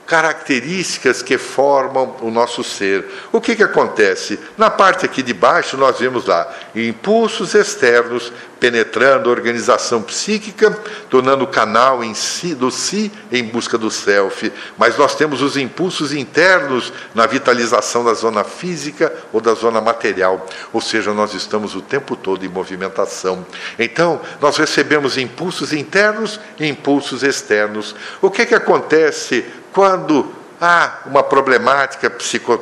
características 0.06 1.22
que 1.22 1.38
formam 1.38 2.16
o 2.22 2.30
nosso 2.30 2.64
ser. 2.64 3.06
O 3.32 3.40
que, 3.40 3.56
que 3.56 3.64
acontece? 3.64 4.40
Na 4.58 4.70
parte 4.70 5.06
aqui 5.06 5.24
de 5.24 5.34
baixo, 5.34 5.78
nós 5.78 6.00
vemos 6.00 6.26
lá 6.26 6.52
impulsos 6.76 7.54
externos 7.54 8.32
penetrando 8.60 9.28
a 9.28 9.32
organização 9.32 10.02
psíquica, 10.02 10.72
tornando 11.10 11.44
o 11.44 11.48
canal 11.48 12.02
em 12.02 12.14
si, 12.14 12.56
do 12.56 12.72
si 12.72 13.12
em 13.30 13.44
busca 13.44 13.78
do 13.78 13.92
self. 13.92 14.54
Mas 14.78 14.98
nós 14.98 15.16
temos 15.16 15.42
os 15.42 15.58
impulsos 15.58 16.14
internos 16.14 16.94
na 17.14 17.26
vitalização 17.26 18.06
da 18.06 18.14
zona 18.14 18.46
física 18.46 19.14
ou 19.34 19.42
da 19.42 19.54
zona 19.54 19.82
material. 19.82 20.46
Ou 20.72 20.80
seja, 20.80 21.14
nós 21.14 21.34
estamos 21.34 21.76
o 21.76 21.82
tempo 21.82 22.16
todo 22.16 22.46
em 22.46 22.50
movimentação. 22.50 23.46
Então, 23.78 24.22
nós 24.40 24.56
recebemos 24.56 25.18
impulsos 25.18 25.74
internos 25.74 26.40
e 26.58 26.66
impulsos 26.66 27.22
externos. 27.22 27.94
O 28.22 28.32
que, 28.32 28.46
que 28.46 28.56
acontece 28.56 29.44
quando 29.74 30.32
há 30.62 31.00
uma 31.06 31.24
problemática 31.24 32.10
psico, 32.10 32.62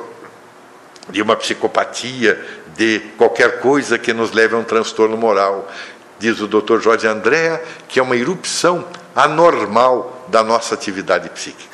de 1.10 1.22
uma 1.22 1.36
psicopatia, 1.36 2.44
de 2.76 3.00
qualquer 3.18 3.60
coisa 3.60 4.00
que 4.00 4.14
nos 4.14 4.32
leve 4.32 4.56
a 4.56 4.58
um 4.58 4.64
transtorno 4.64 5.18
moral. 5.18 5.70
Diz 6.18 6.40
o 6.40 6.48
Dr. 6.48 6.80
Jorge 6.80 7.08
Andréa 7.08 7.62
que 7.88 8.00
é 8.00 8.04
uma 8.04 8.16
erupção 8.16 8.88
anormal 9.16 10.26
da 10.30 10.44
nossa 10.44 10.74
atividade 10.74 11.30
psíquica. 11.30 11.71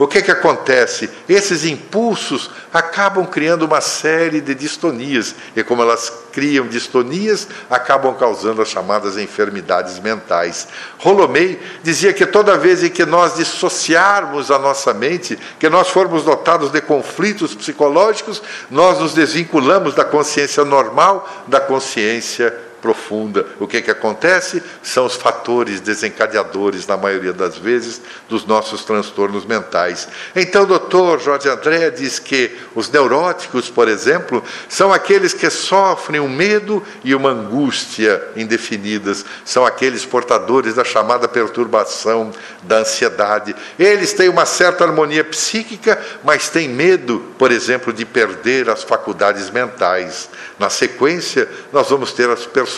O 0.00 0.08
que, 0.08 0.22
que 0.22 0.30
acontece? 0.30 1.10
Esses 1.28 1.66
impulsos 1.66 2.50
acabam 2.72 3.26
criando 3.26 3.66
uma 3.66 3.82
série 3.82 4.40
de 4.40 4.54
distonias, 4.54 5.34
e 5.54 5.62
como 5.62 5.82
elas 5.82 6.10
criam 6.32 6.66
distonias, 6.66 7.46
acabam 7.68 8.14
causando 8.14 8.62
as 8.62 8.68
chamadas 8.70 9.18
enfermidades 9.18 9.98
mentais. 9.98 10.68
Rolomei 10.96 11.60
dizia 11.82 12.14
que 12.14 12.24
toda 12.24 12.56
vez 12.56 12.82
em 12.82 12.88
que 12.88 13.04
nós 13.04 13.34
dissociarmos 13.34 14.50
a 14.50 14.58
nossa 14.58 14.94
mente, 14.94 15.38
que 15.58 15.68
nós 15.68 15.90
formos 15.90 16.24
dotados 16.24 16.70
de 16.70 16.80
conflitos 16.80 17.54
psicológicos, 17.54 18.42
nós 18.70 19.00
nos 19.00 19.12
desvinculamos 19.12 19.94
da 19.94 20.02
consciência 20.02 20.64
normal 20.64 21.28
da 21.46 21.60
consciência 21.60 22.69
profunda. 22.80 23.46
O 23.58 23.66
que, 23.66 23.82
que 23.82 23.90
acontece? 23.90 24.62
São 24.82 25.06
os 25.06 25.14
fatores 25.14 25.80
desencadeadores, 25.80 26.86
na 26.86 26.96
maioria 26.96 27.32
das 27.32 27.56
vezes, 27.56 28.00
dos 28.28 28.44
nossos 28.44 28.84
transtornos 28.84 29.44
mentais. 29.44 30.08
Então, 30.34 30.62
o 30.62 30.66
doutor 30.66 31.20
Jorge 31.20 31.48
André 31.48 31.90
diz 31.90 32.18
que 32.18 32.56
os 32.74 32.90
neuróticos, 32.90 33.68
por 33.68 33.88
exemplo, 33.88 34.42
são 34.68 34.92
aqueles 34.92 35.32
que 35.32 35.48
sofrem 35.50 36.20
um 36.20 36.28
medo 36.28 36.82
e 37.04 37.14
uma 37.14 37.30
angústia 37.30 38.22
indefinidas, 38.36 39.24
são 39.44 39.64
aqueles 39.64 40.04
portadores 40.04 40.74
da 40.74 40.84
chamada 40.84 41.28
perturbação 41.28 42.32
da 42.62 42.78
ansiedade. 42.78 43.54
Eles 43.78 44.12
têm 44.12 44.28
uma 44.28 44.46
certa 44.46 44.84
harmonia 44.84 45.24
psíquica, 45.24 46.00
mas 46.24 46.48
têm 46.48 46.68
medo, 46.68 47.24
por 47.38 47.50
exemplo, 47.50 47.92
de 47.92 48.04
perder 48.04 48.68
as 48.70 48.82
faculdades 48.82 49.50
mentais. 49.50 50.28
Na 50.58 50.70
sequência, 50.70 51.48
nós 51.72 51.88
vamos 51.88 52.12
ter 52.12 52.28
as 52.28 52.46
personalidades 52.46 52.69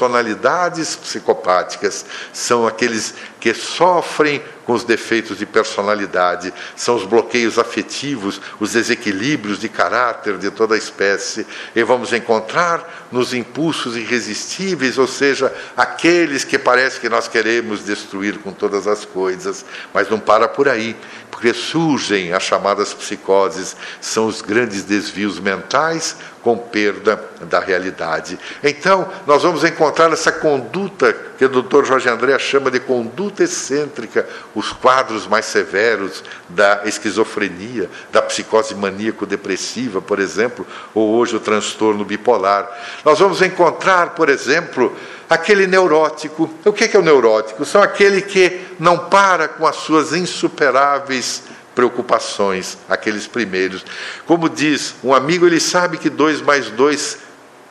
psicopáticas, 0.97 2.05
são 2.33 2.67
aqueles 2.67 3.15
que 3.41 3.53
sofrem 3.53 4.43
com 4.65 4.73
os 4.73 4.85
defeitos 4.85 5.39
de 5.39 5.45
personalidade, 5.45 6.55
são 6.77 6.95
os 6.95 7.05
bloqueios 7.05 7.59
afetivos, 7.59 8.41
os 8.61 8.73
desequilíbrios 8.73 9.59
de 9.59 9.69
caráter 9.69 10.39
de 10.39 10.51
toda 10.51 10.75
a 10.75 10.79
espécie, 10.79 11.45
e 11.75 11.83
vamos 11.83 12.13
encontrar 12.13 13.09
nos 13.11 13.35
impulsos 13.35 13.97
irresistíveis, 13.97 14.99
ou 14.99 15.09
seja, 15.09 15.53
aqueles 15.77 16.45
que 16.45 16.59
parece 16.59 17.01
que 17.01 17.09
nós 17.09 17.27
queremos 17.27 17.85
destruir 17.85 18.39
com 18.39 18.53
todas 18.53 18.87
as 18.87 19.05
coisas, 19.05 19.65
mas 19.93 20.09
não 20.09 20.21
para 20.21 20.47
por 20.47 20.69
aí, 20.69 20.97
porque 21.43 21.53
surgem 21.53 22.33
as 22.33 22.45
chamadas 22.45 22.95
psicoses, 22.95 23.77
são 24.01 24.27
os 24.27 24.41
grandes 24.41 24.85
desvios 24.85 25.41
mentais 25.41 26.17
com 26.41 26.57
perda 26.57 27.21
da 27.43 27.59
realidade. 27.59 28.39
Então, 28.63 29.11
nós 29.27 29.43
vamos 29.43 29.65
encontrar 29.65 30.13
essa 30.13 30.31
conduta 30.31 31.13
que 31.37 31.45
o 31.45 31.49
doutor 31.49 31.85
Jorge 31.85 32.09
André 32.09 32.39
chama 32.39 32.71
de 32.71 32.79
conduta 32.79 33.43
excêntrica, 33.43 34.29
os 34.55 34.73
quadros 34.73 35.27
mais 35.27 35.47
severos 35.47 36.23
da 36.49 36.83
esquizofrenia, 36.85 37.91
da 38.13 38.23
psicose 38.23 38.77
maníaco-depressiva, 38.77 40.01
por 40.01 40.21
exemplo, 40.21 40.65
ou 40.95 41.11
hoje 41.17 41.35
o 41.35 41.41
transtorno 41.41 42.05
bipolar. 42.05 42.71
Nós 43.05 43.19
vamos 43.19 43.43
encontrar, 43.43 44.11
por 44.11 44.29
exemplo, 44.29 44.97
aquele 45.33 45.67
neurótico. 45.67 46.51
O 46.65 46.73
que 46.73 46.97
é 46.97 46.99
o 46.99 47.03
neurótico? 47.03 47.65
São 47.65 47.83
aquele 47.83 48.23
que 48.23 48.61
não 48.79 48.99
para 48.99 49.49
com 49.49 49.67
as 49.67 49.77
suas 49.77 50.13
insuperáveis 50.13 51.43
preocupações, 51.75 52.77
aqueles 52.89 53.27
primeiros. 53.27 53.85
Como 54.27 54.49
diz, 54.49 54.95
um 55.03 55.15
amigo 55.15 55.47
ele 55.47 55.61
sabe 55.61 55.97
que 55.97 56.11
dois 56.11 56.43
mais 56.43 56.71
dois 56.71 57.19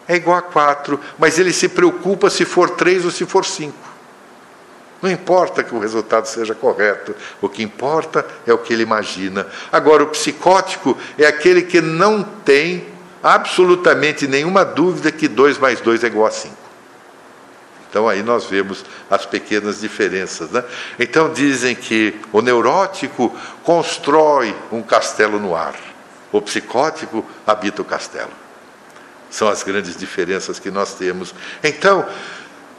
é 0.07 0.15
igual 0.15 0.37
a 0.37 0.41
quatro, 0.41 0.99
mas 1.17 1.37
ele 1.37 1.53
se 1.53 1.69
preocupa 1.69 2.29
se 2.29 2.45
for 2.45 2.71
três 2.71 3.05
ou 3.05 3.11
se 3.11 3.25
for 3.25 3.45
cinco. 3.45 3.91
Não 5.01 5.09
importa 5.09 5.63
que 5.63 5.73
o 5.73 5.79
resultado 5.79 6.25
seja 6.25 6.53
correto, 6.53 7.15
o 7.41 7.49
que 7.49 7.63
importa 7.63 8.25
é 8.45 8.53
o 8.53 8.57
que 8.57 8.73
ele 8.73 8.83
imagina. 8.83 9.47
Agora, 9.71 10.03
o 10.03 10.07
psicótico 10.07 10.97
é 11.17 11.25
aquele 11.25 11.63
que 11.63 11.81
não 11.81 12.21
tem 12.21 12.85
absolutamente 13.23 14.27
nenhuma 14.27 14.63
dúvida 14.63 15.11
que 15.11 15.27
2 15.27 15.57
mais 15.57 15.81
2 15.81 16.03
é 16.03 16.07
igual 16.07 16.27
a 16.27 16.31
5. 16.31 16.60
Então 17.91 18.07
aí 18.07 18.23
nós 18.23 18.45
vemos 18.45 18.85
as 19.09 19.25
pequenas 19.25 19.81
diferenças. 19.81 20.49
Né? 20.49 20.63
Então 20.97 21.31
dizem 21.33 21.75
que 21.75 22.17
o 22.31 22.41
neurótico 22.41 23.37
constrói 23.63 24.55
um 24.71 24.81
castelo 24.81 25.37
no 25.37 25.53
ar, 25.53 25.75
o 26.31 26.41
psicótico 26.41 27.25
habita 27.45 27.81
o 27.81 27.85
castelo. 27.85 28.31
São 29.29 29.49
as 29.49 29.61
grandes 29.61 29.97
diferenças 29.97 30.57
que 30.57 30.71
nós 30.71 30.93
temos. 30.93 31.35
Então, 31.61 32.05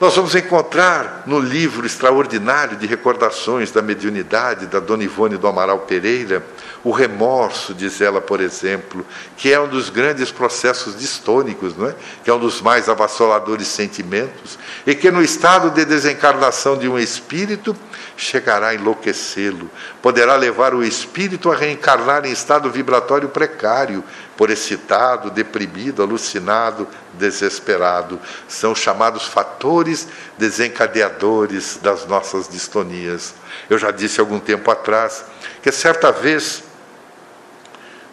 nós 0.01 0.17
vamos 0.17 0.35
encontrar 0.35 1.23
no 1.27 1.39
livro 1.39 1.87
extraordinário 1.87 2.77
de 2.77 2.87
recordações 2.87 3.71
da 3.71 3.81
mediunidade 3.81 4.67
da 4.67 4.81
Dona 4.81 5.05
Ivone 5.05 5.37
do 5.37 5.47
Amaral 5.47 5.81
Pereira 5.81 6.45
o 6.85 6.91
remorso, 6.91 7.73
diz 7.73 8.01
ela, 8.01 8.21
por 8.21 8.41
exemplo, 8.41 9.07
que 9.37 9.53
é 9.53 9.61
um 9.61 9.69
dos 9.69 9.89
grandes 9.89 10.33
processos 10.33 10.99
distônicos, 10.99 11.77
não 11.77 11.89
é? 11.89 11.95
que 12.25 12.31
é 12.31 12.35
um 12.35 12.41
dos 12.41 12.61
mais 12.61 12.89
avassaladores 12.89 13.69
sentimentos, 13.69 14.59
e 14.85 14.95
que 14.95 15.11
no 15.11 15.23
estado 15.23 15.71
de 15.71 15.85
desencarnação 15.85 16.77
de 16.77 16.89
um 16.89 16.99
espírito 16.99 17.77
chegará 18.17 18.69
a 18.69 18.75
enlouquecê-lo, 18.75 19.71
poderá 20.01 20.35
levar 20.35 20.75
o 20.75 20.83
espírito 20.83 21.53
a 21.53 21.57
reencarnar 21.57 22.27
em 22.27 22.33
estado 22.33 22.69
vibratório 22.69 23.29
precário, 23.29 24.03
por 24.37 24.51
excitado, 24.51 25.31
deprimido, 25.31 26.03
alucinado, 26.03 26.89
desesperado. 27.15 28.19
São 28.49 28.75
chamados 28.75 29.27
fatores 29.27 30.09
desencadeadores 30.37 31.79
das 31.81 32.07
nossas 32.07 32.49
distonias. 32.49 33.35
Eu 33.71 33.79
já 33.79 33.93
disse 33.93 34.19
algum 34.19 34.41
tempo 34.41 34.69
atrás 34.69 35.25
que 35.63 35.71
certa 35.71 36.11
vez 36.11 36.65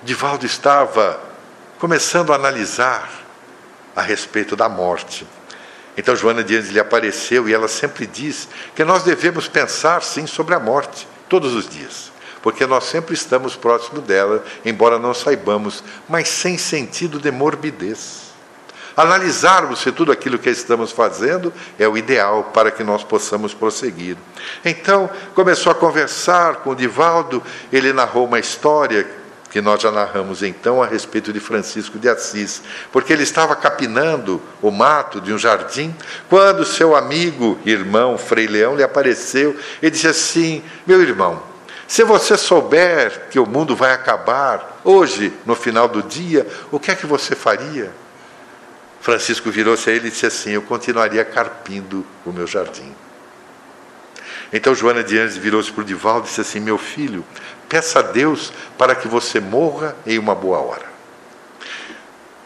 Divaldo 0.01 0.45
estava 0.45 1.19
começando 1.77 2.31
a 2.31 2.35
analisar 2.35 3.09
a 3.93 4.01
respeito 4.01 4.55
da 4.55 4.69
morte. 4.69 5.27
Então 5.97 6.15
Joana 6.15 6.41
de 6.41 6.55
Andes 6.55 6.69
lhe 6.69 6.79
apareceu 6.79 7.49
e 7.49 7.53
ela 7.53 7.67
sempre 7.67 8.07
diz 8.07 8.47
que 8.73 8.85
nós 8.85 9.03
devemos 9.03 9.49
pensar 9.49 10.01
sim 10.01 10.25
sobre 10.25 10.55
a 10.55 10.59
morte 10.59 11.05
todos 11.27 11.53
os 11.53 11.67
dias, 11.67 12.13
porque 12.41 12.65
nós 12.65 12.85
sempre 12.85 13.13
estamos 13.13 13.57
próximo 13.57 13.99
dela, 13.99 14.43
embora 14.63 14.97
não 14.97 15.13
saibamos, 15.13 15.83
mas 16.07 16.29
sem 16.29 16.57
sentido 16.57 17.19
de 17.19 17.29
morbidez. 17.29 18.29
Analisarmos 18.95 19.81
se 19.81 19.91
tudo 19.91 20.13
aquilo 20.13 20.39
que 20.39 20.49
estamos 20.49 20.91
fazendo 20.91 21.53
é 21.77 21.87
o 21.87 21.97
ideal 21.97 22.45
para 22.53 22.71
que 22.71 22.83
nós 22.83 23.03
possamos 23.03 23.53
prosseguir. 23.53 24.17
Então, 24.63 25.09
começou 25.35 25.71
a 25.71 25.75
conversar 25.75 26.57
com 26.57 26.71
o 26.71 26.75
Divaldo, 26.75 27.43
ele 27.71 27.93
narrou 27.93 28.25
uma 28.25 28.39
história 28.39 29.18
que 29.49 29.61
nós 29.61 29.81
já 29.81 29.91
narramos 29.91 30.43
então 30.43 30.81
a 30.81 30.85
respeito 30.85 31.33
de 31.33 31.39
Francisco 31.39 31.97
de 31.97 32.07
Assis, 32.07 32.61
porque 32.91 33.11
ele 33.11 33.23
estava 33.23 33.55
capinando 33.55 34.41
o 34.61 34.69
mato 34.69 35.19
de 35.19 35.33
um 35.33 35.37
jardim, 35.37 35.95
quando 36.29 36.65
seu 36.65 36.95
amigo, 36.95 37.57
irmão 37.65 38.17
Frei 38.17 38.47
Leão, 38.47 38.75
lhe 38.75 38.83
apareceu 38.83 39.57
e 39.81 39.89
disse 39.89 40.07
assim: 40.07 40.63
Meu 40.85 41.01
irmão, 41.01 41.41
se 41.87 42.03
você 42.03 42.37
souber 42.37 43.29
que 43.31 43.39
o 43.39 43.47
mundo 43.47 43.75
vai 43.75 43.91
acabar 43.91 44.79
hoje, 44.83 45.33
no 45.45 45.55
final 45.55 45.87
do 45.87 46.03
dia, 46.03 46.45
o 46.71 46.79
que 46.79 46.91
é 46.91 46.95
que 46.95 47.07
você 47.07 47.35
faria? 47.35 47.91
Francisco 49.01 49.49
virou-se 49.49 49.89
a 49.89 49.93
ele 49.93 50.07
e 50.07 50.11
disse 50.11 50.25
assim: 50.25 50.51
Eu 50.51 50.61
continuaria 50.61 51.25
carpindo 51.25 52.05
o 52.25 52.31
meu 52.31 52.45
jardim. 52.45 52.93
Então 54.51 54.73
Joana 54.75 55.03
de 55.03 55.17
Anjos 55.17 55.37
virou-se 55.37 55.71
para 55.71 55.81
o 55.81 55.85
Divaldo 55.85 56.25
e 56.25 56.29
disse 56.29 56.41
assim: 56.41 56.59
Meu 56.59 56.77
filho, 56.77 57.23
Peça 57.69 57.99
a 57.99 58.01
Deus 58.01 58.51
para 58.77 58.95
que 58.95 59.07
você 59.07 59.39
morra 59.39 59.95
em 60.05 60.17
uma 60.17 60.33
boa 60.33 60.57
hora. 60.57 60.89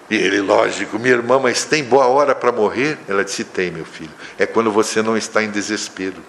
E 0.10 0.16
ele, 0.16 0.42
lógico, 0.42 1.00
minha 1.00 1.16
irmã, 1.16 1.40
mas 1.40 1.64
tem 1.64 1.84
boa 1.84 2.08
hora 2.08 2.36
para 2.36 2.52
morrer? 2.52 3.00
Ela 3.08 3.24
disse: 3.24 3.46
tem, 3.46 3.72
meu 3.72 3.86
filho. 3.86 4.12
É 4.38 4.46
quando 4.46 4.72
você 4.72 5.02
não 5.02 5.18
está 5.18 5.42
em 5.42 5.50
desespero. 5.50 6.22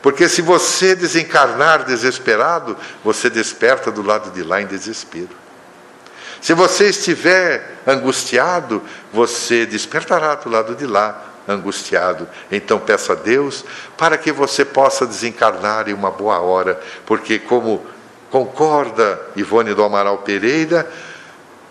Porque 0.00 0.28
se 0.28 0.40
você 0.40 0.94
desencarnar 0.94 1.84
desesperado, 1.84 2.76
você 3.04 3.28
desperta 3.28 3.90
do 3.90 4.02
lado 4.02 4.30
de 4.30 4.42
lá 4.42 4.62
em 4.62 4.66
desespero. 4.66 5.30
Se 6.40 6.54
você 6.54 6.88
estiver 6.88 7.78
angustiado, 7.86 8.82
você 9.12 9.66
despertará 9.66 10.36
do 10.36 10.48
lado 10.48 10.74
de 10.74 10.86
lá 10.86 11.24
angustiado. 11.48 12.28
Então 12.50 12.78
peça 12.78 13.12
a 13.12 13.16
Deus 13.16 13.64
para 13.96 14.16
que 14.16 14.30
você 14.30 14.64
possa 14.64 15.06
desencarnar 15.06 15.88
em 15.88 15.92
uma 15.92 16.10
boa 16.10 16.38
hora, 16.38 16.80
porque 17.04 17.38
como 17.38 17.84
Concorda 18.30 19.20
Ivone 19.36 19.74
do 19.74 19.82
Amaral 19.82 20.18
Pereira, 20.18 20.90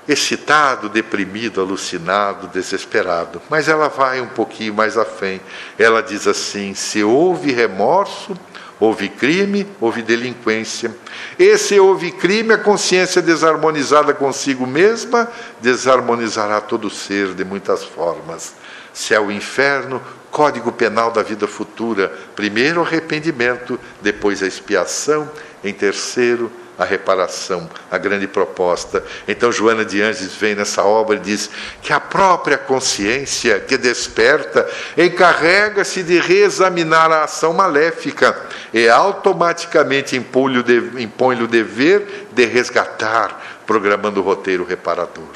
excitado, 0.07 0.89
deprimido, 0.89 1.61
alucinado, 1.61 2.47
desesperado. 2.47 3.41
Mas 3.49 3.67
ela 3.67 3.89
vai 3.89 4.21
um 4.21 4.27
pouquinho 4.27 4.73
mais 4.73 4.95
frente. 5.17 5.43
Ela 5.77 6.01
diz 6.01 6.27
assim: 6.27 6.73
se 6.73 7.03
houve 7.03 7.51
remorso, 7.51 8.35
houve 8.79 9.09
crime, 9.09 9.67
houve 9.81 10.01
delinquência. 10.01 10.95
Esse 11.37 11.79
houve 11.79 12.11
crime, 12.11 12.53
a 12.53 12.57
consciência 12.57 13.21
desarmonizada 13.21 14.13
consigo 14.13 14.65
mesma 14.65 15.29
desarmonizará 15.61 16.61
todo 16.61 16.87
o 16.87 16.91
ser 16.91 17.33
de 17.33 17.43
muitas 17.43 17.83
formas. 17.83 18.55
Se 18.93 19.13
é 19.13 19.19
o 19.19 19.31
inferno, 19.31 20.01
código 20.31 20.71
penal 20.71 21.11
da 21.11 21.21
vida 21.21 21.47
futura: 21.47 22.11
primeiro 22.35 22.81
arrependimento, 22.81 23.79
depois 24.01 24.41
a 24.41 24.47
expiação 24.47 25.29
em 25.63 25.73
terceiro, 25.73 26.51
a 26.77 26.85
reparação, 26.85 27.67
a 27.89 27.97
grande 27.97 28.27
proposta. 28.27 29.03
Então, 29.27 29.51
Joana 29.51 29.83
de 29.83 30.01
Anjos 30.01 30.35
vem 30.35 30.53
nessa 30.53 30.83
obra 30.83 31.15
e 31.15 31.19
diz 31.19 31.49
que 31.81 31.91
a 31.91 31.99
própria 31.99 32.57
consciência 32.57 33.59
que 33.59 33.77
desperta 33.77 34.69
encarrega-se 34.95 36.03
de 36.03 36.19
reexaminar 36.19 37.11
a 37.11 37.23
ação 37.23 37.51
maléfica 37.51 38.39
e 38.71 38.87
automaticamente 38.87 40.15
impõe-lhe 40.15 41.43
o 41.43 41.47
dever 41.47 42.27
de 42.31 42.45
resgatar, 42.45 43.61
programando 43.65 44.19
o 44.19 44.23
roteiro 44.23 44.63
reparador. 44.63 45.33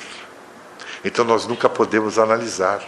Então, 1.03 1.25
nós 1.25 1.47
nunca 1.47 1.67
podemos 1.67 2.19
analisar 2.19 2.81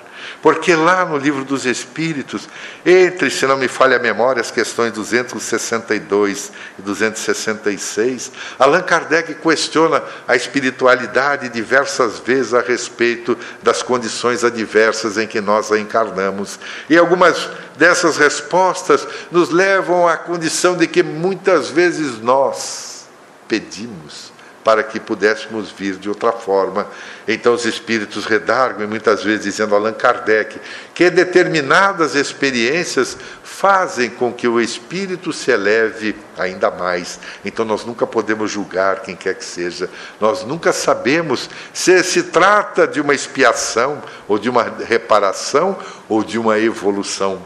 porque 0.43 0.75
lá 0.75 1.05
no 1.05 1.17
livro 1.17 1.45
dos 1.45 1.65
Espíritos, 1.65 2.49
entre, 2.85 3.31
se 3.31 3.47
não 3.47 3.55
me 3.55 3.69
falha 3.69 3.95
a 3.95 3.99
memória, 3.99 4.41
as 4.41 4.51
questões 4.51 4.91
262 4.91 6.51
e 6.77 6.81
266, 6.81 8.29
Allan 8.59 8.81
Kardec 8.81 9.35
questiona 9.35 10.03
a 10.27 10.35
espiritualidade 10.35 11.47
diversas 11.47 12.19
vezes 12.19 12.53
a 12.53 12.59
respeito 12.59 13.37
das 13.63 13.81
condições 13.81 14.43
adversas 14.43 15.17
em 15.17 15.25
que 15.25 15.39
nós 15.39 15.71
a 15.71 15.79
encarnamos. 15.79 16.59
E 16.89 16.97
algumas 16.97 17.49
dessas 17.77 18.17
respostas 18.17 19.07
nos 19.31 19.49
levam 19.49 20.09
à 20.09 20.17
condição 20.17 20.75
de 20.75 20.87
que 20.87 21.01
muitas 21.01 21.69
vezes 21.69 22.19
nós 22.19 23.07
pedimos 23.47 24.32
para 24.63 24.83
que 24.83 24.99
pudéssemos 24.99 25.71
vir 25.71 25.95
de 25.95 26.07
outra 26.07 26.31
forma. 26.31 26.87
Então 27.27 27.53
os 27.53 27.65
espíritos 27.65 28.25
redargam, 28.25 28.87
muitas 28.87 29.23
vezes 29.23 29.43
dizendo 29.43 29.75
Allan 29.75 29.93
Kardec, 29.93 30.59
que 30.93 31.09
determinadas 31.09 32.15
experiências 32.15 33.17
fazem 33.43 34.09
com 34.09 34.31
que 34.31 34.47
o 34.47 34.59
espírito 34.59 35.33
se 35.33 35.51
eleve 35.51 36.15
ainda 36.37 36.71
mais. 36.71 37.19
Então 37.43 37.65
nós 37.65 37.85
nunca 37.85 38.07
podemos 38.07 38.51
julgar 38.51 39.01
quem 39.01 39.15
quer 39.15 39.35
que 39.35 39.45
seja. 39.45 39.89
Nós 40.19 40.43
nunca 40.43 40.71
sabemos 40.71 41.49
se 41.73 42.03
se 42.03 42.23
trata 42.23 42.87
de 42.87 43.01
uma 43.01 43.13
expiação 43.13 44.01
ou 44.27 44.39
de 44.39 44.49
uma 44.49 44.63
reparação 44.63 45.77
ou 46.07 46.23
de 46.23 46.37
uma 46.37 46.59
evolução. 46.59 47.41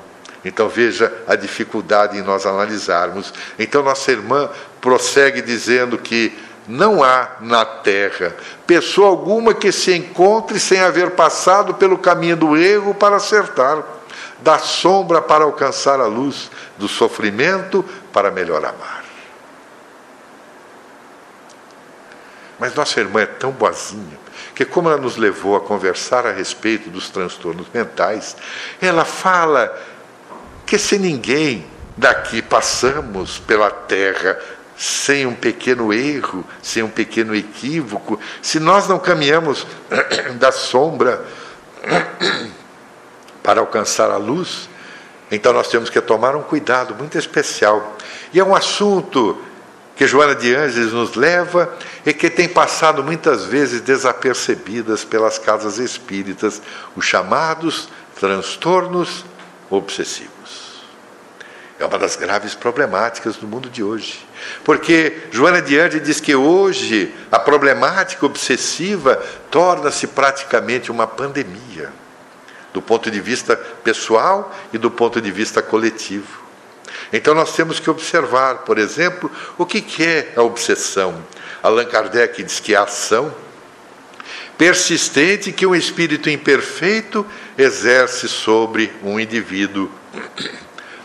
Então 0.45 0.69
veja 0.69 1.11
a 1.27 1.35
dificuldade 1.35 2.17
em 2.17 2.21
nós 2.21 2.45
analisarmos. 2.45 3.33
Então 3.59 3.83
nossa 3.83 4.11
irmã 4.11 4.49
prossegue 4.79 5.41
dizendo 5.41 5.97
que 5.97 6.33
não 6.67 7.01
há 7.03 7.37
na 7.39 7.63
terra 7.63 8.35
pessoa 8.65 9.07
alguma 9.07 9.53
que 9.53 9.71
se 9.71 9.95
encontre 9.95 10.59
sem 10.59 10.81
haver 10.81 11.11
passado 11.11 11.73
pelo 11.75 11.97
caminho 11.97 12.35
do 12.35 12.57
erro 12.57 12.93
para 12.93 13.15
acertar, 13.15 13.81
da 14.39 14.59
sombra 14.59 15.21
para 15.21 15.45
alcançar 15.45 15.99
a 15.99 16.05
luz, 16.05 16.51
do 16.77 16.87
sofrimento 16.87 17.83
para 18.11 18.29
melhor 18.29 18.63
amar. 18.65 19.05
Mas 22.59 22.73
nossa 22.73 22.99
irmã 22.99 23.21
é 23.21 23.25
tão 23.25 23.51
boazinha 23.51 24.19
que, 24.53 24.65
como 24.65 24.89
ela 24.89 24.99
nos 24.99 25.15
levou 25.15 25.55
a 25.55 25.61
conversar 25.61 26.25
a 26.25 26.31
respeito 26.31 26.89
dos 26.89 27.09
transtornos 27.09 27.67
mentais, 27.73 28.35
ela 28.81 29.05
fala 29.05 29.75
que 30.65 30.77
se 30.77 30.97
ninguém 30.97 31.65
daqui 31.95 32.41
passamos 32.41 33.39
pela 33.39 33.69
terra 33.69 34.37
sem 34.77 35.25
um 35.25 35.33
pequeno 35.33 35.91
erro, 35.91 36.45
sem 36.61 36.83
um 36.83 36.89
pequeno 36.89 37.35
equívoco, 37.35 38.19
se 38.41 38.59
nós 38.59 38.87
não 38.87 38.99
caminhamos 38.99 39.65
da 40.39 40.51
sombra 40.51 41.25
para 43.41 43.59
alcançar 43.59 44.11
a 44.11 44.17
luz, 44.17 44.69
então 45.31 45.51
nós 45.51 45.67
temos 45.67 45.89
que 45.89 45.99
tomar 45.99 46.35
um 46.35 46.43
cuidado 46.43 46.95
muito 46.95 47.17
especial. 47.17 47.97
E 48.31 48.39
é 48.39 48.43
um 48.43 48.55
assunto 48.55 49.41
que 49.95 50.05
Joana 50.05 50.35
de 50.35 50.53
Ângeles 50.53 50.93
nos 50.93 51.15
leva 51.15 51.73
e 52.05 52.13
que 52.13 52.29
tem 52.29 52.47
passado 52.47 53.03
muitas 53.03 53.45
vezes 53.45 53.81
desapercebidas 53.81 55.03
pelas 55.03 55.39
casas 55.39 55.79
espíritas, 55.79 56.61
os 56.95 57.03
chamados 57.03 57.89
transtornos 58.19 59.25
obsessivos. 59.71 60.83
É 61.79 61.85
uma 61.85 61.97
das 61.97 62.15
graves 62.15 62.53
problemáticas 62.53 63.37
do 63.37 63.47
mundo 63.47 63.69
de 63.69 63.83
hoje. 63.83 64.26
Porque 64.63 65.17
Joana 65.31 65.61
de 65.61 65.77
Ângeles 65.77 66.05
diz 66.05 66.19
que 66.19 66.35
hoje 66.35 67.13
a 67.31 67.39
problemática 67.39 68.25
obsessiva 68.25 69.15
torna-se 69.49 70.07
praticamente 70.07 70.91
uma 70.91 71.07
pandemia, 71.07 71.91
do 72.73 72.81
ponto 72.81 73.09
de 73.09 73.19
vista 73.19 73.55
pessoal 73.55 74.55
e 74.73 74.77
do 74.77 74.91
ponto 74.91 75.21
de 75.21 75.31
vista 75.31 75.61
coletivo. 75.61 76.45
Então 77.11 77.33
nós 77.33 77.53
temos 77.55 77.79
que 77.79 77.89
observar, 77.89 78.59
por 78.59 78.77
exemplo, 78.77 79.31
o 79.57 79.65
que 79.65 79.83
é 80.03 80.33
a 80.35 80.41
obsessão. 80.41 81.23
Allan 81.63 81.85
Kardec 81.85 82.43
diz 82.43 82.59
que 82.59 82.73
é 82.73 82.77
a 82.77 82.83
ação 82.83 83.33
persistente 84.57 85.51
que 85.51 85.65
um 85.65 85.75
espírito 85.75 86.29
imperfeito 86.29 87.25
exerce 87.57 88.27
sobre 88.27 88.91
um 89.03 89.19
indivíduo. 89.19 89.89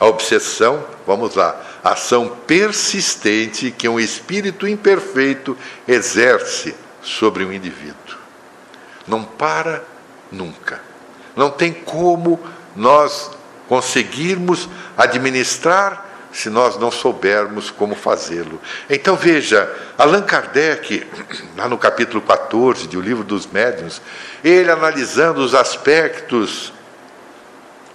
A 0.01 0.07
obsessão, 0.07 0.85
vamos 1.07 1.35
lá, 1.35 1.61
ação 1.83 2.37
persistente 2.47 3.71
que 3.71 3.89
um 3.89 3.99
espírito 3.99 4.69
imperfeito 4.69 5.57
exerce 5.87 6.75
sobre 7.03 7.45
um 7.45 7.53
indivíduo. 7.53 8.17
Não 9.07 9.25
para 9.25 9.83
nunca. 10.31 10.81
Não 11.35 11.51
tem 11.51 11.73
como 11.73 12.39
nós 12.77 13.31
conseguirmos 13.69 14.69
administrar 14.97 16.11
se 16.33 16.49
nós 16.49 16.79
não 16.79 16.91
soubermos 16.91 17.71
como 17.71 17.95
fazê-lo. 17.95 18.61
Então 18.89 19.17
veja, 19.17 19.71
Allan 19.99 20.23
Kardec, 20.23 21.07
lá 21.57 21.69
no 21.69 21.77
capítulo 21.77 22.23
14 22.23 22.89
do 22.89 23.01
Livro 23.01 23.23
dos 23.23 23.47
Médiuns, 23.47 24.01
ele 24.43 24.71
analisando 24.71 25.41
os 25.41 25.55
aspectos 25.55 26.73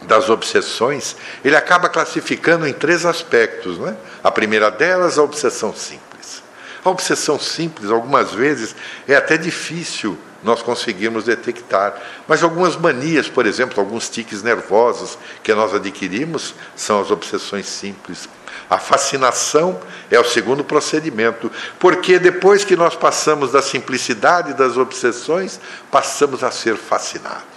das 0.01 0.29
obsessões, 0.29 1.15
ele 1.43 1.55
acaba 1.55 1.89
classificando 1.89 2.67
em 2.67 2.73
três 2.73 3.05
aspectos. 3.05 3.77
Né? 3.77 3.95
A 4.23 4.31
primeira 4.31 4.69
delas, 4.69 5.17
a 5.17 5.23
obsessão 5.23 5.73
simples. 5.73 6.43
A 6.83 6.89
obsessão 6.89 7.39
simples, 7.39 7.89
algumas 7.91 8.31
vezes, 8.33 8.75
é 9.07 9.15
até 9.15 9.37
difícil 9.37 10.17
nós 10.43 10.61
conseguirmos 10.61 11.25
detectar. 11.25 11.95
Mas 12.27 12.43
algumas 12.43 12.75
manias, 12.75 13.27
por 13.27 13.45
exemplo, 13.45 13.79
alguns 13.79 14.07
tiques 14.09 14.43
nervosos 14.43 15.17
que 15.43 15.53
nós 15.53 15.73
adquirimos, 15.73 16.53
são 16.75 17.01
as 17.01 17.11
obsessões 17.11 17.65
simples. 17.67 18.29
A 18.69 18.77
fascinação 18.77 19.79
é 20.09 20.19
o 20.19 20.23
segundo 20.23 20.63
procedimento, 20.63 21.51
porque 21.79 22.19
depois 22.19 22.63
que 22.63 22.75
nós 22.75 22.95
passamos 22.95 23.51
da 23.51 23.61
simplicidade 23.61 24.53
das 24.53 24.77
obsessões, 24.77 25.59
passamos 25.91 26.43
a 26.43 26.51
ser 26.51 26.75
fascinados. 26.75 27.56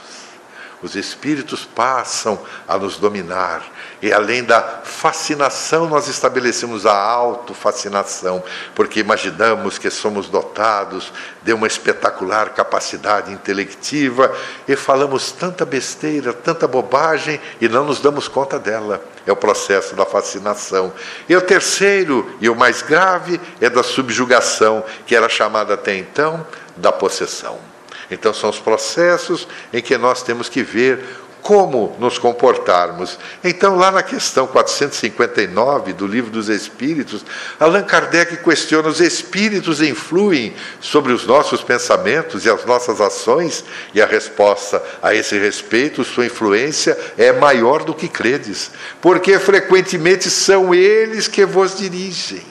Os 0.83 0.97
espíritos 0.97 1.67
passam 1.67 2.41
a 2.67 2.79
nos 2.79 2.97
dominar. 2.97 3.63
E 4.01 4.11
além 4.11 4.43
da 4.43 4.63
fascinação, 4.83 5.87
nós 5.87 6.09
estabelecemos 6.09 6.87
a 6.87 6.97
autofascinação, 6.97 8.43
porque 8.75 9.01
imaginamos 9.01 9.77
que 9.77 9.91
somos 9.91 10.31
dotados 10.31 11.13
de 11.43 11.53
uma 11.53 11.67
espetacular 11.67 12.51
capacidade 12.51 13.31
intelectiva 13.31 14.35
e 14.67 14.75
falamos 14.75 15.33
tanta 15.33 15.67
besteira, 15.67 16.33
tanta 16.33 16.67
bobagem 16.67 17.39
e 17.61 17.69
não 17.69 17.85
nos 17.85 18.01
damos 18.01 18.27
conta 18.27 18.59
dela. 18.59 19.05
É 19.27 19.33
o 19.33 19.37
processo 19.37 19.95
da 19.95 20.07
fascinação. 20.07 20.95
E 21.29 21.37
o 21.37 21.43
terceiro, 21.43 22.35
e 22.41 22.49
o 22.49 22.57
mais 22.57 22.81
grave, 22.81 23.39
é 23.61 23.69
da 23.69 23.83
subjugação, 23.83 24.83
que 25.07 25.15
era 25.15 25.29
chamada 25.29 25.75
até 25.75 25.95
então 25.95 26.47
da 26.75 26.91
possessão. 26.91 27.70
Então, 28.11 28.35
são 28.35 28.51
os 28.51 28.59
processos 28.59 29.47
em 29.73 29.81
que 29.81 29.97
nós 29.97 30.23
temos 30.23 30.49
que 30.49 30.63
ver 30.63 31.01
como 31.43 31.97
nos 31.99 32.19
comportarmos. 32.19 33.19
Então, 33.43 33.77
lá 33.77 33.91
na 33.91 34.03
questão 34.03 34.47
459 34.47 35.93
do 35.93 36.07
Livro 36.07 36.31
dos 36.31 36.49
Espíritos, 36.49 37.25
Allan 37.59 37.83
Kardec 37.83 38.37
questiona: 38.39 38.89
os 38.89 39.01
espíritos 39.01 39.81
influem 39.81 40.55
sobre 40.81 41.13
os 41.13 41.27
nossos 41.27 41.63
pensamentos 41.63 42.45
e 42.45 42.51
as 42.51 42.65
nossas 42.65 43.01
ações? 43.01 43.65
E 43.95 44.01
a 44.01 44.07
resposta 44.07 44.83
a 45.03 45.15
esse 45.15 45.39
respeito, 45.39 46.05
sua 46.05 46.27
influência 46.27 46.97
é 47.17 47.33
maior 47.33 47.85
do 47.85 47.95
que 47.95 48.09
credes, 48.09 48.71
porque 49.01 49.39
frequentemente 49.39 50.31
são 50.31 50.75
eles 50.75 51.27
que 51.27 51.45
vos 51.45 51.77
dirigem. 51.77 52.45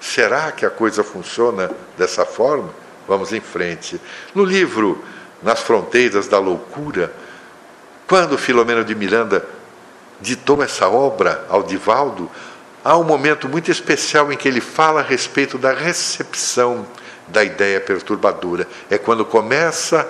Será 0.00 0.50
que 0.50 0.66
a 0.66 0.70
coisa 0.70 1.04
funciona 1.04 1.70
dessa 1.96 2.26
forma? 2.26 2.81
Vamos 3.06 3.32
em 3.32 3.40
frente. 3.40 4.00
No 4.34 4.44
livro 4.44 5.02
Nas 5.42 5.60
Fronteiras 5.60 6.28
da 6.28 6.38
Loucura, 6.38 7.12
quando 8.06 8.38
Filomeno 8.38 8.84
de 8.84 8.94
Miranda 8.94 9.46
ditou 10.20 10.62
essa 10.62 10.88
obra 10.88 11.44
ao 11.48 11.62
Divaldo, 11.62 12.30
há 12.84 12.96
um 12.96 13.04
momento 13.04 13.48
muito 13.48 13.70
especial 13.70 14.32
em 14.32 14.36
que 14.36 14.46
ele 14.46 14.60
fala 14.60 15.00
a 15.00 15.04
respeito 15.04 15.58
da 15.58 15.72
recepção 15.72 16.86
da 17.28 17.42
ideia 17.42 17.80
perturbadora. 17.80 18.66
É 18.90 18.98
quando 18.98 19.24
começa 19.24 20.08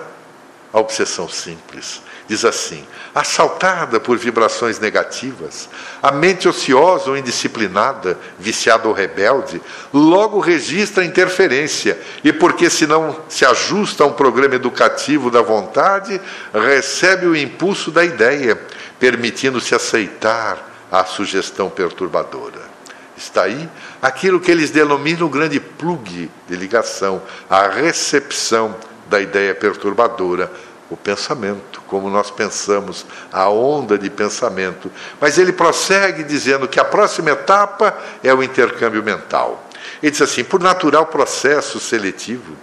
a 0.71 0.79
obsessão 0.79 1.29
simples. 1.29 2.01
Diz 2.27 2.45
assim: 2.45 2.85
assaltada 3.13 3.99
por 3.99 4.17
vibrações 4.17 4.79
negativas, 4.79 5.69
a 6.01 6.11
mente 6.11 6.47
ociosa 6.47 7.09
ou 7.09 7.17
indisciplinada, 7.17 8.17
viciada 8.39 8.87
ou 8.87 8.93
rebelde, 8.93 9.61
logo 9.93 10.39
registra 10.39 11.03
interferência 11.03 11.99
e, 12.23 12.31
porque 12.31 12.69
se 12.69 12.87
não 12.87 13.17
se 13.27 13.45
ajusta 13.45 14.03
a 14.03 14.07
um 14.07 14.13
programa 14.13 14.55
educativo 14.55 15.29
da 15.29 15.41
vontade, 15.41 16.19
recebe 16.53 17.27
o 17.27 17.35
impulso 17.35 17.91
da 17.91 18.05
ideia, 18.05 18.59
permitindo-se 18.99 19.75
aceitar 19.75 20.71
a 20.91 21.03
sugestão 21.03 21.69
perturbadora. 21.69 22.73
Está 23.17 23.43
aí 23.43 23.69
aquilo 24.01 24.39
que 24.39 24.49
eles 24.49 24.71
denominam 24.71 25.27
o 25.27 25.29
grande 25.29 25.59
plug 25.59 26.31
de 26.47 26.55
ligação, 26.55 27.21
a 27.49 27.67
recepção 27.67 28.75
da 29.07 29.21
ideia 29.21 29.53
perturbadora 29.53 30.51
o 30.89 30.97
pensamento, 30.97 31.81
como 31.87 32.09
nós 32.09 32.29
pensamos, 32.29 33.05
a 33.31 33.49
onda 33.49 33.97
de 33.97 34.09
pensamento. 34.09 34.91
Mas 35.19 35.37
ele 35.37 35.51
prossegue 35.51 36.23
dizendo 36.23 36.67
que 36.67 36.79
a 36.79 36.85
próxima 36.85 37.31
etapa 37.31 37.97
é 38.23 38.33
o 38.33 38.43
intercâmbio 38.43 39.03
mental. 39.03 39.69
Ele 40.01 40.11
diz 40.11 40.21
assim: 40.21 40.43
por 40.43 40.61
natural 40.61 41.05
processo 41.07 41.79
seletivo, 41.79 42.55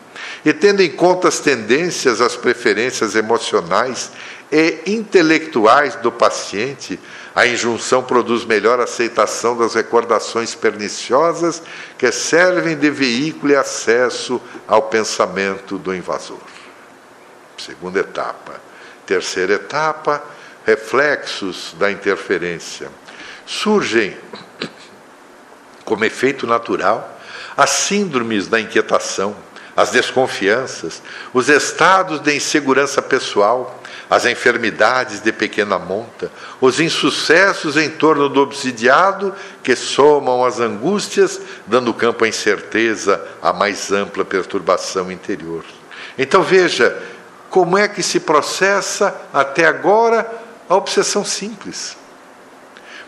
e 0.45 0.53
tendo 0.53 0.83
em 0.83 0.91
conta 0.91 1.29
as 1.29 1.41
tendências, 1.41 2.21
as 2.21 2.37
preferências 2.37 3.15
emocionais 3.15 4.11
e 4.53 4.83
intelectuais 4.87 5.97
do 5.97 6.11
paciente, 6.11 6.99
a 7.35 7.47
injunção 7.47 8.03
produz 8.03 8.45
melhor 8.45 8.81
aceitação 8.81 9.57
das 9.57 9.75
recordações 9.75 10.55
perniciosas 10.55 11.63
que 11.97 12.11
servem 12.11 12.77
de 12.77 12.91
veículo 12.91 13.53
e 13.53 13.57
acesso 13.57 14.41
ao 14.67 14.83
pensamento 14.83 15.79
do 15.79 15.95
invasor 15.95 16.39
segunda 17.65 18.01
etapa. 18.01 18.61
Terceira 19.07 19.55
etapa, 19.55 20.23
reflexos 20.65 21.75
da 21.79 21.91
interferência. 21.91 22.89
Surgem, 23.47 24.17
como 25.85 26.05
efeito 26.05 26.47
natural, 26.47 27.19
as 27.57 27.71
síndromes 27.71 28.47
da 28.47 28.61
inquietação, 28.61 29.37
as 29.77 29.91
desconfianças, 29.91 31.03
os 31.33 31.49
estados 31.49 32.21
de 32.21 32.35
insegurança 32.35 33.01
pessoal, 33.01 33.81
as 34.09 34.27
enfermidades 34.27 35.21
de 35.21 35.33
pequena 35.33 35.79
monta, 35.79 36.31
os 36.61 36.81
insucessos 36.81 37.77
em 37.77 37.89
torno 37.89 38.29
do 38.29 38.41
obsidiado 38.41 39.35
que 39.63 39.77
somam 39.77 40.45
as 40.45 40.59
angústias, 40.59 41.41
dando 41.67 41.95
campo 41.95 42.25
à 42.25 42.29
incerteza, 42.29 43.25
à 43.41 43.53
mais 43.53 43.93
ampla 43.93 44.25
perturbação 44.25 45.13
interior. 45.13 45.65
Então 46.19 46.43
veja, 46.43 47.01
como 47.51 47.77
é 47.77 47.89
que 47.89 48.03
se 48.03 48.21
processa 48.21 49.15
até 49.33 49.67
agora 49.67 50.31
a 50.69 50.77
obsessão 50.77 51.25
simples. 51.25 51.97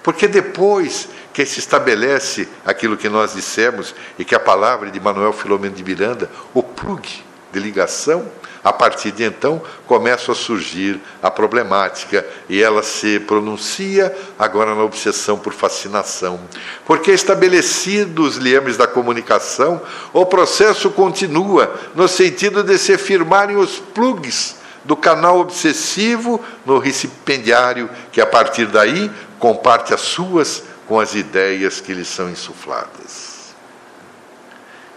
Porque 0.02 0.26
depois 0.26 1.08
que 1.32 1.46
se 1.46 1.60
estabelece 1.60 2.48
aquilo 2.66 2.96
que 2.96 3.08
nós 3.08 3.34
dissemos 3.34 3.94
e 4.18 4.24
que 4.24 4.34
a 4.34 4.40
palavra 4.40 4.90
de 4.90 4.98
Manuel 4.98 5.32
Filomeno 5.32 5.74
de 5.74 5.84
Miranda, 5.84 6.28
o 6.52 6.62
plug, 6.62 7.24
de 7.52 7.60
ligação, 7.60 8.28
a 8.64 8.72
partir 8.72 9.10
de 9.10 9.24
então 9.24 9.60
começa 9.86 10.32
a 10.32 10.34
surgir 10.34 11.00
a 11.22 11.30
problemática 11.30 12.24
e 12.48 12.62
ela 12.62 12.82
se 12.82 13.18
pronuncia 13.20 14.16
agora 14.38 14.74
na 14.74 14.84
obsessão 14.84 15.38
por 15.38 15.52
fascinação. 15.52 16.40
Porque 16.86 17.10
estabelecidos 17.10 18.36
os 18.36 18.36
liames 18.36 18.76
da 18.76 18.86
comunicação, 18.86 19.82
o 20.12 20.24
processo 20.24 20.90
continua 20.90 21.74
no 21.94 22.06
sentido 22.06 22.62
de 22.62 22.78
se 22.78 22.96
firmarem 22.96 23.56
os 23.56 23.78
plugs 23.78 24.56
do 24.84 24.96
canal 24.96 25.40
obsessivo 25.40 26.44
no 26.64 26.78
recipiendário 26.78 27.90
que 28.10 28.20
a 28.20 28.26
partir 28.26 28.66
daí 28.66 29.10
comparte 29.38 29.92
as 29.92 30.00
suas 30.00 30.62
com 30.86 31.00
as 31.00 31.14
ideias 31.14 31.80
que 31.80 31.94
lhe 31.94 32.04
são 32.04 32.30
insufladas. 32.30 33.54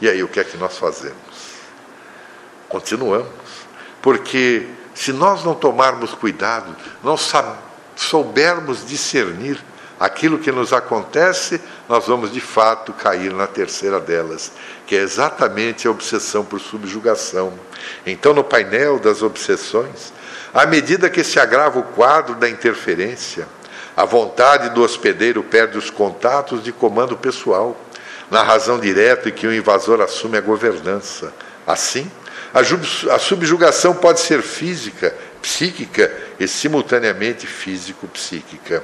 E 0.01 0.09
aí 0.09 0.21
o 0.23 0.27
que 0.27 0.39
é 0.39 0.43
que 0.43 0.57
nós 0.57 0.77
fazemos? 0.77 1.15
Continuamos 2.67 3.44
porque 4.05 4.67
se 4.93 5.11
nós 5.11 5.43
não 5.43 5.55
tomarmos 5.55 6.13
cuidado, 6.13 6.75
não 7.03 7.17
soubermos 7.95 8.85
discernir 8.85 9.57
aquilo 9.99 10.37
que 10.37 10.51
nos 10.51 10.71
acontece, 10.71 11.59
nós 11.89 12.05
vamos 12.05 12.31
de 12.31 12.39
fato 12.39 12.93
cair 12.93 13.33
na 13.33 13.47
terceira 13.47 13.99
delas, 13.99 14.51
que 14.85 14.95
é 14.95 14.99
exatamente 14.99 15.87
a 15.87 15.91
obsessão 15.91 16.45
por 16.45 16.59
subjugação. 16.59 17.53
Então, 18.05 18.31
no 18.31 18.43
painel 18.43 18.99
das 18.99 19.23
obsessões, 19.23 20.13
à 20.53 20.67
medida 20.67 21.09
que 21.09 21.23
se 21.23 21.39
agrava 21.39 21.79
o 21.79 21.83
quadro 21.83 22.35
da 22.35 22.47
interferência, 22.47 23.47
a 23.97 24.05
vontade 24.05 24.69
do 24.69 24.83
hospedeiro 24.83 25.41
perde 25.41 25.79
os 25.79 25.89
contatos 25.89 26.63
de 26.63 26.71
comando 26.71 27.17
pessoal, 27.17 27.75
na 28.29 28.43
razão 28.43 28.79
direta 28.79 29.29
em 29.29 29.31
que 29.31 29.47
o 29.47 29.53
invasor 29.53 29.99
assume 29.99 30.37
a 30.37 30.41
governança. 30.41 31.33
Assim, 31.65 32.07
a 33.11 33.19
subjugação 33.19 33.93
pode 33.93 34.21
ser 34.21 34.41
física, 34.41 35.13
psíquica 35.41 36.09
e 36.39 36.47
simultaneamente 36.47 37.45
físico-psíquica. 37.45 38.81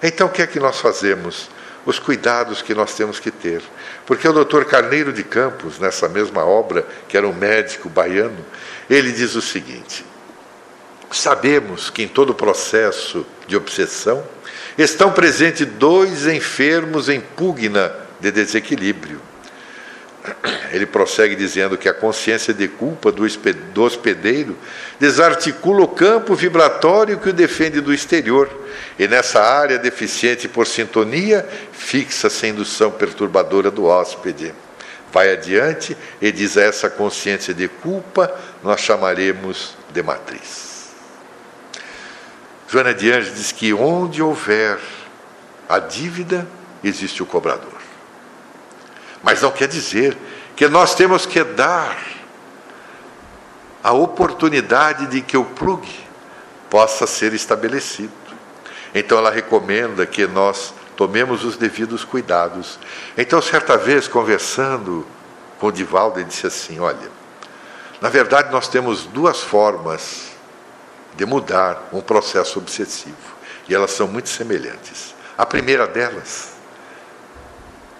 Então, 0.00 0.28
o 0.28 0.30
que 0.30 0.40
é 0.40 0.46
que 0.46 0.60
nós 0.60 0.78
fazemos? 0.78 1.50
Os 1.84 1.98
cuidados 1.98 2.62
que 2.62 2.74
nós 2.74 2.94
temos 2.94 3.18
que 3.18 3.32
ter. 3.32 3.60
Porque 4.06 4.28
o 4.28 4.32
doutor 4.32 4.66
Carneiro 4.66 5.12
de 5.12 5.24
Campos, 5.24 5.80
nessa 5.80 6.08
mesma 6.08 6.44
obra, 6.44 6.86
que 7.08 7.16
era 7.16 7.26
um 7.26 7.32
médico 7.32 7.88
baiano, 7.88 8.44
ele 8.88 9.10
diz 9.10 9.34
o 9.34 9.42
seguinte: 9.42 10.04
Sabemos 11.10 11.90
que 11.90 12.02
em 12.02 12.08
todo 12.08 12.34
processo 12.34 13.26
de 13.48 13.56
obsessão 13.56 14.22
estão 14.76 15.10
presentes 15.10 15.66
dois 15.66 16.26
enfermos 16.26 17.08
em 17.08 17.20
pugna 17.20 17.92
de 18.20 18.30
desequilíbrio. 18.30 19.27
Ele 20.70 20.86
prossegue 20.86 21.34
dizendo 21.34 21.78
que 21.78 21.88
a 21.88 21.94
consciência 21.94 22.52
de 22.52 22.68
culpa 22.68 23.10
do 23.10 23.82
hospedeiro 23.82 24.56
desarticula 24.98 25.82
o 25.82 25.88
campo 25.88 26.34
vibratório 26.34 27.18
que 27.18 27.30
o 27.30 27.32
defende 27.32 27.80
do 27.80 27.92
exterior, 27.92 28.50
e 28.98 29.08
nessa 29.08 29.40
área 29.40 29.78
deficiente 29.78 30.48
por 30.48 30.66
sintonia, 30.66 31.46
fixa-se 31.72 32.46
a 32.46 32.48
indução 32.48 32.90
perturbadora 32.90 33.70
do 33.70 33.86
hóspede. 33.86 34.54
Vai 35.12 35.32
adiante 35.32 35.96
e 36.20 36.30
diz 36.30 36.56
a 36.56 36.62
essa 36.62 36.90
consciência 36.90 37.54
de 37.54 37.68
culpa, 37.68 38.32
nós 38.62 38.80
chamaremos 38.80 39.76
de 39.92 40.02
matriz. 40.02 40.88
Joana 42.68 42.92
de 42.92 43.10
Anjos 43.10 43.34
diz 43.34 43.52
que 43.52 43.72
onde 43.72 44.22
houver 44.22 44.78
a 45.68 45.78
dívida, 45.78 46.46
existe 46.82 47.22
o 47.22 47.26
cobrador. 47.26 47.77
Mas 49.22 49.42
não 49.42 49.50
quer 49.50 49.68
dizer 49.68 50.16
que 50.56 50.68
nós 50.68 50.94
temos 50.94 51.26
que 51.26 51.42
dar 51.42 51.96
a 53.82 53.92
oportunidade 53.92 55.06
de 55.06 55.20
que 55.20 55.36
o 55.36 55.44
plug 55.44 55.88
possa 56.68 57.06
ser 57.06 57.32
estabelecido. 57.32 58.12
Então 58.94 59.18
ela 59.18 59.30
recomenda 59.30 60.04
que 60.06 60.26
nós 60.26 60.74
tomemos 60.96 61.44
os 61.44 61.56
devidos 61.56 62.04
cuidados. 62.04 62.78
Então, 63.16 63.40
certa 63.40 63.76
vez, 63.76 64.08
conversando 64.08 65.06
com 65.60 65.68
o 65.68 65.72
Divaldo, 65.72 66.18
ele 66.18 66.28
disse 66.28 66.46
assim: 66.46 66.80
Olha, 66.80 67.10
na 68.00 68.08
verdade, 68.08 68.50
nós 68.50 68.68
temos 68.68 69.04
duas 69.04 69.40
formas 69.40 70.32
de 71.14 71.24
mudar 71.24 71.88
um 71.92 72.00
processo 72.00 72.58
obsessivo, 72.58 73.16
e 73.68 73.74
elas 73.74 73.92
são 73.92 74.08
muito 74.08 74.28
semelhantes. 74.28 75.14
A 75.36 75.46
primeira 75.46 75.86
delas 75.86 76.57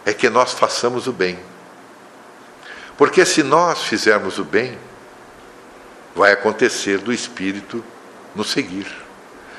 é 0.08 0.14
que 0.14 0.30
nós 0.30 0.54
façamos 0.54 1.06
o 1.06 1.12
bem. 1.12 1.38
Porque 2.96 3.26
se 3.26 3.42
nós 3.42 3.82
fizermos 3.82 4.38
o 4.38 4.44
bem, 4.44 4.78
vai 6.16 6.32
acontecer 6.32 6.96
do 6.96 7.12
Espírito 7.12 7.84
nos 8.34 8.50
seguir. 8.50 8.86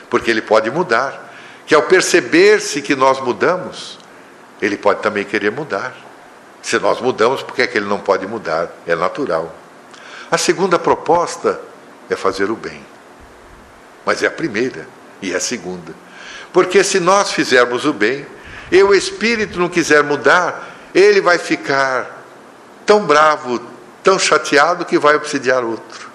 Porque 0.09 0.31
ele 0.31 0.41
pode 0.41 0.71
mudar. 0.71 1.31
Que 1.67 1.75
ao 1.75 1.83
perceber-se 1.83 2.81
que 2.81 2.95
nós 2.95 3.21
mudamos, 3.21 3.99
ele 4.59 4.75
pode 4.75 5.03
também 5.03 5.23
querer 5.23 5.51
mudar. 5.51 5.95
Se 6.63 6.79
nós 6.79 6.99
mudamos, 6.99 7.43
por 7.43 7.53
que, 7.53 7.61
é 7.61 7.67
que 7.67 7.77
ele 7.77 7.85
não 7.85 7.99
pode 7.99 8.25
mudar? 8.25 8.69
É 8.87 8.95
natural. 8.95 9.55
A 10.31 10.37
segunda 10.37 10.79
proposta 10.79 11.61
é 12.09 12.15
fazer 12.15 12.49
o 12.49 12.55
bem. 12.55 12.83
Mas 14.03 14.23
é 14.23 14.25
a 14.25 14.31
primeira 14.31 14.87
e 15.21 15.31
é 15.31 15.35
a 15.35 15.39
segunda. 15.39 15.93
Porque 16.51 16.83
se 16.83 16.99
nós 16.99 17.31
fizermos 17.31 17.85
o 17.85 17.93
bem, 17.93 18.25
e 18.71 18.81
o 18.83 18.93
espírito 18.93 19.59
não 19.59 19.69
quiser 19.69 20.03
mudar, 20.03 20.75
ele 20.93 21.21
vai 21.21 21.37
ficar 21.37 22.23
tão 22.85 23.05
bravo, 23.05 23.61
tão 24.03 24.17
chateado 24.17 24.85
que 24.85 24.97
vai 24.97 25.15
obsidiar 25.15 25.63
outro. 25.63 26.09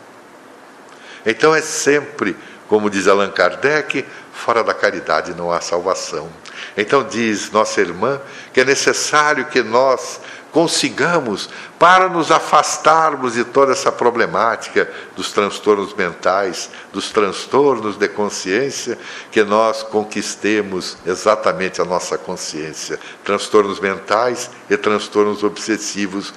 Então 1.25 1.55
é 1.55 1.61
sempre, 1.61 2.37
como 2.69 2.91
diz 2.91 3.07
Allan 3.07 3.31
Kardec, 3.31 4.05
fora 4.33 4.63
da 4.63 4.75
caridade 4.75 5.35
não 5.35 5.51
há 5.51 5.61
salvação. 5.61 6.29
Então 6.77 7.05
diz 7.05 7.51
nossa 7.51 7.81
irmã 7.81 8.21
que 8.53 8.61
é 8.61 8.65
necessário 8.65 9.47
que 9.47 9.63
nós 9.63 10.21
consigamos, 10.55 11.51
para 11.81 12.09
nos 12.09 12.31
afastarmos 12.31 13.35
de 13.35 13.43
toda 13.43 13.73
essa 13.73 13.91
problemática 13.91 14.89
dos 15.17 15.33
transtornos 15.33 15.93
mentais, 15.95 16.71
dos 16.93 17.11
transtornos 17.11 17.97
de 17.97 18.09
consciência, 18.09 18.97
que 19.33 19.43
nós 19.43 19.83
conquistemos 19.83 20.97
exatamente 21.05 21.83
a 21.83 21.85
nossa 21.85 22.17
consciência. 22.17 23.01
Transtornos 23.25 23.81
mentais 23.81 24.49
e 24.71 24.77
transtornos 24.77 25.43
obsessivos 25.43 26.33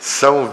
são 0.00 0.52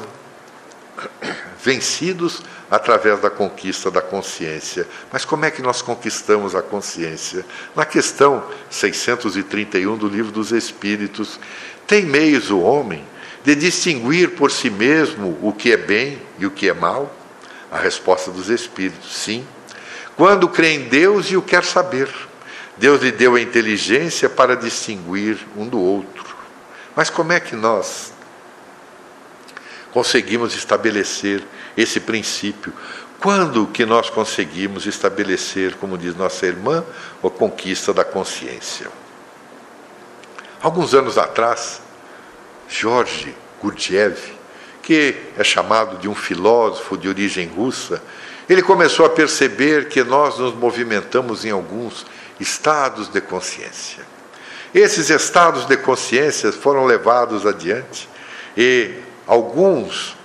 vencidos 1.64 2.44
através 2.70 3.20
da 3.22 3.30
conquista 3.30 3.92
da 3.92 4.02
consciência. 4.02 4.88
Mas 5.12 5.24
como 5.24 5.46
é 5.46 5.52
que 5.52 5.62
nós 5.62 5.82
conquistamos 5.82 6.56
a 6.56 6.62
consciência? 6.62 7.46
Na 7.76 7.86
questão 7.86 8.44
631 8.70 9.96
do 9.96 10.08
Livro 10.08 10.32
dos 10.32 10.52
Espíritos, 10.52 11.40
tem 11.88 12.06
meios 12.06 12.50
o 12.50 12.60
homem 12.60 13.04
de 13.44 13.56
distinguir 13.56 14.32
por 14.32 14.52
si 14.52 14.70
mesmo 14.70 15.38
o 15.42 15.52
que 15.52 15.72
é 15.72 15.78
bem 15.78 16.22
e 16.40 16.46
o 16.46 16.52
que 16.52 16.70
é 16.70 16.74
mal? 16.74 17.14
A 17.72 17.78
resposta 17.78 18.32
dos 18.32 18.50
Espíritos, 18.50 19.16
sim. 19.16 19.46
Quando 20.16 20.48
crê 20.48 20.74
em 20.74 20.88
Deus 20.88 21.32
e 21.32 21.38
o 21.38 21.42
quer 21.42 21.64
saber. 21.64 22.10
Deus 22.78 23.02
lhe 23.02 23.12
deu 23.12 23.36
a 23.36 23.42
inteligência 23.42 24.28
para 24.28 24.56
distinguir 24.56 25.38
um 25.56 25.68
do 25.68 25.80
outro. 25.80 26.36
Mas 26.96 27.10
como 27.10 27.32
é 27.32 27.40
que 27.40 27.56
nós 27.56 28.12
conseguimos 29.92 30.56
estabelecer 30.56 31.44
esse 31.78 32.00
princípio? 32.00 32.74
Quando 33.20 33.68
que 33.68 33.86
nós 33.86 34.10
conseguimos 34.10 34.86
estabelecer, 34.86 35.76
como 35.76 35.98
diz 35.98 36.16
nossa 36.16 36.46
irmã, 36.46 36.84
a 37.24 37.30
conquista 37.30 37.94
da 37.94 38.04
consciência? 38.04 38.88
Alguns 40.64 40.94
anos 40.94 41.18
atrás, 41.18 41.82
George 42.70 43.36
Gurdjieff, 43.62 44.34
que 44.82 45.14
é 45.38 45.44
chamado 45.44 45.98
de 45.98 46.08
um 46.08 46.16
filósofo 46.16 46.98
de 46.98 47.10
origem 47.10 47.50
russa, 47.50 48.02
ele 48.48 48.62
começou 48.62 49.06
a 49.06 49.10
perceber 49.10 49.90
que 49.90 50.02
nós 50.06 50.40
nos 50.40 50.56
movimentamos 50.56 51.44
em 51.44 51.52
alguns 51.52 52.06
estados 52.40 53.10
de 53.10 53.20
consciência. 53.20 54.06
Esses 54.74 55.10
estados 55.10 55.66
de 55.66 55.76
consciência 55.76 56.50
foram 56.54 56.86
levados 56.86 57.46
adiante 57.46 58.08
e 58.56 58.96
alguns 59.28 60.16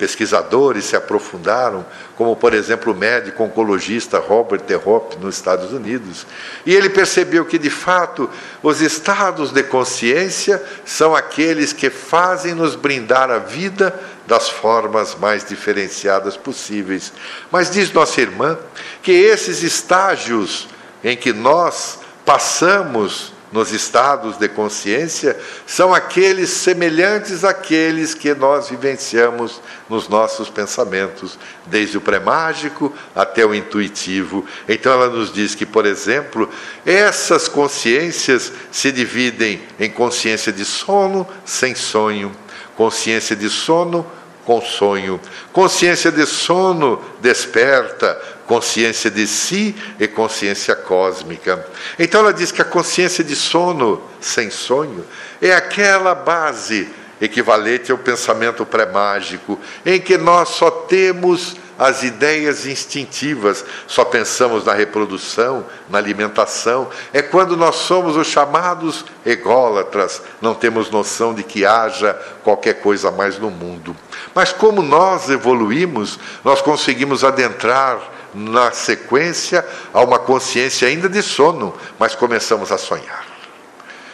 pesquisadores 0.00 0.86
se 0.86 0.96
aprofundaram, 0.96 1.84
como 2.16 2.34
por 2.34 2.54
exemplo 2.54 2.94
o 2.94 2.96
médico 2.96 3.44
oncologista 3.44 4.18
Robert 4.18 4.62
de 4.62 4.74
Hoppe 4.74 5.18
nos 5.18 5.36
Estados 5.36 5.74
Unidos, 5.74 6.26
e 6.64 6.74
ele 6.74 6.88
percebeu 6.88 7.44
que 7.44 7.58
de 7.58 7.68
fato 7.68 8.30
os 8.62 8.80
estados 8.80 9.52
de 9.52 9.62
consciência 9.62 10.62
são 10.86 11.14
aqueles 11.14 11.74
que 11.74 11.90
fazem 11.90 12.54
nos 12.54 12.74
brindar 12.74 13.30
a 13.30 13.36
vida 13.36 13.94
das 14.26 14.48
formas 14.48 15.14
mais 15.14 15.44
diferenciadas 15.44 16.34
possíveis. 16.34 17.12
Mas 17.50 17.70
diz 17.70 17.92
nossa 17.92 18.22
irmã 18.22 18.56
que 19.02 19.12
esses 19.12 19.62
estágios 19.62 20.66
em 21.04 21.14
que 21.14 21.30
nós 21.30 21.98
passamos 22.24 23.34
nos 23.52 23.72
estados 23.72 24.36
de 24.36 24.48
consciência 24.48 25.36
são 25.66 25.92
aqueles 25.92 26.50
semelhantes 26.50 27.44
àqueles 27.44 28.14
que 28.14 28.32
nós 28.34 28.68
vivenciamos 28.70 29.60
nos 29.88 30.08
nossos 30.08 30.48
pensamentos, 30.48 31.38
desde 31.66 31.98
o 31.98 32.00
pré-mágico 32.00 32.92
até 33.14 33.44
o 33.44 33.54
intuitivo. 33.54 34.44
Então 34.68 34.92
ela 34.92 35.08
nos 35.08 35.32
diz 35.32 35.54
que, 35.54 35.66
por 35.66 35.84
exemplo, 35.84 36.48
essas 36.86 37.48
consciências 37.48 38.52
se 38.70 38.92
dividem 38.92 39.60
em 39.78 39.90
consciência 39.90 40.52
de 40.52 40.64
sono 40.64 41.26
sem 41.44 41.74
sonho, 41.74 42.30
consciência 42.76 43.34
de 43.34 43.50
sono 43.50 44.06
com 44.44 44.60
sonho, 44.60 45.20
consciência 45.52 46.10
de 46.10 46.26
sono 46.26 47.00
desperta, 47.20 48.20
consciência 48.50 49.08
de 49.08 49.28
si 49.28 49.76
e 50.00 50.08
consciência 50.08 50.74
cósmica. 50.74 51.64
Então 51.96 52.20
ela 52.20 52.34
diz 52.34 52.50
que 52.50 52.60
a 52.60 52.64
consciência 52.64 53.22
de 53.22 53.36
sono 53.36 54.02
sem 54.20 54.50
sonho 54.50 55.06
é 55.40 55.52
aquela 55.52 56.16
base 56.16 56.88
equivalente 57.20 57.92
ao 57.92 57.98
pensamento 57.98 58.66
pré-mágico, 58.66 59.56
em 59.86 60.00
que 60.00 60.18
nós 60.18 60.48
só 60.48 60.68
temos 60.68 61.54
as 61.78 62.02
ideias 62.02 62.66
instintivas, 62.66 63.64
só 63.86 64.04
pensamos 64.04 64.64
na 64.64 64.74
reprodução, 64.74 65.64
na 65.88 65.98
alimentação. 65.98 66.88
É 67.12 67.22
quando 67.22 67.56
nós 67.56 67.76
somos 67.76 68.16
os 68.16 68.26
chamados 68.26 69.04
ególatras, 69.24 70.20
não 70.42 70.54
temos 70.54 70.90
noção 70.90 71.32
de 71.32 71.44
que 71.44 71.64
haja 71.64 72.14
qualquer 72.42 72.80
coisa 72.80 73.12
mais 73.12 73.38
no 73.38 73.48
mundo. 73.48 73.96
Mas 74.34 74.52
como 74.52 74.82
nós 74.82 75.30
evoluímos, 75.30 76.18
nós 76.44 76.60
conseguimos 76.60 77.22
adentrar 77.22 78.18
na 78.34 78.72
sequência 78.72 79.66
a 79.92 80.02
uma 80.02 80.18
consciência 80.18 80.88
ainda 80.88 81.08
de 81.08 81.22
sono, 81.22 81.74
mas 81.98 82.14
começamos 82.14 82.70
a 82.70 82.78
sonhar. 82.78 83.30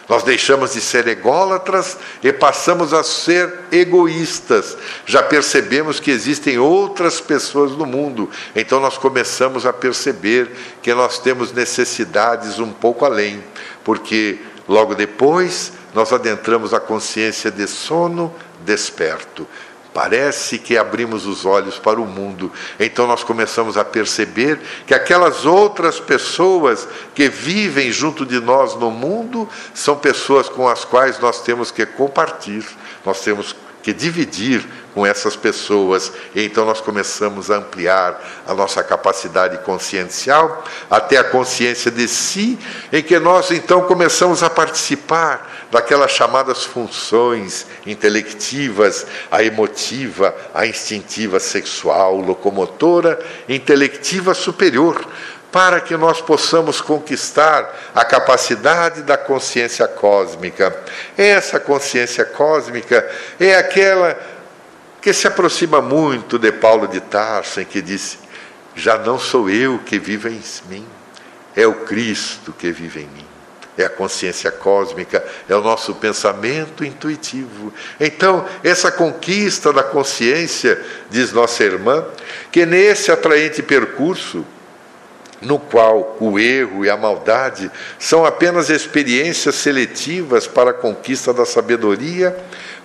Nós 0.08 0.22
deixamos 0.22 0.74
de 0.74 0.80
ser 0.80 1.08
ególatras 1.08 1.98
e 2.22 2.32
passamos 2.32 2.92
a 2.92 3.02
ser 3.02 3.52
egoístas. 3.72 4.76
Já 5.04 5.22
percebemos 5.22 5.98
que 5.98 6.12
existem 6.12 6.58
outras 6.58 7.20
pessoas 7.20 7.72
no 7.72 7.84
mundo, 7.84 8.30
então 8.54 8.78
nós 8.78 8.96
começamos 8.96 9.66
a 9.66 9.72
perceber 9.72 10.50
que 10.80 10.94
nós 10.94 11.18
temos 11.18 11.52
necessidades 11.52 12.60
um 12.60 12.70
pouco 12.70 13.04
além, 13.04 13.42
porque 13.82 14.38
logo 14.68 14.94
depois 14.94 15.72
nós 15.92 16.12
adentramos 16.12 16.72
a 16.72 16.78
consciência 16.78 17.50
de 17.50 17.66
sono 17.66 18.32
desperto. 18.60 19.46
Parece 19.96 20.58
que 20.58 20.76
abrimos 20.76 21.24
os 21.24 21.46
olhos 21.46 21.78
para 21.78 21.98
o 21.98 22.04
mundo. 22.04 22.52
Então 22.78 23.06
nós 23.06 23.24
começamos 23.24 23.78
a 23.78 23.84
perceber 23.84 24.60
que 24.86 24.92
aquelas 24.92 25.46
outras 25.46 25.98
pessoas 25.98 26.86
que 27.14 27.30
vivem 27.30 27.90
junto 27.90 28.26
de 28.26 28.38
nós 28.38 28.74
no 28.74 28.90
mundo 28.90 29.48
são 29.72 29.96
pessoas 29.96 30.50
com 30.50 30.68
as 30.68 30.84
quais 30.84 31.18
nós 31.18 31.40
temos 31.40 31.70
que 31.70 31.86
compartilhar, 31.86 32.66
nós 33.06 33.22
temos 33.22 33.56
que 33.82 33.94
dividir 33.94 34.66
com 34.92 35.06
essas 35.06 35.34
pessoas. 35.34 36.12
E 36.34 36.44
então 36.44 36.66
nós 36.66 36.80
começamos 36.80 37.50
a 37.50 37.56
ampliar 37.56 38.20
a 38.46 38.52
nossa 38.52 38.82
capacidade 38.82 39.56
consciencial 39.64 40.64
até 40.90 41.16
a 41.16 41.24
consciência 41.24 41.90
de 41.90 42.06
si, 42.06 42.58
em 42.92 43.02
que 43.02 43.18
nós 43.18 43.50
então 43.50 43.82
começamos 43.82 44.42
a 44.42 44.50
participar 44.50 45.55
daquelas 45.70 46.12
chamadas 46.12 46.64
funções 46.64 47.66
intelectivas, 47.86 49.06
a 49.30 49.42
emotiva, 49.42 50.34
a 50.54 50.66
instintiva 50.66 51.40
sexual, 51.40 52.18
locomotora, 52.18 53.18
intelectiva 53.48 54.34
superior 54.34 55.06
para 55.50 55.80
que 55.80 55.96
nós 55.96 56.20
possamos 56.20 56.80
conquistar 56.80 57.74
a 57.94 58.04
capacidade 58.04 59.02
da 59.02 59.16
consciência 59.16 59.88
cósmica. 59.88 60.76
Essa 61.16 61.58
consciência 61.58 62.24
cósmica 62.24 63.08
é 63.40 63.56
aquela 63.56 64.18
que 65.00 65.12
se 65.12 65.26
aproxima 65.26 65.80
muito 65.80 66.38
de 66.38 66.52
Paulo 66.52 66.86
de 66.86 67.00
Tarso, 67.00 67.60
em 67.60 67.64
que 67.64 67.80
disse: 67.80 68.18
Já 68.74 68.98
não 68.98 69.18
sou 69.18 69.48
eu 69.48 69.78
que 69.78 69.98
vivo 69.98 70.28
em 70.28 70.42
mim, 70.68 70.86
é 71.54 71.66
o 71.66 71.72
Cristo 71.86 72.52
que 72.52 72.70
vive 72.70 73.00
em 73.00 73.08
mim. 73.08 73.25
É 73.76 73.84
a 73.84 73.90
consciência 73.90 74.50
cósmica, 74.50 75.24
é 75.48 75.54
o 75.54 75.60
nosso 75.60 75.94
pensamento 75.94 76.84
intuitivo. 76.84 77.72
Então, 78.00 78.46
essa 78.64 78.90
conquista 78.90 79.72
da 79.72 79.82
consciência, 79.82 80.80
diz 81.10 81.32
nossa 81.32 81.62
irmã, 81.62 82.04
que 82.50 82.64
nesse 82.64 83.12
atraente 83.12 83.62
percurso, 83.62 84.44
no 85.40 85.58
qual 85.58 86.16
o 86.18 86.38
erro 86.38 86.84
e 86.84 86.90
a 86.90 86.96
maldade 86.96 87.70
são 87.98 88.24
apenas 88.24 88.70
experiências 88.70 89.54
seletivas 89.56 90.46
para 90.46 90.70
a 90.70 90.74
conquista 90.74 91.32
da 91.32 91.44
sabedoria, 91.44 92.36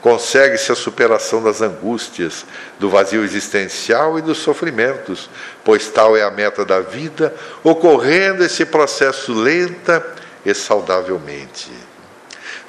consegue-se 0.01 0.71
a 0.71 0.75
superação 0.75 1.43
das 1.43 1.61
angústias, 1.61 2.45
do 2.79 2.89
vazio 2.89 3.23
existencial 3.23 4.17
e 4.17 4.21
dos 4.21 4.39
sofrimentos, 4.39 5.29
pois 5.63 5.87
tal 5.87 6.17
é 6.17 6.23
a 6.23 6.31
meta 6.31 6.65
da 6.65 6.81
vida, 6.81 7.33
ocorrendo 7.63 8.43
esse 8.43 8.65
processo 8.65 9.33
lenta 9.33 10.20
e 10.45 10.53
saudavelmente. 10.53 11.71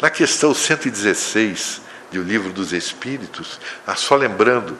Na 0.00 0.10
questão 0.10 0.54
116 0.54 1.80
do 2.10 2.22
Livro 2.22 2.52
dos 2.52 2.72
Espíritos, 2.72 3.58
ah, 3.86 3.96
só 3.96 4.16
lembrando 4.16 4.76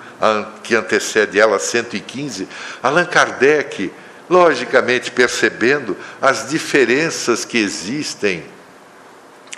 que 0.63 0.75
antecede 0.75 1.41
ela 1.41 1.59
115, 1.59 2.49
Allan 2.83 3.07
Kardec 3.07 3.93
logicamente 4.29 5.11
percebendo 5.11 5.97
as 6.21 6.49
diferenças 6.49 7.45
que 7.45 7.59
existem 7.59 8.45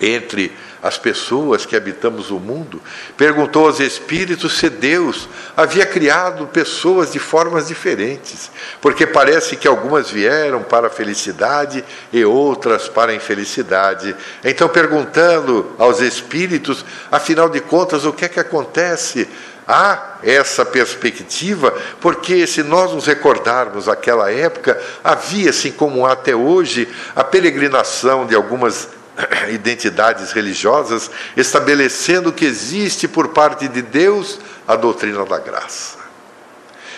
entre 0.00 0.52
as 0.84 0.98
pessoas 0.98 1.64
que 1.64 1.74
habitamos 1.74 2.30
o 2.30 2.38
mundo, 2.38 2.78
perguntou 3.16 3.64
aos 3.64 3.80
espíritos 3.80 4.58
se 4.58 4.68
Deus 4.68 5.26
havia 5.56 5.86
criado 5.86 6.46
pessoas 6.48 7.10
de 7.10 7.18
formas 7.18 7.68
diferentes, 7.68 8.50
porque 8.82 9.06
parece 9.06 9.56
que 9.56 9.66
algumas 9.66 10.10
vieram 10.10 10.62
para 10.62 10.88
a 10.88 10.90
felicidade 10.90 11.82
e 12.12 12.22
outras 12.22 12.86
para 12.86 13.12
a 13.12 13.14
infelicidade. 13.14 14.14
Então, 14.44 14.68
perguntando 14.68 15.74
aos 15.78 16.02
espíritos, 16.02 16.84
afinal 17.10 17.48
de 17.48 17.60
contas, 17.62 18.04
o 18.04 18.12
que 18.12 18.26
é 18.26 18.28
que 18.28 18.38
acontece 18.38 19.26
há 19.66 20.18
essa 20.22 20.66
perspectiva, 20.66 21.74
porque 21.98 22.46
se 22.46 22.62
nós 22.62 22.92
nos 22.92 23.06
recordarmos 23.06 23.88
aquela 23.88 24.30
época, 24.30 24.78
havia, 25.02 25.48
assim 25.48 25.72
como 25.72 26.04
há 26.04 26.12
até 26.12 26.36
hoje, 26.36 26.86
a 27.16 27.24
peregrinação 27.24 28.26
de 28.26 28.34
algumas 28.34 28.90
identidades 29.52 30.32
religiosas, 30.32 31.10
estabelecendo 31.36 32.32
que 32.32 32.44
existe 32.44 33.06
por 33.06 33.28
parte 33.28 33.68
de 33.68 33.82
Deus 33.82 34.38
a 34.66 34.76
doutrina 34.76 35.24
da 35.24 35.38
graça 35.38 36.04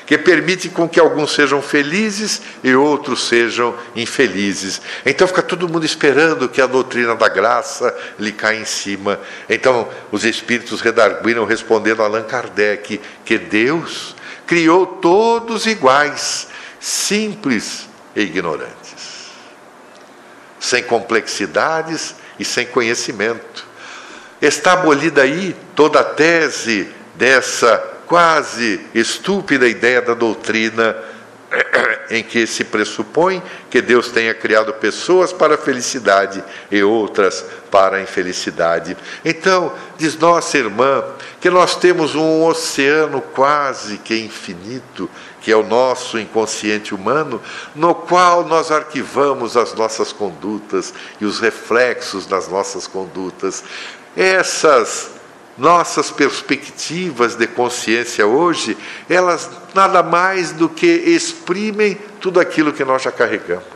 que 0.06 0.16
permite 0.16 0.68
com 0.68 0.88
que 0.88 1.00
alguns 1.00 1.34
sejam 1.34 1.60
felizes 1.60 2.40
e 2.62 2.74
outros 2.74 3.26
sejam 3.26 3.74
infelizes. 3.94 4.80
Então 5.04 5.26
fica 5.26 5.42
todo 5.42 5.68
mundo 5.68 5.84
esperando 5.84 6.48
que 6.48 6.62
a 6.62 6.66
doutrina 6.66 7.16
da 7.16 7.28
graça 7.28 7.94
lhe 8.18 8.30
caia 8.30 8.60
em 8.60 8.64
cima. 8.64 9.18
Então 9.50 9.88
os 10.12 10.24
espíritos 10.24 10.80
redarguiram 10.80 11.44
respondendo 11.44 12.02
a 12.02 12.06
Allan 12.06 12.22
Kardec 12.22 13.00
que 13.24 13.36
Deus 13.36 14.14
criou 14.46 14.86
todos 14.86 15.66
iguais, 15.66 16.46
simples 16.78 17.88
e 18.14 18.22
ignorantes, 18.22 18.95
sem 20.66 20.82
complexidades 20.82 22.14
e 22.38 22.44
sem 22.44 22.66
conhecimento. 22.66 23.64
Está 24.42 24.72
abolida 24.72 25.22
aí 25.22 25.56
toda 25.74 26.00
a 26.00 26.04
tese 26.04 26.88
dessa 27.14 27.78
quase 28.06 28.80
estúpida 28.94 29.66
ideia 29.66 30.02
da 30.02 30.14
doutrina 30.14 30.96
em 32.10 32.22
que 32.22 32.46
se 32.46 32.64
pressupõe 32.64 33.42
que 33.70 33.80
Deus 33.80 34.10
tenha 34.10 34.34
criado 34.34 34.72
pessoas 34.74 35.32
para 35.32 35.54
a 35.54 35.58
felicidade 35.58 36.42
e 36.70 36.82
outras 36.82 37.44
para 37.70 37.96
a 37.96 38.02
infelicidade. 38.02 38.96
Então, 39.24 39.72
diz 39.96 40.16
nossa 40.18 40.58
irmã 40.58 41.04
que 41.40 41.48
nós 41.48 41.76
temos 41.76 42.14
um 42.14 42.44
oceano 42.44 43.20
quase 43.20 43.98
que 43.98 44.18
infinito, 44.18 45.08
que 45.47 45.53
é 45.53 45.57
o 45.57 45.62
nosso 45.62 46.18
inconsciente 46.18 46.92
humano, 46.92 47.40
no 47.72 47.94
qual 47.94 48.44
nós 48.44 48.72
arquivamos 48.72 49.57
as 49.57 49.72
nossas 49.74 50.12
condutas 50.12 50.92
e 51.20 51.24
os 51.24 51.38
reflexos 51.38 52.26
das 52.26 52.49
nossas 52.49 52.88
condutas. 52.88 53.62
Essas 54.16 55.09
nossas 55.57 56.11
perspectivas 56.11 57.36
de 57.36 57.47
consciência 57.47 58.26
hoje, 58.26 58.76
elas 59.09 59.49
nada 59.72 60.03
mais 60.03 60.51
do 60.51 60.68
que 60.68 60.84
exprimem 60.84 61.97
tudo 62.20 62.40
aquilo 62.40 62.72
que 62.72 62.84
nós 62.84 63.03
já 63.03 63.12
carregamos. 63.12 63.68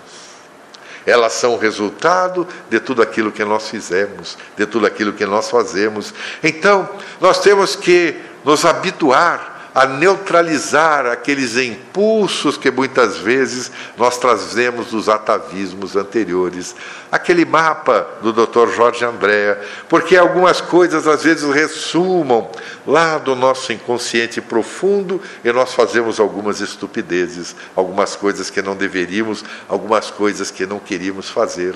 Elas 1.07 1.35
são 1.35 1.55
o 1.55 1.57
resultado 1.57 2.49
de 2.69 2.81
tudo 2.81 3.01
aquilo 3.01 3.31
que 3.31 3.45
nós 3.45 3.71
fizemos, 3.71 4.37
de 4.57 4.67
tudo 4.67 4.87
aquilo 4.87 5.13
que 5.13 5.25
nós 5.25 5.49
fazemos. 5.49 6.13
Então, 6.43 6.89
nós 7.21 7.39
temos 7.39 7.77
que 7.77 8.17
nos 8.45 8.65
habituar 8.65 9.60
a 9.75 9.87
neutralizar 9.87 11.07
aqueles 11.07 11.57
impulsos 11.57 12.57
que 12.57 12.71
muitas 12.71 13.19
vezes 13.19 13.71
nós 13.97 14.19
trazemos 14.19 14.89
dos 14.89 15.09
atavismos 15.09 15.97
anteriores. 15.97 16.75
Aquele 17.11 17.45
mapa 17.45 18.07
do 18.23 18.33
Dr. 18.33 18.69
Jorge 18.75 19.05
Andréa, 19.05 19.61
porque 19.89 20.17
algumas 20.17 20.61
coisas 20.61 21.07
às 21.07 21.25
vezes 21.25 21.49
ressumam 21.53 22.49
lá 22.87 23.19
do 23.19 23.35
nosso 23.35 23.73
inconsciente 23.73 24.41
profundo 24.41 25.21
e 25.45 25.53
nós 25.53 25.75
fazemos 25.75 26.21
algumas 26.21 26.61
estupidezes, 26.61 27.57
algumas 27.75 28.15
coisas 28.15 28.49
que 28.49 28.63
não 28.63 28.77
deveríamos, 28.77 29.45
algumas 29.69 30.11
coisas 30.11 30.51
que 30.51 30.65
não 30.67 30.79
queríamos 30.79 31.29
fazer. 31.29 31.75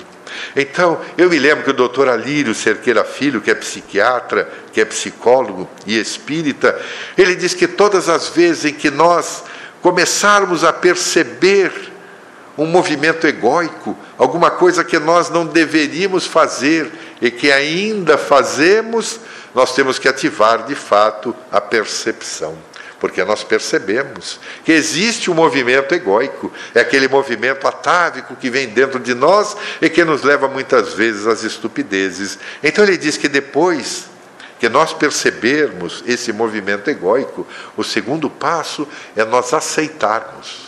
Então, 0.55 0.99
eu 1.17 1.29
me 1.29 1.37
lembro 1.37 1.63
que 1.63 1.69
o 1.69 1.73
doutor 1.73 2.07
Alírio 2.07 2.55
Cerqueira 2.55 3.03
Filho, 3.03 3.41
que 3.41 3.51
é 3.51 3.55
psiquiatra, 3.55 4.49
que 4.71 4.81
é 4.81 4.85
psicólogo 4.85 5.69
e 5.85 5.99
espírita, 5.99 6.79
ele 7.17 7.35
diz 7.35 7.53
que 7.53 7.67
todas 7.67 8.09
as 8.09 8.29
vezes 8.29 8.65
em 8.65 8.73
que 8.73 8.89
nós 8.89 9.43
começarmos 9.81 10.63
a 10.63 10.73
perceber 10.73 11.71
um 12.57 12.65
movimento 12.65 13.27
egóico, 13.27 13.97
alguma 14.17 14.49
coisa 14.49 14.83
que 14.83 14.97
nós 14.99 15.29
não 15.29 15.45
deveríamos 15.45 16.25
fazer 16.25 16.91
e 17.21 17.29
que 17.29 17.51
ainda 17.51 18.17
fazemos, 18.17 19.19
nós 19.53 19.73
temos 19.73 19.99
que 19.99 20.07
ativar 20.07 20.65
de 20.65 20.75
fato 20.75 21.35
a 21.51 21.59
percepção 21.59 22.57
porque 23.05 23.23
nós 23.23 23.43
percebemos 23.43 24.39
que 24.63 24.71
existe 24.71 25.29
um 25.29 25.35
movimento 25.35 25.93
egóico, 25.93 26.51
é 26.73 26.79
aquele 26.79 27.07
movimento 27.07 27.67
atávico 27.67 28.35
que 28.35 28.49
vem 28.49 28.69
dentro 28.69 28.99
de 28.99 29.13
nós 29.13 29.55
e 29.79 29.89
que 29.89 30.03
nos 30.03 30.23
leva 30.23 30.47
muitas 30.47 30.93
vezes 30.93 31.27
às 31.27 31.43
estupidezes. 31.43 32.39
Então 32.63 32.83
ele 32.83 32.97
diz 32.97 33.15
que 33.15 33.27
depois 33.27 34.05
que 34.59 34.67
nós 34.69 34.91
percebermos 34.91 36.03
esse 36.07 36.33
movimento 36.33 36.89
egóico, 36.89 37.45
o 37.77 37.83
segundo 37.83 38.27
passo 38.27 38.87
é 39.15 39.23
nós 39.23 39.53
aceitarmos. 39.53 40.64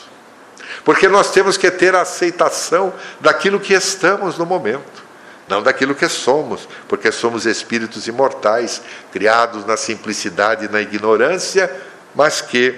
Porque 0.88 1.10
nós 1.10 1.32
temos 1.32 1.58
que 1.58 1.70
ter 1.70 1.94
a 1.94 2.04
aceitação 2.04 2.94
daquilo 3.20 3.60
que 3.60 3.74
estamos 3.74 4.38
no 4.38 4.46
momento 4.46 5.06
não 5.50 5.64
daquilo 5.64 5.96
que 5.96 6.10
somos, 6.10 6.68
porque 6.88 7.12
somos 7.12 7.46
espíritos 7.46 8.08
imortais, 8.08 8.82
criados 9.12 9.66
na 9.66 9.78
simplicidade 9.78 10.66
e 10.66 10.68
na 10.68 10.82
ignorância, 10.82 11.74
mas 12.14 12.42
que 12.42 12.76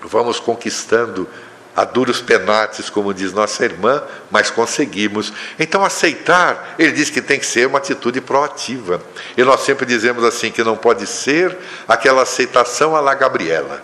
vamos 0.00 0.40
conquistando 0.40 1.28
a 1.76 1.84
duros 1.84 2.20
penates, 2.20 2.90
como 2.90 3.14
diz 3.14 3.32
nossa 3.32 3.64
irmã, 3.64 4.02
mas 4.28 4.50
conseguimos. 4.50 5.32
Então, 5.56 5.84
aceitar, 5.84 6.74
ele 6.76 6.90
diz 6.90 7.08
que 7.10 7.22
tem 7.22 7.38
que 7.38 7.46
ser 7.46 7.68
uma 7.68 7.78
atitude 7.78 8.20
proativa. 8.20 9.00
E 9.36 9.44
nós 9.44 9.60
sempre 9.60 9.86
dizemos 9.86 10.24
assim: 10.24 10.50
que 10.50 10.64
não 10.64 10.76
pode 10.76 11.06
ser 11.06 11.56
aquela 11.86 12.22
aceitação 12.22 12.96
à 12.96 13.00
la 13.00 13.14
Gabriela. 13.14 13.80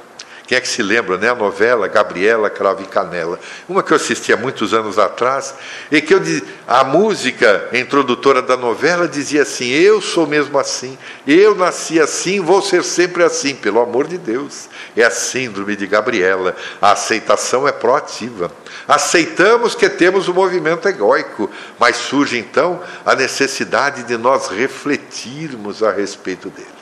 Quem 0.47 0.59
é 0.59 0.61
que 0.61 0.69
se 0.69 0.83
lembra, 0.83 1.17
né? 1.17 1.31
A 1.31 1.35
novela 1.35 1.89
Gabriela 1.89 2.51
Cravo 2.51 2.83
e 2.83 2.87
Canela. 2.87 3.41
Uma 3.67 3.83
que 3.83 3.93
eu 3.93 3.97
assisti 3.97 4.31
há 4.31 4.37
muitos 4.37 4.75
anos 4.75 4.99
atrás, 4.99 5.55
e 5.91 6.03
que 6.03 6.13
eu, 6.13 6.21
a 6.69 6.85
música 6.85 7.71
introdutora 7.73 8.43
da 8.43 8.55
novela 8.55 9.09
dizia 9.09 9.41
assim: 9.43 9.71
Eu 9.71 10.03
sou 10.03 10.27
mesmo 10.27 10.59
assim, 10.59 10.99
eu 11.27 11.55
nasci 11.55 11.99
assim, 11.99 12.41
vou 12.41 12.61
ser 12.61 12.85
sempre 12.85 13.25
assim, 13.25 13.55
pelo 13.55 13.81
amor 13.81 14.07
de 14.07 14.19
Deus. 14.19 14.69
É 14.95 15.05
a 15.05 15.11
síndrome 15.11 15.77
de 15.77 15.87
Gabriela. 15.87 16.55
A 16.81 16.93
aceitação 16.93 17.67
é 17.67 17.73
proativa. 17.73 18.51
Aceitamos 18.87 19.75
que 19.75 19.89
temos 19.89 20.29
o 20.29 20.33
um 20.33 20.35
movimento 20.35 20.87
egóico, 20.87 21.51
mas 21.79 21.97
surge 21.97 22.37
então 22.39 22.83
a 23.07 23.15
necessidade 23.15 24.03
de 24.03 24.19
nós 24.19 24.49
refletirmos 24.49 25.83
a 25.83 25.91
respeito 25.91 26.51
dele 26.51 26.74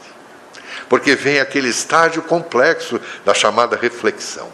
porque 0.92 1.14
vem 1.14 1.40
aquele 1.40 1.70
estágio 1.70 2.20
complexo 2.20 3.00
da 3.24 3.32
chamada 3.32 3.78
reflexão. 3.80 4.50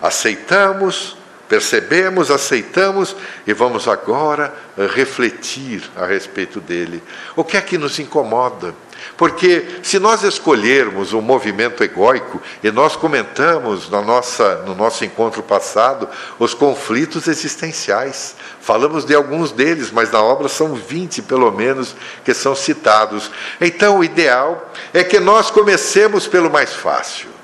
Aceitamos, 0.00 1.16
percebemos, 1.48 2.30
aceitamos 2.30 3.16
e 3.44 3.52
vamos 3.52 3.88
agora 3.88 4.54
refletir 4.94 5.82
a 5.96 6.06
respeito 6.06 6.60
dele. 6.60 7.02
O 7.34 7.42
que 7.42 7.56
é 7.56 7.60
que 7.60 7.76
nos 7.76 7.98
incomoda? 7.98 8.72
Porque 9.16 9.78
se 9.82 9.98
nós 9.98 10.22
escolhermos 10.22 11.12
um 11.12 11.20
movimento 11.20 11.84
egóico, 11.84 12.40
e 12.62 12.70
nós 12.70 12.96
comentamos 12.96 13.88
na 13.88 14.02
nossa, 14.02 14.56
no 14.66 14.74
nosso 14.74 15.04
encontro 15.04 15.42
passado 15.42 16.08
os 16.38 16.54
conflitos 16.54 17.28
existenciais, 17.28 18.34
falamos 18.60 19.04
de 19.04 19.14
alguns 19.14 19.52
deles, 19.52 19.90
mas 19.90 20.10
na 20.10 20.22
obra 20.22 20.48
são 20.48 20.74
20 20.74 21.22
pelo 21.22 21.50
menos 21.50 21.94
que 22.24 22.34
são 22.34 22.54
citados. 22.54 23.30
Então 23.60 23.98
o 23.98 24.04
ideal 24.04 24.72
é 24.92 25.04
que 25.04 25.20
nós 25.20 25.50
comecemos 25.50 26.26
pelo 26.26 26.50
mais 26.50 26.72
fácil. 26.72 27.34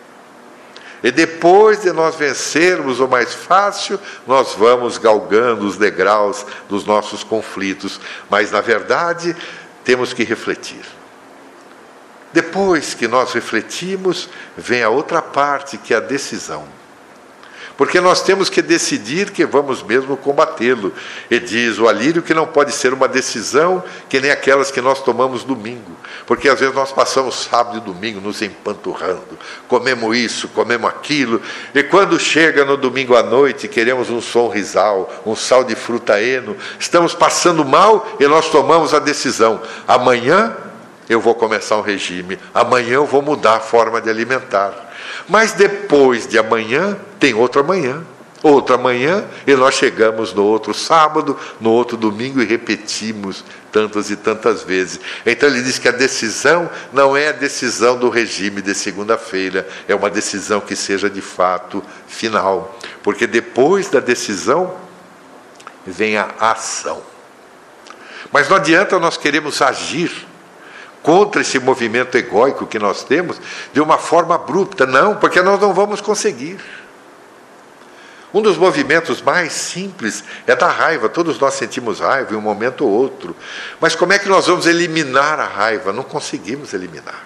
E 1.02 1.11
depois 1.11 1.80
de 1.80 1.92
nós 1.92 2.14
vencermos 2.14 3.00
o 3.00 3.08
mais 3.08 3.32
fácil, 3.32 3.98
nós 4.26 4.54
vamos 4.54 4.98
galgando 4.98 5.66
os 5.66 5.76
degraus 5.76 6.44
dos 6.68 6.84
nossos 6.84 7.24
conflitos. 7.24 7.98
Mas, 8.28 8.50
na 8.50 8.61
verdade, 8.61 9.34
temos 9.82 10.12
que 10.12 10.24
refletir. 10.24 10.99
Depois 12.33 12.95
que 12.95 13.09
nós 13.09 13.33
refletimos, 13.33 14.28
vem 14.57 14.83
a 14.83 14.89
outra 14.89 15.20
parte, 15.20 15.76
que 15.76 15.93
é 15.93 15.97
a 15.97 16.01
decisão. 16.01 16.64
Porque 17.81 17.99
nós 17.99 18.20
temos 18.20 18.51
que 18.51 18.61
decidir 18.61 19.31
que 19.31 19.47
vamos 19.47 19.83
mesmo 19.83 20.14
combatê-lo. 20.14 20.93
E 21.31 21.41
diz 21.41 21.78
o 21.78 21.89
Alírio 21.89 22.20
que 22.20 22.35
não 22.35 22.47
pode 22.47 22.72
ser 22.72 22.93
uma 22.93 23.09
decisão 23.09 23.83
que 24.07 24.20
nem 24.20 24.31
aquelas 24.31 24.70
que 24.70 24.83
nós 24.83 25.03
tomamos 25.03 25.45
domingo. 25.45 25.97
Porque 26.26 26.47
às 26.51 26.61
vezes 26.61 26.74
nós 26.74 26.93
passamos 26.93 27.37
sábado 27.37 27.78
e 27.78 27.81
domingo 27.81 28.20
nos 28.20 28.43
empanturrando, 28.43 29.39
comemos 29.66 30.14
isso, 30.14 30.47
comemos 30.49 30.91
aquilo, 30.91 31.41
e 31.74 31.83
quando 31.83 32.20
chega 32.20 32.66
no 32.66 32.76
domingo 32.76 33.16
à 33.16 33.22
noite, 33.22 33.66
queremos 33.66 34.11
um 34.11 34.20
sonrisal, 34.20 35.11
um 35.24 35.35
sal 35.35 35.64
de 35.64 35.74
fruta 35.74 36.22
eno, 36.22 36.57
estamos 36.78 37.14
passando 37.14 37.64
mal 37.64 38.07
e 38.20 38.28
nós 38.28 38.51
tomamos 38.51 38.93
a 38.93 38.99
decisão. 38.99 39.61
Amanhã 39.89 40.55
eu 41.11 41.20
vou 41.20 41.34
começar 41.34 41.76
um 41.76 41.80
regime, 41.80 42.38
amanhã 42.54 42.94
eu 42.94 43.04
vou 43.04 43.20
mudar 43.20 43.56
a 43.56 43.61
forma 43.61 44.00
de 44.00 44.08
alimentar. 44.08 44.92
Mas 45.28 45.50
depois 45.50 46.24
de 46.24 46.38
amanhã, 46.38 46.96
tem 47.18 47.34
outro 47.34 47.62
amanhã, 47.62 48.04
outro 48.44 48.76
amanhã, 48.76 49.24
e 49.44 49.52
nós 49.56 49.74
chegamos 49.74 50.32
no 50.32 50.44
outro 50.44 50.72
sábado, 50.72 51.36
no 51.61 51.72
outro 51.72 51.96
domingo 51.96 52.40
e 52.40 52.44
repetimos 52.44 53.44
tantas 53.72 54.08
e 54.08 54.14
tantas 54.14 54.62
vezes. 54.62 55.00
Então 55.26 55.48
ele 55.48 55.62
diz 55.62 55.80
que 55.80 55.88
a 55.88 55.92
decisão 55.92 56.70
não 56.92 57.16
é 57.16 57.30
a 57.30 57.32
decisão 57.32 57.98
do 57.98 58.08
regime 58.08 58.62
de 58.62 58.72
segunda-feira, 58.72 59.68
é 59.88 59.94
uma 59.96 60.11
decisão 60.11 60.61
que 60.61 60.76
seja 60.76 61.11
de 61.11 61.20
fato 61.20 61.82
final. 62.06 62.78
Porque 63.02 63.26
depois 63.26 63.88
da 63.88 63.98
decisão 63.98 64.76
vem 65.84 66.16
a 66.16 66.28
ação. 66.38 67.02
Mas 68.30 68.48
não 68.48 68.58
adianta 68.58 68.96
nós 69.00 69.16
queremos 69.16 69.61
agir 69.61 70.30
contra 71.03 71.40
esse 71.40 71.59
movimento 71.59 72.16
egóico 72.16 72.66
que 72.66 72.78
nós 72.78 73.05
temos 73.05 73.40
de 73.72 73.80
uma 73.80 73.98
forma 73.98 74.34
abrupta. 74.34 74.86
Não, 74.86 75.16
porque 75.16 75.40
nós 75.42 75.61
não 75.61 75.72
vamos 75.72 76.01
conseguir. 76.01 76.59
Um 78.32 78.40
dos 78.40 78.57
movimentos 78.57 79.20
mais 79.20 79.53
simples 79.53 80.22
é 80.46 80.55
da 80.55 80.68
raiva. 80.68 81.09
Todos 81.09 81.38
nós 81.38 81.55
sentimos 81.55 81.98
raiva 81.98 82.32
em 82.32 82.36
um 82.36 82.40
momento 82.40 82.86
ou 82.86 82.90
outro. 82.90 83.34
Mas 83.80 83.94
como 83.94 84.12
é 84.12 84.18
que 84.18 84.28
nós 84.28 84.46
vamos 84.46 84.66
eliminar 84.66 85.40
a 85.40 85.46
raiva? 85.46 85.92
Não 85.92 86.05
conseguimos 86.05 86.72
eliminar. 86.72 87.24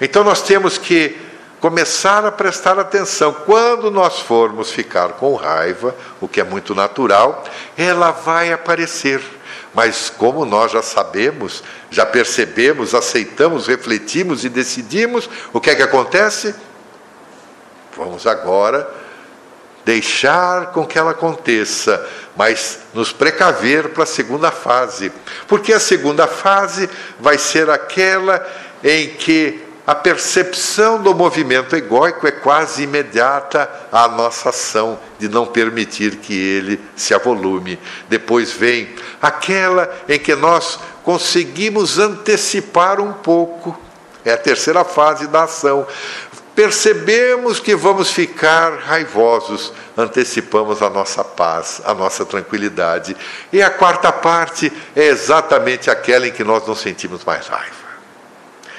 Então 0.00 0.24
nós 0.24 0.42
temos 0.42 0.76
que 0.76 1.16
começar 1.60 2.26
a 2.26 2.32
prestar 2.32 2.78
atenção. 2.78 3.32
Quando 3.32 3.90
nós 3.90 4.18
formos 4.20 4.72
ficar 4.72 5.10
com 5.10 5.34
raiva, 5.34 5.94
o 6.20 6.26
que 6.26 6.40
é 6.40 6.44
muito 6.44 6.74
natural, 6.74 7.44
ela 7.76 8.10
vai 8.10 8.52
aparecer. 8.52 9.22
Mas 9.74 10.08
como 10.08 10.44
nós 10.44 10.72
já 10.72 10.82
sabemos, 10.82 11.62
já 11.90 12.06
percebemos, 12.06 12.94
aceitamos, 12.94 13.66
refletimos 13.66 14.44
e 14.44 14.48
decidimos, 14.48 15.28
o 15.52 15.60
que 15.60 15.70
é 15.70 15.74
que 15.74 15.82
acontece? 15.82 16.54
Vamos 17.96 18.26
agora 18.26 18.88
deixar 19.84 20.72
com 20.72 20.86
que 20.86 20.98
ela 20.98 21.10
aconteça, 21.10 22.04
mas 22.34 22.78
nos 22.94 23.12
precaver 23.12 23.90
para 23.90 24.04
a 24.04 24.06
segunda 24.06 24.50
fase. 24.50 25.12
Porque 25.46 25.72
a 25.72 25.80
segunda 25.80 26.26
fase 26.26 26.88
vai 27.20 27.36
ser 27.36 27.68
aquela 27.68 28.44
em 28.82 29.08
que 29.08 29.63
a 29.86 29.94
percepção 29.94 31.02
do 31.02 31.14
movimento 31.14 31.76
egóico 31.76 32.26
é 32.26 32.30
quase 32.30 32.84
imediata 32.84 33.70
à 33.92 34.08
nossa 34.08 34.48
ação 34.48 34.98
de 35.18 35.28
não 35.28 35.44
permitir 35.44 36.16
que 36.16 36.32
ele 36.32 36.80
se 36.96 37.12
avolume. 37.12 37.78
Depois 38.08 38.50
vem 38.50 38.88
aquela 39.20 39.94
em 40.08 40.18
que 40.18 40.34
nós 40.34 40.78
conseguimos 41.02 41.98
antecipar 41.98 42.98
um 42.98 43.12
pouco, 43.12 43.78
é 44.24 44.32
a 44.32 44.38
terceira 44.38 44.84
fase 44.84 45.26
da 45.26 45.42
ação. 45.42 45.86
Percebemos 46.54 47.60
que 47.60 47.76
vamos 47.76 48.10
ficar 48.10 48.78
raivosos, 48.78 49.70
antecipamos 49.98 50.80
a 50.80 50.88
nossa 50.88 51.22
paz, 51.22 51.82
a 51.84 51.92
nossa 51.92 52.24
tranquilidade. 52.24 53.14
E 53.52 53.60
a 53.60 53.68
quarta 53.68 54.10
parte 54.10 54.72
é 54.96 55.08
exatamente 55.08 55.90
aquela 55.90 56.26
em 56.26 56.32
que 56.32 56.44
nós 56.44 56.66
não 56.66 56.74
sentimos 56.74 57.22
mais 57.22 57.48
raiva 57.48 57.83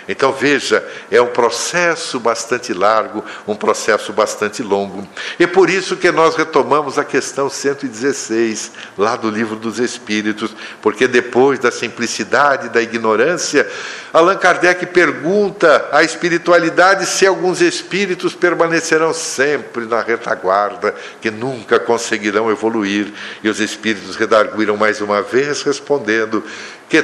Então 0.07 0.31
veja, 0.31 0.85
é 1.09 1.21
um 1.21 1.27
processo 1.27 2.19
bastante 2.19 2.73
largo, 2.73 3.23
um 3.47 3.55
processo 3.55 4.13
bastante 4.13 4.61
longo. 4.61 5.07
E 5.39 5.47
por 5.47 5.69
isso 5.69 5.97
que 5.97 6.11
nós 6.11 6.35
retomamos 6.35 6.99
a 6.99 7.03
questão 7.03 7.49
116, 7.49 8.71
lá 8.97 9.15
do 9.15 9.29
livro 9.29 9.55
dos 9.55 9.79
Espíritos, 9.79 10.55
porque 10.81 11.07
depois 11.07 11.59
da 11.59 11.71
simplicidade, 11.71 12.69
da 12.69 12.81
ignorância, 12.81 13.67
Allan 14.13 14.37
Kardec 14.37 14.85
pergunta 14.87 15.89
à 15.91 16.03
espiritualidade 16.03 17.05
se 17.05 17.25
alguns 17.25 17.59
espíritos 17.59 18.33
permanecerão 18.33 19.13
sempre 19.13 19.85
na 19.85 20.01
retaguarda, 20.01 20.93
que 21.19 21.31
nunca 21.31 21.79
conseguirão 21.79 22.49
evoluir. 22.51 23.11
E 23.43 23.49
os 23.49 23.59
espíritos 23.59 24.15
redarguiram 24.15 24.77
mais 24.77 25.01
uma 25.01 25.21
vez, 25.21 25.63
respondendo 25.63 26.43
que 26.87 27.01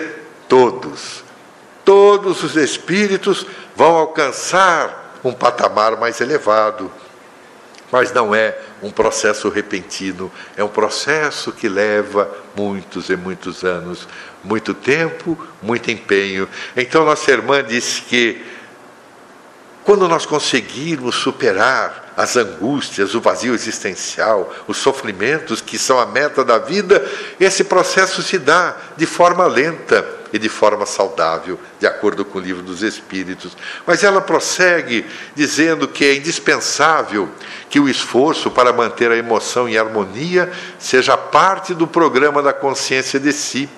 todos, 0.47 1.20
todos 1.91 2.41
os 2.41 2.55
espíritos 2.55 3.45
vão 3.75 3.97
alcançar 3.97 5.19
um 5.25 5.33
patamar 5.33 5.99
mais 5.99 6.21
elevado. 6.21 6.89
Mas 7.91 8.13
não 8.13 8.33
é 8.33 8.57
um 8.81 8.89
processo 8.89 9.49
repentino, 9.49 10.31
é 10.55 10.63
um 10.63 10.69
processo 10.69 11.51
que 11.51 11.67
leva 11.67 12.31
muitos 12.55 13.09
e 13.09 13.17
muitos 13.17 13.65
anos, 13.65 14.07
muito 14.41 14.73
tempo, 14.73 15.37
muito 15.61 15.91
empenho. 15.91 16.47
Então, 16.77 17.03
nossa 17.03 17.29
irmã 17.29 17.61
disse 17.61 18.03
que 18.03 18.41
quando 19.83 20.07
nós 20.07 20.25
conseguirmos 20.25 21.15
superar 21.15 22.13
as 22.15 22.37
angústias, 22.37 23.13
o 23.15 23.19
vazio 23.19 23.53
existencial, 23.53 24.49
os 24.65 24.77
sofrimentos 24.77 25.59
que 25.59 25.77
são 25.77 25.99
a 25.99 26.05
meta 26.05 26.45
da 26.45 26.57
vida, 26.57 27.05
esse 27.37 27.65
processo 27.65 28.23
se 28.23 28.39
dá 28.39 28.77
de 28.95 29.05
forma 29.05 29.45
lenta 29.45 30.20
e 30.33 30.39
de 30.39 30.49
forma 30.49 30.85
saudável, 30.85 31.59
de 31.79 31.85
acordo 31.85 32.23
com 32.23 32.37
o 32.37 32.41
livro 32.41 32.61
dos 32.61 32.81
Espíritos. 32.81 33.55
Mas 33.85 34.03
ela 34.03 34.21
prossegue 34.21 35.05
dizendo 35.35 35.87
que 35.87 36.05
é 36.05 36.15
indispensável 36.15 37.29
que 37.69 37.79
o 37.79 37.89
esforço 37.89 38.49
para 38.51 38.73
manter 38.73 39.11
a 39.11 39.17
emoção 39.17 39.67
em 39.67 39.77
harmonia 39.77 40.51
seja 40.79 41.17
parte 41.17 41.73
do 41.73 41.87
programa 41.87 42.41
da 42.41 42.53
consciência 42.53 43.19
de 43.19 43.31
si, 43.31 43.69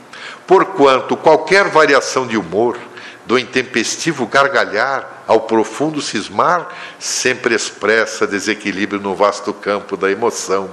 porquanto 0.46 1.18
qualquer 1.18 1.70
variação 1.70 2.28
de 2.28 2.38
humor, 2.38 2.78
do 3.26 3.40
intempestivo 3.40 4.28
gargalhar 4.28 5.24
ao 5.26 5.42
profundo 5.42 6.02
cismar, 6.02 6.68
sempre 7.00 7.56
expressa 7.56 8.28
desequilíbrio 8.28 9.02
no 9.02 9.16
vasto 9.16 9.54
campo 9.54 9.96
da 9.96 10.12
emoção. 10.12 10.70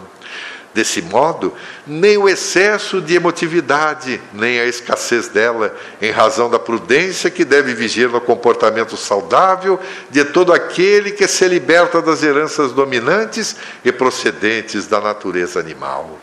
Desse 0.73 1.03
modo, 1.03 1.53
nem 1.85 2.17
o 2.17 2.29
excesso 2.29 3.01
de 3.01 3.17
emotividade, 3.17 4.21
nem 4.33 4.61
a 4.61 4.67
escassez 4.67 5.27
dela, 5.27 5.75
em 6.01 6.13
razão 6.13 6.49
da 6.49 6.61
prudência 6.61 7.29
que 7.29 7.45
deve 7.45 7.75
vigiar 7.75 8.11
no 8.11 8.21
comportamento 8.21 8.97
saudável 8.97 9.81
de 10.11 10.25
todo 10.25 10.53
aquele 10.53 11.11
que 11.11 11.27
se 11.27 11.49
liberta 11.49 12.01
das 12.01 12.23
heranças 12.23 12.71
dominantes 12.71 13.57
e 13.85 13.91
procedentes 13.91 14.87
da 14.87 15.01
natureza 15.01 15.59
animal. 15.59 16.17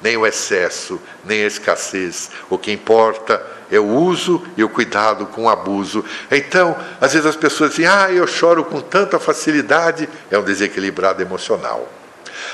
Nem 0.00 0.16
o 0.16 0.24
excesso, 0.24 1.00
nem 1.24 1.42
a 1.42 1.48
escassez. 1.48 2.30
O 2.48 2.56
que 2.56 2.70
importa 2.70 3.44
é 3.72 3.80
o 3.80 3.86
uso 3.86 4.40
e 4.56 4.62
o 4.62 4.68
cuidado 4.68 5.26
com 5.26 5.44
o 5.44 5.48
abuso. 5.48 6.04
Então, 6.30 6.76
às 7.00 7.12
vezes 7.12 7.26
as 7.26 7.36
pessoas 7.36 7.70
dizem: 7.70 7.86
ah, 7.86 8.10
eu 8.10 8.26
choro 8.26 8.64
com 8.64 8.80
tanta 8.80 9.18
facilidade, 9.18 10.08
é 10.30 10.38
um 10.38 10.42
desequilibrado 10.42 11.20
emocional. 11.20 11.99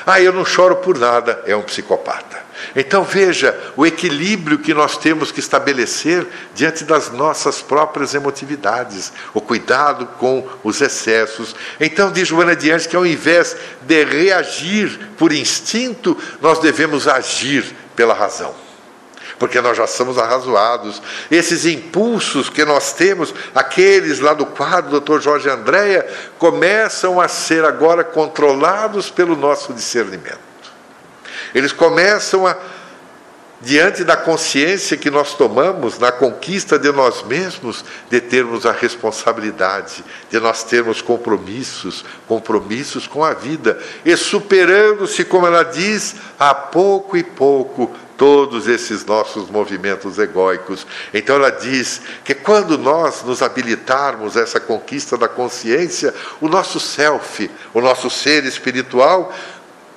Ah, 0.05 0.21
eu 0.21 0.33
não 0.33 0.45
choro 0.45 0.77
por 0.77 0.99
nada, 0.99 1.43
é 1.47 1.55
um 1.55 1.63
psicopata. 1.63 2.45
Então 2.75 3.05
veja 3.05 3.59
o 3.77 3.87
equilíbrio 3.87 4.59
que 4.59 4.73
nós 4.73 4.97
temos 4.97 5.31
que 5.31 5.41
estabelecer 5.41 6.27
diante 6.55 6.85
das 6.85 7.11
nossas 7.11 7.61
próprias 7.61 8.15
emotividades, 8.15 9.13
o 9.35 9.41
cuidado 9.41 10.07
com 10.19 10.47
os 10.65 10.81
excessos. 10.81 11.55
Então 11.79 12.11
diz 12.11 12.29
Joana 12.29 12.57
de 12.57 12.71
Anjos 12.71 12.87
que 12.87 12.97
ao 12.97 13.07
invés 13.07 13.57
de 13.83 14.05
reagir 14.05 14.99
por 15.19 15.33
instinto, 15.33 16.17
nós 16.41 16.59
devemos 16.59 17.07
agir 17.07 17.65
pela 17.95 18.15
razão 18.15 18.66
porque 19.39 19.61
nós 19.61 19.77
já 19.77 19.87
somos 19.87 20.19
arrazoados. 20.19 21.03
Esses 21.31 21.67
impulsos 21.67 22.49
que 22.49 22.65
nós 22.65 22.93
temos, 22.93 23.35
aqueles 23.55 24.21
lá 24.21 24.33
do 24.33 24.47
quadro 24.47 24.99
do 24.99 25.01
Dr. 25.01 25.21
Jorge 25.21 25.49
Andréia, 25.49 26.07
começam 26.39 27.21
a 27.21 27.29
ser 27.29 27.65
agora 27.65 28.03
controlados 28.03 29.11
pelo 29.11 29.37
nosso 29.37 29.73
discernimento. 29.73 30.47
Eles 31.55 31.73
começam 31.73 32.47
a, 32.47 32.57
diante 33.61 34.05
da 34.05 34.17
consciência 34.17 34.97
que 34.97 35.11
nós 35.11 35.35
tomamos 35.35 35.99
na 35.99 36.13
conquista 36.13 36.79
de 36.79 36.93
nós 36.93 37.23
mesmos, 37.23 37.85
de 38.11 38.21
termos 38.21 38.67
a 38.67 38.73
responsabilidade, 38.73 40.05
de 40.31 40.39
nós 40.39 40.63
termos 40.63 41.01
compromissos, 41.01 42.05
compromissos 42.29 43.07
com 43.07 43.25
a 43.25 43.33
vida, 43.33 43.79
e 44.05 44.17
superando-se, 44.17 45.25
como 45.25 45.47
ela 45.47 45.63
diz, 45.63 46.17
a 46.39 46.55
pouco 46.55 47.17
e 47.17 47.23
pouco 47.23 47.91
todos 48.17 48.67
esses 48.67 49.05
nossos 49.05 49.51
movimentos 49.51 50.19
egóicos. 50.19 50.87
Então 51.13 51.37
ela 51.37 51.51
diz 51.51 52.03
que 52.25 52.35
quando 52.35 52.79
nós 52.79 53.23
nos 53.23 53.43
habilitarmos 53.43 54.37
a 54.37 54.41
essa 54.41 54.61
conquista 54.61 55.17
da 55.17 55.29
consciência, 55.29 56.15
o 56.41 56.49
nosso 56.49 56.81
self, 56.81 57.51
o 57.75 57.81
nosso 57.81 58.11
ser 58.11 58.45
espiritual, 58.45 59.35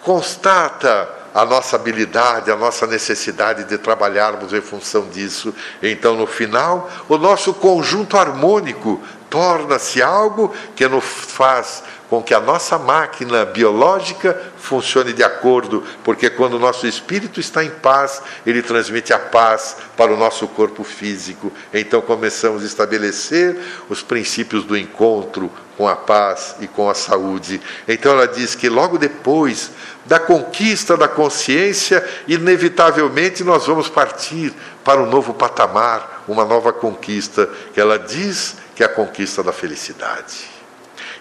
constata 0.02 1.19
a 1.40 1.46
nossa 1.46 1.78
habilidade, 1.78 2.52
a 2.52 2.56
nossa 2.58 2.86
necessidade 2.86 3.64
de 3.64 3.78
trabalharmos 3.78 4.52
em 4.52 4.60
função 4.60 5.08
disso. 5.08 5.56
Então, 5.82 6.14
no 6.18 6.28
final, 6.28 6.90
o 7.08 7.18
nosso 7.18 7.54
conjunto 7.54 8.18
harmônico 8.18 9.02
torna-se 9.30 10.02
algo 10.02 10.54
que 10.76 10.86
nos 10.86 11.06
faz 11.06 11.82
com 12.10 12.22
que 12.22 12.34
a 12.34 12.40
nossa 12.40 12.78
máquina 12.78 13.46
biológica 13.46 14.38
funcione 14.58 15.14
de 15.14 15.24
acordo, 15.24 15.84
porque 16.04 16.30
quando 16.30 16.56
o 16.56 16.60
nosso 16.60 16.88
espírito 16.88 17.40
está 17.40 17.64
em 17.64 17.70
paz, 17.70 18.22
ele 18.46 18.64
transmite 18.64 19.14
a 19.14 19.20
paz 19.20 19.78
para 19.96 20.12
o 20.12 20.18
nosso 20.18 20.48
corpo 20.48 20.84
físico. 20.84 21.54
Então 21.72 22.02
começamos 22.02 22.64
a 22.64 22.66
estabelecer 22.66 23.56
os 23.88 24.02
princípios 24.02 24.66
do 24.66 24.76
encontro 24.76 25.52
com 25.78 25.88
a 25.88 25.96
paz 25.96 26.56
e 26.60 26.68
com 26.68 26.90
a 26.90 26.96
saúde. 26.96 27.62
Então 27.88 28.12
ela 28.12 28.28
diz 28.28 28.56
que 28.56 28.68
logo 28.68 28.98
depois 28.98 29.72
da 30.10 30.20
conquista 30.20 30.98
da 30.98 31.08
consciência, 31.08 32.04
inevitavelmente 32.28 33.44
nós 33.44 33.68
vamos 33.68 33.88
partir 33.88 34.52
para 34.84 35.00
um 35.00 35.06
novo 35.06 35.36
patamar, 35.36 36.24
uma 36.28 36.44
nova 36.44 36.74
conquista, 36.74 37.48
que 37.76 37.80
ela 37.80 38.00
diz 38.00 38.56
que 38.76 38.82
é 38.82 38.88
a 38.88 38.90
conquista 38.90 39.44
da 39.44 39.54
felicidade. 39.54 40.59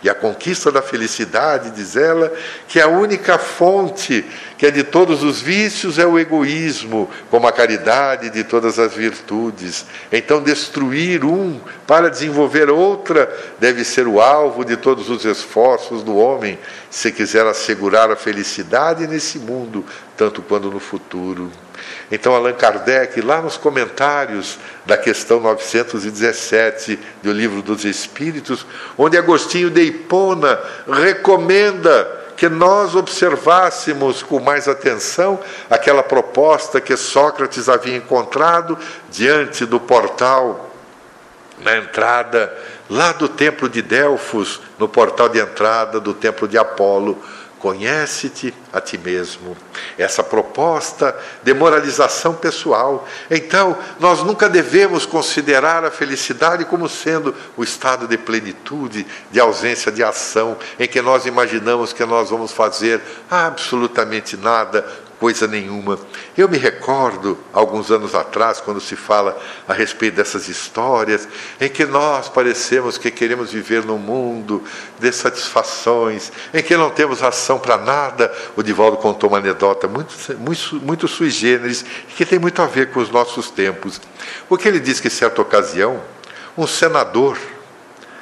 E 0.02 0.08
a 0.08 0.14
conquista 0.14 0.70
da 0.70 0.80
felicidade, 0.80 1.70
diz 1.72 1.96
ela, 1.96 2.32
que 2.68 2.80
a 2.80 2.86
única 2.86 3.36
fonte 3.36 4.24
que 4.56 4.66
é 4.66 4.70
de 4.70 4.82
todos 4.82 5.22
os 5.22 5.40
vícios 5.40 5.98
é 5.98 6.06
o 6.06 6.18
egoísmo, 6.18 7.08
como 7.30 7.46
a 7.46 7.52
caridade 7.52 8.30
de 8.30 8.44
todas 8.44 8.78
as 8.78 8.94
virtudes. 8.94 9.86
Então, 10.12 10.42
destruir 10.42 11.24
um 11.24 11.60
para 11.86 12.10
desenvolver 12.10 12.70
outra 12.70 13.32
deve 13.58 13.84
ser 13.84 14.06
o 14.06 14.20
alvo 14.20 14.64
de 14.64 14.76
todos 14.76 15.10
os 15.10 15.24
esforços 15.24 16.02
do 16.02 16.16
homem, 16.16 16.58
se 16.90 17.10
quiser 17.12 17.46
assegurar 17.46 18.10
a 18.10 18.16
felicidade 18.16 19.06
nesse 19.06 19.38
mundo, 19.38 19.84
tanto 20.16 20.42
quanto 20.42 20.70
no 20.70 20.80
futuro. 20.80 21.50
Então, 22.10 22.34
Allan 22.34 22.54
Kardec, 22.54 23.20
lá 23.20 23.42
nos 23.42 23.56
comentários 23.56 24.58
da 24.86 24.96
questão 24.96 25.40
917 25.40 26.98
do 27.22 27.32
Livro 27.32 27.62
dos 27.62 27.84
Espíritos, 27.84 28.66
onde 28.96 29.16
Agostinho 29.16 29.70
de 29.70 29.82
Hipona 29.82 30.58
recomenda 30.86 32.16
que 32.36 32.48
nós 32.48 32.94
observássemos 32.94 34.22
com 34.22 34.38
mais 34.38 34.68
atenção 34.68 35.40
aquela 35.68 36.04
proposta 36.04 36.80
que 36.80 36.96
Sócrates 36.96 37.68
havia 37.68 37.96
encontrado 37.96 38.78
diante 39.10 39.66
do 39.66 39.80
portal 39.80 40.70
na 41.60 41.76
entrada 41.76 42.56
lá 42.88 43.12
do 43.12 43.28
templo 43.28 43.68
de 43.68 43.82
Delfos, 43.82 44.60
no 44.78 44.88
portal 44.88 45.28
de 45.28 45.40
entrada 45.40 46.00
do 46.00 46.14
templo 46.14 46.46
de 46.46 46.56
Apolo 46.56 47.20
Conhece-te 47.58 48.54
a 48.72 48.80
ti 48.80 48.96
mesmo. 48.96 49.56
Essa 49.96 50.22
proposta 50.22 51.16
de 51.42 51.52
moralização 51.52 52.34
pessoal. 52.34 53.06
Então, 53.30 53.76
nós 53.98 54.22
nunca 54.22 54.48
devemos 54.48 55.04
considerar 55.04 55.84
a 55.84 55.90
felicidade 55.90 56.64
como 56.64 56.88
sendo 56.88 57.34
o 57.56 57.64
estado 57.64 58.06
de 58.06 58.16
plenitude, 58.16 59.06
de 59.30 59.40
ausência 59.40 59.90
de 59.90 60.04
ação, 60.04 60.56
em 60.78 60.86
que 60.86 61.02
nós 61.02 61.26
imaginamos 61.26 61.92
que 61.92 62.04
nós 62.04 62.30
vamos 62.30 62.52
fazer 62.52 63.00
absolutamente 63.30 64.36
nada 64.36 64.86
coisa 65.18 65.46
nenhuma. 65.46 65.98
Eu 66.36 66.48
me 66.48 66.56
recordo, 66.56 67.38
alguns 67.52 67.90
anos 67.90 68.14
atrás, 68.14 68.60
quando 68.60 68.80
se 68.80 68.96
fala 68.96 69.36
a 69.66 69.72
respeito 69.72 70.14
dessas 70.14 70.48
histórias, 70.48 71.28
em 71.60 71.68
que 71.68 71.84
nós 71.84 72.28
parecemos 72.28 72.96
que 72.96 73.10
queremos 73.10 73.52
viver 73.52 73.84
num 73.84 73.98
mundo 73.98 74.62
de 74.98 75.12
satisfações, 75.12 76.32
em 76.54 76.62
que 76.62 76.76
não 76.76 76.90
temos 76.90 77.22
ação 77.22 77.58
para 77.58 77.76
nada. 77.76 78.32
O 78.56 78.62
Divaldo 78.62 78.96
contou 78.96 79.30
uma 79.30 79.38
anedota 79.38 79.88
muito, 79.88 80.14
muito, 80.38 80.76
muito 80.76 81.08
sui 81.08 81.30
generis, 81.30 81.84
que 82.16 82.24
tem 82.24 82.38
muito 82.38 82.62
a 82.62 82.66
ver 82.66 82.90
com 82.90 83.00
os 83.00 83.10
nossos 83.10 83.50
tempos. 83.50 84.00
Porque 84.48 84.68
ele 84.68 84.80
diz 84.80 85.00
que, 85.00 85.08
em 85.08 85.10
certa 85.10 85.42
ocasião, 85.42 86.00
um 86.56 86.66
senador 86.66 87.38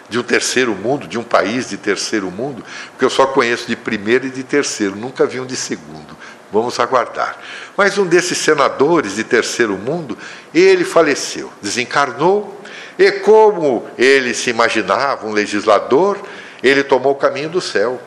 de 0.08 0.18
um 0.18 0.22
terceiro 0.22 0.74
mundo, 0.74 1.06
de 1.06 1.18
um 1.18 1.24
país 1.24 1.68
de 1.68 1.76
terceiro 1.76 2.30
mundo, 2.30 2.64
porque 2.90 3.04
eu 3.04 3.10
só 3.10 3.26
conheço 3.26 3.66
de 3.66 3.76
primeiro 3.76 4.26
e 4.26 4.30
de 4.30 4.42
terceiro, 4.42 4.96
nunca 4.96 5.26
vi 5.26 5.40
um 5.40 5.46
de 5.46 5.56
segundo. 5.56 6.16
Vamos 6.52 6.78
aguardar. 6.78 7.38
Mas 7.76 7.98
um 7.98 8.06
desses 8.06 8.38
senadores 8.38 9.16
de 9.16 9.24
terceiro 9.24 9.76
mundo, 9.76 10.16
ele 10.54 10.84
faleceu, 10.84 11.52
desencarnou, 11.60 12.60
e 12.98 13.12
como 13.12 13.86
ele 13.98 14.32
se 14.32 14.50
imaginava 14.50 15.26
um 15.26 15.32
legislador, 15.32 16.18
ele 16.62 16.82
tomou 16.82 17.12
o 17.12 17.16
caminho 17.16 17.48
do 17.48 17.60
céu. 17.60 18.00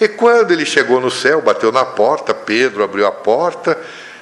E 0.00 0.08
quando 0.08 0.52
ele 0.52 0.64
chegou 0.64 1.00
no 1.00 1.10
céu, 1.10 1.40
bateu 1.40 1.72
na 1.72 1.84
porta, 1.84 2.34
Pedro 2.34 2.84
abriu 2.84 3.06
a 3.06 3.12
porta, 3.12 3.78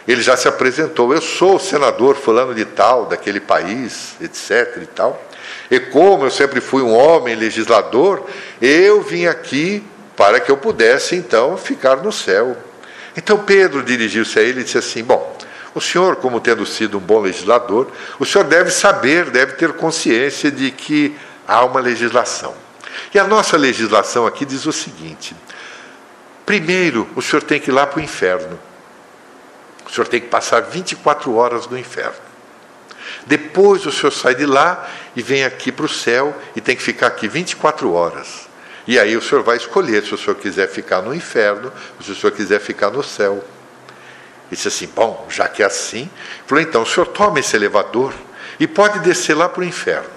ele 0.07 0.23
já 0.23 0.37
se 0.37 0.49
apresentou. 0.49 1.13
Eu 1.13 1.21
sou 1.21 1.57
o 1.57 1.61
senador 1.61 2.17
fulano 2.17 2.55
de 2.55 2.65
tal, 2.65 3.07
daquele 3.07 3.41
país, 3.41 4.15
etc. 4.21 4.83
e 4.83 4.87
tal. 4.87 5.23
E 5.71 5.79
como 5.79 6.25
eu 6.25 6.31
sempre 6.31 6.61
fui 6.61 6.83
um 6.83 6.95
homem 6.95 7.35
legislador, 7.35 8.25
eu 8.61 9.03
vim 9.03 9.27
aqui 9.27 9.85
para 10.17 10.41
que 10.41 10.51
eu 10.51 10.57
pudesse 10.57 11.17
então 11.17 11.57
ficar 11.57 11.97
no 11.97 12.13
céu. 12.13 12.57
Então 13.17 13.39
Pedro 13.45 13.83
dirigiu-se 13.83 14.39
a 14.39 14.43
ele 14.43 14.61
e 14.61 14.65
disse 14.65 14.79
assim: 14.79 15.03
Bom, 15.03 15.37
o 15.75 15.81
senhor, 15.81 16.17
como 16.17 16.41
tendo 16.41 16.67
sido 16.67 16.99
um 16.99 17.01
bom 17.01 17.21
legislador, 17.21 17.91
o 18.19 18.25
senhor 18.25 18.45
deve 18.45 18.71
saber, 18.71 19.31
deve 19.31 19.53
ter 19.53 19.73
consciência 19.75 20.51
de 20.51 20.71
que 20.71 21.17
há 21.47 21.65
uma 21.65 21.81
legislação. 21.81 22.55
E 23.15 23.19
a 23.19 23.25
nossa 23.25 23.57
legislação 23.57 24.27
aqui 24.27 24.45
diz 24.45 24.67
o 24.67 24.73
seguinte: 24.73 25.35
primeiro, 26.45 27.09
o 27.17 27.23
senhor 27.23 27.43
tem 27.43 27.61
que 27.61 27.71
ir 27.71 27.73
lá 27.73 27.87
para 27.87 28.01
o 28.01 28.03
inferno. 28.03 28.59
O 29.87 29.91
senhor 29.91 30.07
tem 30.07 30.21
que 30.21 30.29
passar 30.29 30.61
24 30.61 31.35
horas 31.35 31.67
no 31.67 31.79
inferno. 31.79 32.33
Depois 33.27 33.85
o 33.87 33.93
senhor 33.93 34.11
sai 34.11 34.35
de 34.35 34.47
lá 34.47 34.89
e 35.15 35.23
vem 35.23 35.45
aqui 35.45 35.71
para 35.71 35.85
o 35.85 35.89
céu 35.89 36.35
e 36.57 36.61
tem 36.61 36.75
que 36.75 36.83
ficar 36.83 37.09
aqui 37.09 37.29
24 37.29 37.93
horas. 37.93 38.42
E 38.87 38.99
aí 38.99 39.17
o 39.17 39.23
senhor 39.23 39.45
vai 39.45 39.57
escolher 39.57 40.03
se 40.05 40.15
o 40.15 40.19
senhor 40.19 40.35
quiser 40.37 40.69
ficar 40.69 41.03
no 41.03 41.15
inferno 41.15 41.73
ou 41.97 42.05
se 42.05 42.11
o 42.11 42.15
senhor 42.15 42.33
quiser 42.33 42.61
ficar 42.61 42.91
no 42.91 43.03
céu. 43.03 43.43
E 44.51 44.55
disse 44.55 44.69
assim: 44.69 44.89
bom, 44.95 45.27
já 45.31 45.49
que 45.49 45.63
é 45.63 45.67
assim, 45.67 46.11
falou: 46.47 46.63
então 46.63 46.83
o 46.83 46.87
senhor 46.87 47.07
toma 47.07 47.41
esse 47.41 47.55
elevador 47.55 48.13
e 48.59 48.67
pode 48.67 48.99
descer 49.01 49.35
lá 49.35 49.49
para 49.49 49.61
o 49.61 49.65
inferno. 49.65 50.11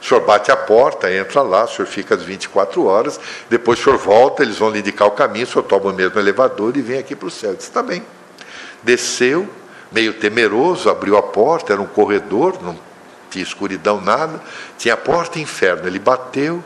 O 0.00 0.04
senhor 0.04 0.20
bate 0.22 0.50
a 0.50 0.56
porta, 0.56 1.12
entra 1.12 1.42
lá, 1.42 1.64
o 1.64 1.68
senhor 1.68 1.86
fica 1.86 2.14
as 2.14 2.22
24 2.22 2.84
horas, 2.84 3.20
depois 3.48 3.78
o 3.78 3.82
senhor 3.84 3.98
volta, 3.98 4.42
eles 4.42 4.58
vão 4.58 4.70
lhe 4.70 4.80
indicar 4.80 5.06
o 5.06 5.12
caminho, 5.12 5.44
o 5.44 5.48
senhor 5.48 5.62
toma 5.62 5.90
o 5.90 5.92
mesmo 5.92 6.18
elevador 6.18 6.76
e 6.76 6.82
vem 6.82 6.98
aqui 6.98 7.14
para 7.14 7.28
o 7.28 7.30
céu. 7.30 7.54
disse: 7.54 7.68
está 7.68 7.82
bem. 7.82 8.04
Desceu, 8.82 9.48
meio 9.92 10.14
temeroso, 10.14 10.88
abriu 10.90 11.16
a 11.16 11.22
porta, 11.22 11.72
era 11.72 11.82
um 11.82 11.86
corredor, 11.86 12.60
não 12.62 12.76
tinha 13.30 13.42
escuridão, 13.42 14.00
nada, 14.00 14.40
tinha 14.76 14.94
a 14.94 14.96
porta 14.96 15.38
inferno. 15.38 15.86
Ele 15.86 15.98
bateu. 15.98 16.62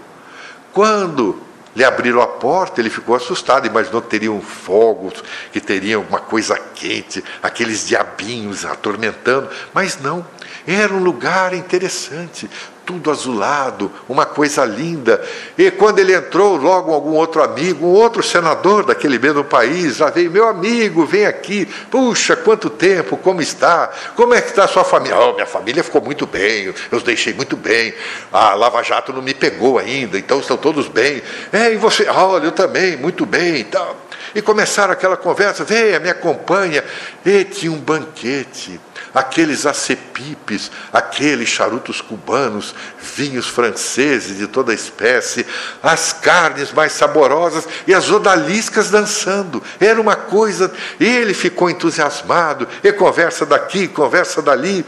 Quando 0.72 1.45
lhe 1.76 1.84
abriram 1.84 2.22
a 2.22 2.26
porta, 2.26 2.80
ele 2.80 2.88
ficou 2.88 3.14
assustado, 3.14 3.66
imaginou 3.66 4.00
que 4.00 4.08
teriam 4.08 4.40
fogos, 4.40 5.22
que 5.52 5.60
teriam 5.60 6.02
uma 6.08 6.18
coisa 6.18 6.58
quente, 6.74 7.22
aqueles 7.42 7.86
diabinhos 7.86 8.64
atormentando, 8.64 9.50
mas 9.74 10.00
não, 10.00 10.26
era 10.66 10.92
um 10.94 10.98
lugar 10.98 11.52
interessante, 11.52 12.50
tudo 12.86 13.10
azulado, 13.10 13.90
uma 14.08 14.24
coisa 14.24 14.64
linda. 14.64 15.22
E 15.58 15.70
quando 15.72 15.98
ele 15.98 16.14
entrou, 16.14 16.56
logo 16.56 16.92
algum 16.92 17.10
outro 17.10 17.42
amigo, 17.42 17.84
um 17.84 17.90
outro 17.90 18.22
senador 18.22 18.84
daquele 18.84 19.18
mesmo 19.18 19.42
país, 19.42 19.96
já 19.96 20.08
veio, 20.08 20.30
meu 20.30 20.46
amigo, 20.46 21.04
vem 21.04 21.26
aqui. 21.26 21.66
Puxa, 21.90 22.36
quanto 22.36 22.70
tempo, 22.70 23.16
como 23.16 23.42
está? 23.42 23.90
Como 24.14 24.32
é 24.32 24.40
que 24.40 24.50
está 24.50 24.64
a 24.64 24.68
sua 24.68 24.84
família? 24.84 25.18
Oh, 25.18 25.34
minha 25.34 25.46
família 25.46 25.82
ficou 25.82 26.00
muito 26.00 26.26
bem, 26.26 26.66
eu 26.66 26.74
os 26.96 27.02
deixei 27.02 27.34
muito 27.34 27.56
bem. 27.56 27.92
A 28.32 28.54
Lava 28.54 28.82
Jato 28.82 29.12
não 29.12 29.20
me 29.20 29.34
pegou 29.34 29.78
ainda, 29.78 30.16
então 30.16 30.38
estão 30.38 30.56
todos 30.56 30.86
bem. 30.86 31.20
É, 31.52 31.72
e 31.72 31.76
você? 31.76 32.08
Olha, 32.08 32.44
eu 32.44 32.52
também, 32.52 32.96
muito 32.96 33.26
bem 33.26 33.56
e 33.56 33.64
tal. 33.64 34.05
E 34.36 34.42
começaram 34.42 34.92
aquela 34.92 35.16
conversa, 35.16 35.64
venha, 35.64 35.98
me 35.98 36.10
acompanha. 36.10 36.84
E 37.24 37.42
tinha 37.44 37.72
um 37.72 37.78
banquete 37.78 38.78
aqueles 39.16 39.64
acepipes, 39.64 40.70
aqueles 40.92 41.48
charutos 41.48 42.02
cubanos, 42.02 42.74
vinhos 43.00 43.48
franceses 43.48 44.36
de 44.36 44.46
toda 44.46 44.74
espécie, 44.74 45.46
as 45.82 46.12
carnes 46.12 46.70
mais 46.70 46.92
saborosas 46.92 47.66
e 47.86 47.94
as 47.94 48.10
odaliscas 48.10 48.90
dançando. 48.90 49.62
Era 49.80 49.98
uma 49.98 50.16
coisa, 50.16 50.70
ele 51.00 51.32
ficou 51.32 51.70
entusiasmado, 51.70 52.68
e 52.84 52.92
conversa 52.92 53.46
daqui, 53.46 53.88
conversa 53.88 54.42
dali. 54.42 54.84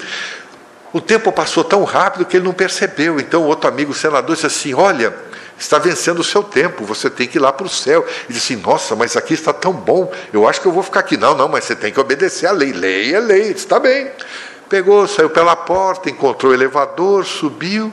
O 0.93 1.01
tempo 1.01 1.33
passou 1.33 1.65
tão 1.65 1.85
rápido 1.85 2.27
que 2.27 2.37
ele 2.37 2.45
não 2.45 2.53
percebeu. 2.53 3.19
Então, 3.19 3.45
outro 3.45 3.69
amigo 3.71 3.95
senador 3.95 4.35
disse 4.35 4.47
assim: 4.47 4.75
Olha, 4.75 5.15
está 5.59 5.79
vencendo 5.79 6.21
o 6.21 6.25
seu 6.25 6.43
tempo, 6.43 6.85
você 6.85 7.11
tem 7.11 7.27
que 7.27 7.39
ir 7.39 7.41
lá 7.41 7.53
para 7.53 7.67
o 7.67 7.71
céu. 7.71 8.07
E 8.29 8.33
disse 8.33 8.57
Nossa, 8.57 8.95
mas 8.95 9.17
aqui 9.17 9.35
está 9.35 9.53
tão 9.53 9.73
bom, 9.73 10.11
eu 10.33 10.49
acho 10.49 10.61
que 10.61 10.67
eu 10.67 10.73
vou 10.73 10.83
ficar 10.83 11.01
aqui. 11.01 11.17
Não, 11.17 11.37
não, 11.37 11.49
mas 11.49 11.65
você 11.65 11.75
tem 11.75 11.93
que 11.93 12.01
obedecer 12.01 12.47
à 12.47 12.53
lei. 12.53 12.73
Lei 12.73 13.15
é 13.15 13.21
lei, 13.21 13.51
está 13.51 13.79
bem. 13.79 14.11
Pegou, 14.69 15.07
saiu 15.09 15.31
pela 15.31 15.57
porta, 15.57 16.11
encontrou 16.11 16.53
o 16.53 16.55
elevador, 16.55 17.25
subiu. 17.25 17.93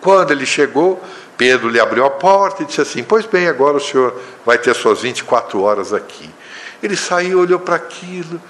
Quando 0.00 0.30
ele 0.30 0.46
chegou, 0.46 1.02
Pedro 1.36 1.68
lhe 1.68 1.80
abriu 1.80 2.04
a 2.04 2.10
porta 2.10 2.62
e 2.62 2.66
disse 2.66 2.80
assim: 2.80 3.02
Pois 3.02 3.26
bem, 3.26 3.48
agora 3.48 3.76
o 3.76 3.80
senhor 3.80 4.18
vai 4.44 4.58
ter 4.58 4.74
suas 4.74 5.02
24 5.02 5.60
horas 5.60 5.92
aqui. 5.92 6.30
Ele 6.82 6.96
saiu, 6.96 7.40
olhou 7.40 7.58
para 7.58 7.76
aquilo. 7.76 8.40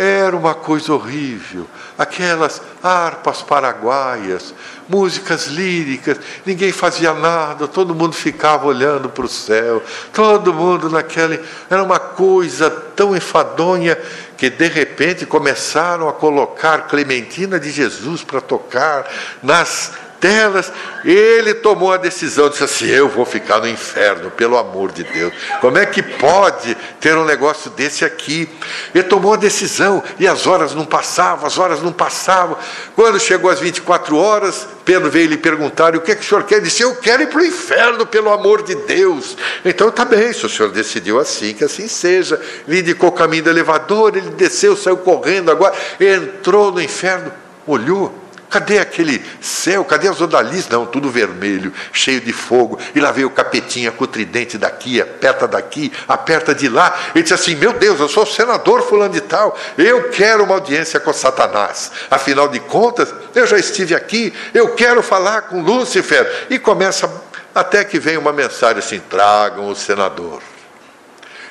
Era 0.00 0.36
uma 0.36 0.54
coisa 0.54 0.94
horrível. 0.94 1.66
Aquelas 1.98 2.62
harpas 2.80 3.42
paraguaias, 3.42 4.54
músicas 4.88 5.48
líricas, 5.48 6.16
ninguém 6.46 6.70
fazia 6.70 7.12
nada, 7.12 7.66
todo 7.66 7.96
mundo 7.96 8.14
ficava 8.14 8.68
olhando 8.68 9.08
para 9.08 9.24
o 9.24 9.28
céu, 9.28 9.82
todo 10.12 10.54
mundo 10.54 10.88
naquele. 10.88 11.40
Era 11.68 11.82
uma 11.82 11.98
coisa 11.98 12.70
tão 12.70 13.16
enfadonha 13.16 13.98
que 14.36 14.48
de 14.48 14.68
repente 14.68 15.26
começaram 15.26 16.08
a 16.08 16.12
colocar 16.12 16.86
Clementina 16.86 17.58
de 17.58 17.72
Jesus 17.72 18.22
para 18.22 18.40
tocar 18.40 19.04
nas 19.42 19.94
telas, 20.20 20.72
ele 21.04 21.54
tomou 21.54 21.92
a 21.92 21.96
decisão, 21.96 22.48
disse 22.48 22.64
assim: 22.64 22.86
Eu 22.86 23.08
vou 23.08 23.24
ficar 23.24 23.60
no 23.60 23.68
inferno, 23.68 24.30
pelo 24.30 24.56
amor 24.56 24.92
de 24.92 25.04
Deus. 25.04 25.32
Como 25.60 25.78
é 25.78 25.86
que 25.86 26.02
pode 26.02 26.76
ter 27.00 27.16
um 27.16 27.24
negócio 27.24 27.70
desse 27.70 28.04
aqui? 28.04 28.48
Ele 28.94 29.04
tomou 29.04 29.34
a 29.34 29.36
decisão 29.36 30.02
e 30.18 30.26
as 30.26 30.46
horas 30.46 30.74
não 30.74 30.84
passavam, 30.84 31.46
as 31.46 31.58
horas 31.58 31.82
não 31.82 31.92
passavam. 31.92 32.56
Quando 32.94 33.18
chegou 33.18 33.50
às 33.50 33.60
24 33.60 34.16
horas, 34.16 34.66
Pedro 34.84 35.10
veio 35.10 35.28
lhe 35.28 35.36
perguntar: 35.36 35.94
O 35.96 36.00
que, 36.00 36.12
é 36.12 36.14
que 36.14 36.22
o 36.22 36.28
senhor 36.28 36.44
quer? 36.44 36.56
Ele 36.56 36.66
disse: 36.66 36.82
Eu 36.82 36.96
quero 36.96 37.22
ir 37.22 37.28
para 37.28 37.40
o 37.40 37.46
inferno, 37.46 38.06
pelo 38.06 38.30
amor 38.32 38.62
de 38.62 38.74
Deus. 38.74 39.36
Então 39.64 39.90
tá 39.90 40.04
bem, 40.04 40.32
se 40.32 40.44
o 40.44 40.48
senhor 40.48 40.70
decidiu 40.70 41.18
assim, 41.18 41.54
que 41.54 41.64
assim 41.64 41.88
seja. 41.88 42.40
Lhe 42.66 42.80
indicou 42.80 43.10
o 43.10 43.12
caminho 43.12 43.44
do 43.44 43.50
elevador, 43.50 44.16
ele 44.16 44.30
desceu, 44.30 44.76
saiu 44.76 44.96
correndo 44.98 45.50
agora, 45.50 45.74
entrou 46.00 46.72
no 46.72 46.80
inferno, 46.80 47.32
olhou 47.66 48.27
Cadê 48.50 48.78
aquele 48.78 49.22
céu? 49.42 49.84
Cadê 49.84 50.08
as 50.08 50.20
odaliscas? 50.20 50.70
Não, 50.70 50.86
tudo 50.86 51.10
vermelho, 51.10 51.72
cheio 51.92 52.20
de 52.20 52.32
fogo. 52.32 52.78
E 52.94 53.00
lá 53.00 53.12
veio 53.12 53.26
o 53.26 53.30
capetinha 53.30 53.92
com 53.92 54.04
o 54.04 54.06
tridente 54.06 54.56
daqui, 54.56 55.00
aperta 55.00 55.46
daqui, 55.46 55.92
aperta 56.06 56.54
de 56.54 56.68
lá. 56.68 56.96
Ele 57.14 57.22
disse 57.22 57.34
assim: 57.34 57.54
Meu 57.54 57.74
Deus, 57.74 58.00
eu 58.00 58.08
sou 58.08 58.24
senador 58.24 58.82
fulano 58.82 59.12
de 59.12 59.20
tal, 59.20 59.56
eu 59.76 60.08
quero 60.10 60.44
uma 60.44 60.54
audiência 60.54 60.98
com 60.98 61.12
Satanás. 61.12 61.92
Afinal 62.10 62.48
de 62.48 62.60
contas, 62.60 63.12
eu 63.34 63.46
já 63.46 63.58
estive 63.58 63.94
aqui, 63.94 64.32
eu 64.54 64.74
quero 64.74 65.02
falar 65.02 65.42
com 65.42 65.60
Lúcifer. 65.60 66.46
E 66.48 66.58
começa, 66.58 67.10
até 67.54 67.84
que 67.84 67.98
vem 67.98 68.16
uma 68.16 68.32
mensagem 68.32 68.78
assim: 68.78 68.98
tragam 68.98 69.68
o 69.68 69.76
senador. 69.76 70.40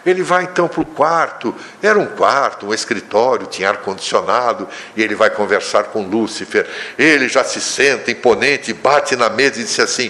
Ele 0.08 0.24
vai 0.24 0.46
então 0.46 0.70
para 0.70 0.82
o 0.82 0.86
quarto, 0.86 1.54
era 1.84 2.00
um 2.00 2.06
quarto, 2.06 2.68
um 2.68 2.74
escritório, 2.74 3.46
tinha 3.46 3.68
ar-condicionado, 3.68 4.66
e 4.96 5.04
ele 5.04 5.16
vai 5.16 5.30
conversar 5.30 5.86
com 5.86 6.08
Lúcifer. 6.08 6.66
Ele 6.98 7.28
já 7.28 7.44
se 7.44 7.60
senta 7.60 8.10
imponente, 8.10 8.72
bate 8.72 9.18
na 9.18 9.30
mesa 9.30 9.60
e 9.60 9.66
diz 9.66 9.78
assim: 9.82 10.10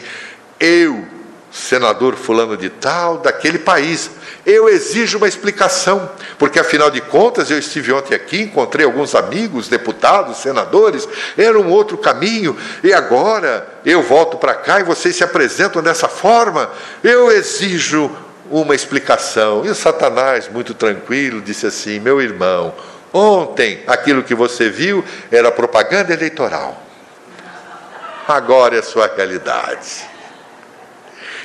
Eu, 0.59 1.03
senador 1.51 2.15
fulano 2.15 2.55
de 2.55 2.69
tal, 2.69 3.17
daquele 3.17 3.57
país, 3.57 4.11
eu 4.45 4.69
exijo 4.69 5.17
uma 5.17 5.27
explicação, 5.27 6.09
porque 6.37 6.59
afinal 6.59 6.91
de 6.91 7.01
contas 7.01 7.49
eu 7.49 7.57
estive 7.57 7.91
ontem 7.91 8.13
aqui, 8.13 8.43
encontrei 8.43 8.85
alguns 8.85 9.15
amigos, 9.15 9.67
deputados, 9.67 10.37
senadores, 10.37 11.09
era 11.35 11.59
um 11.59 11.69
outro 11.71 11.97
caminho, 11.97 12.55
e 12.83 12.93
agora 12.93 13.67
eu 13.83 14.03
volto 14.03 14.37
para 14.37 14.53
cá 14.53 14.79
e 14.79 14.83
vocês 14.83 15.15
se 15.15 15.23
apresentam 15.23 15.81
dessa 15.81 16.07
forma. 16.07 16.69
Eu 17.03 17.31
exijo 17.31 18.15
uma 18.49 18.75
explicação. 18.75 19.65
E 19.65 19.69
o 19.69 19.75
Satanás, 19.75 20.49
muito 20.49 20.73
tranquilo, 20.73 21.41
disse 21.41 21.65
assim: 21.65 21.99
Meu 21.99 22.21
irmão, 22.21 22.73
ontem 23.13 23.83
aquilo 23.87 24.23
que 24.23 24.35
você 24.35 24.69
viu 24.69 25.03
era 25.31 25.51
propaganda 25.51 26.13
eleitoral. 26.13 26.81
Agora 28.27 28.75
é 28.75 28.79
a 28.79 28.83
sua 28.83 29.07
realidade. 29.07 30.16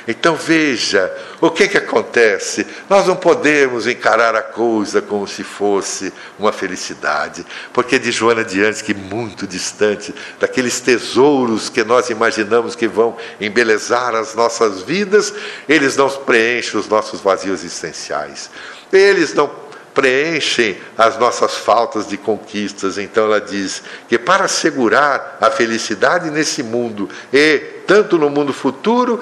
Então 0.07 0.35
veja 0.35 1.11
o 1.39 1.49
que, 1.49 1.67
que 1.67 1.77
acontece. 1.77 2.65
Nós 2.89 3.07
não 3.07 3.15
podemos 3.15 3.87
encarar 3.87 4.35
a 4.35 4.41
coisa 4.41 5.01
como 5.01 5.27
se 5.27 5.43
fosse 5.43 6.11
uma 6.37 6.51
felicidade, 6.51 7.45
porque 7.71 7.97
de 7.97 8.11
Joana 8.11 8.43
de 8.43 8.63
que 8.83 8.93
muito 8.93 9.45
distante 9.45 10.13
daqueles 10.39 10.79
tesouros 10.79 11.69
que 11.69 11.83
nós 11.83 12.09
imaginamos 12.09 12.75
que 12.75 12.87
vão 12.87 13.17
embelezar 13.39 14.15
as 14.15 14.33
nossas 14.33 14.81
vidas, 14.81 15.33
eles 15.67 15.95
não 15.95 16.09
preenchem 16.09 16.79
os 16.79 16.87
nossos 16.87 17.21
vazios 17.21 17.63
essenciais. 17.63 18.49
Eles 18.91 19.33
não 19.33 19.63
preenchem 19.93 20.77
as 20.97 21.17
nossas 21.17 21.55
faltas 21.55 22.07
de 22.07 22.17
conquistas. 22.17 22.97
Então 22.97 23.25
ela 23.25 23.39
diz 23.39 23.83
que 24.07 24.17
para 24.17 24.45
assegurar 24.45 25.37
a 25.39 25.49
felicidade 25.49 26.29
nesse 26.31 26.63
mundo 26.63 27.09
e 27.31 27.59
tanto 27.85 28.17
no 28.17 28.29
mundo 28.29 28.53
futuro, 28.53 29.19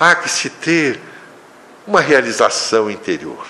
há 0.00 0.14
que 0.14 0.30
se 0.30 0.48
ter 0.48 0.98
uma 1.86 2.00
realização 2.00 2.90
interior. 2.90 3.46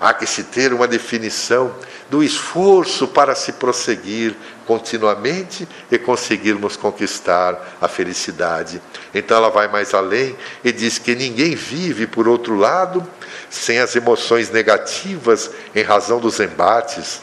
Há 0.00 0.14
que 0.14 0.26
se 0.26 0.44
ter 0.44 0.72
uma 0.72 0.88
definição 0.88 1.74
do 2.08 2.24
esforço 2.24 3.06
para 3.06 3.34
se 3.34 3.52
prosseguir 3.52 4.34
continuamente 4.66 5.68
e 5.90 5.98
conseguirmos 5.98 6.74
conquistar 6.74 7.76
a 7.78 7.86
felicidade. 7.86 8.80
Então 9.14 9.36
ela 9.36 9.50
vai 9.50 9.68
mais 9.68 9.92
além 9.92 10.34
e 10.64 10.72
diz 10.72 10.96
que 10.96 11.14
ninguém 11.14 11.54
vive, 11.54 12.06
por 12.06 12.26
outro 12.26 12.56
lado, 12.56 13.06
sem 13.50 13.78
as 13.78 13.94
emoções 13.94 14.48
negativas 14.48 15.50
em 15.74 15.82
razão 15.82 16.18
dos 16.18 16.40
embates, 16.40 17.20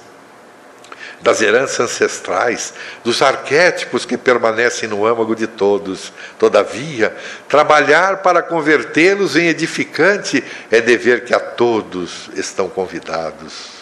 das 1.22 1.42
heranças 1.42 1.80
ancestrais, 1.80 2.74
dos 3.04 3.22
arquétipos 3.22 4.06
que 4.06 4.18
permanecem 4.18 4.88
no 4.88 5.06
âmago 5.06 5.36
de 5.36 5.48
todos. 5.48 6.14
Todavia, 6.38 7.16
trabalhar 7.50 8.18
para 8.18 8.42
convertê-los 8.42 9.36
em 9.36 9.48
edificante 9.48 10.44
é 10.72 10.80
dever 10.80 11.26
que 11.26 11.34
a 11.34 11.40
todos 11.40 12.30
estão 12.36 12.70
convidados. 12.70 13.78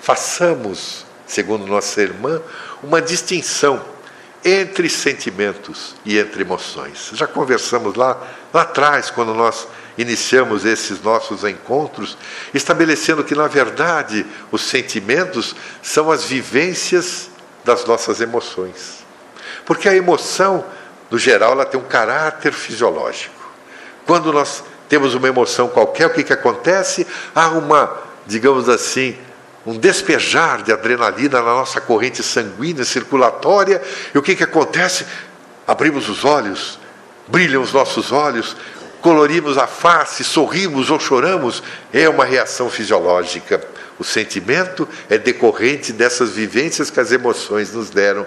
Façamos, 0.00 1.04
segundo 1.26 1.66
nossa 1.66 2.00
irmã, 2.00 2.40
uma 2.82 3.02
distinção 3.02 3.82
entre 4.44 4.88
sentimentos 4.88 5.96
e 6.04 6.18
entre 6.18 6.42
emoções. 6.42 7.10
Já 7.14 7.26
conversamos 7.26 7.96
lá, 7.96 8.16
lá 8.54 8.62
atrás, 8.62 9.10
quando 9.10 9.34
nós 9.34 9.66
iniciamos 9.98 10.64
esses 10.64 11.00
nossos 11.02 11.44
encontros, 11.44 12.16
estabelecendo 12.52 13.24
que, 13.24 13.34
na 13.34 13.46
verdade, 13.46 14.26
os 14.50 14.62
sentimentos 14.62 15.56
são 15.82 16.10
as 16.10 16.24
vivências 16.24 17.30
das 17.64 17.84
nossas 17.84 18.20
emoções. 18.20 19.04
Porque 19.64 19.88
a 19.88 19.94
emoção, 19.94 20.64
no 21.10 21.18
geral, 21.18 21.52
ela 21.52 21.64
tem 21.64 21.80
um 21.80 21.84
caráter 21.84 22.52
fisiológico. 22.52 23.34
Quando 24.06 24.32
nós 24.32 24.62
temos 24.88 25.14
uma 25.14 25.28
emoção 25.28 25.68
qualquer, 25.68 26.06
o 26.06 26.10
que, 26.10 26.22
que 26.22 26.32
acontece? 26.32 27.06
Há 27.34 27.48
uma, 27.48 27.96
digamos 28.26 28.68
assim, 28.68 29.16
um 29.66 29.76
despejar 29.76 30.62
de 30.62 30.72
adrenalina 30.72 31.42
na 31.42 31.54
nossa 31.54 31.80
corrente 31.80 32.22
sanguínea, 32.22 32.84
circulatória, 32.84 33.82
e 34.14 34.18
o 34.18 34.22
que, 34.22 34.36
que 34.36 34.44
acontece? 34.44 35.04
Abrimos 35.66 36.08
os 36.08 36.24
olhos, 36.24 36.78
brilham 37.26 37.60
os 37.60 37.72
nossos 37.72 38.12
olhos, 38.12 38.56
colorimos 39.06 39.56
a 39.56 39.68
face, 39.68 40.24
sorrimos 40.24 40.90
ou 40.90 40.98
choramos, 40.98 41.62
é 41.92 42.08
uma 42.08 42.24
reação 42.24 42.68
fisiológica. 42.68 43.64
O 44.00 44.02
sentimento 44.02 44.88
é 45.08 45.16
decorrente 45.16 45.92
dessas 45.92 46.32
vivências 46.32 46.90
que 46.90 46.98
as 46.98 47.12
emoções 47.12 47.72
nos 47.72 47.88
deram. 47.88 48.26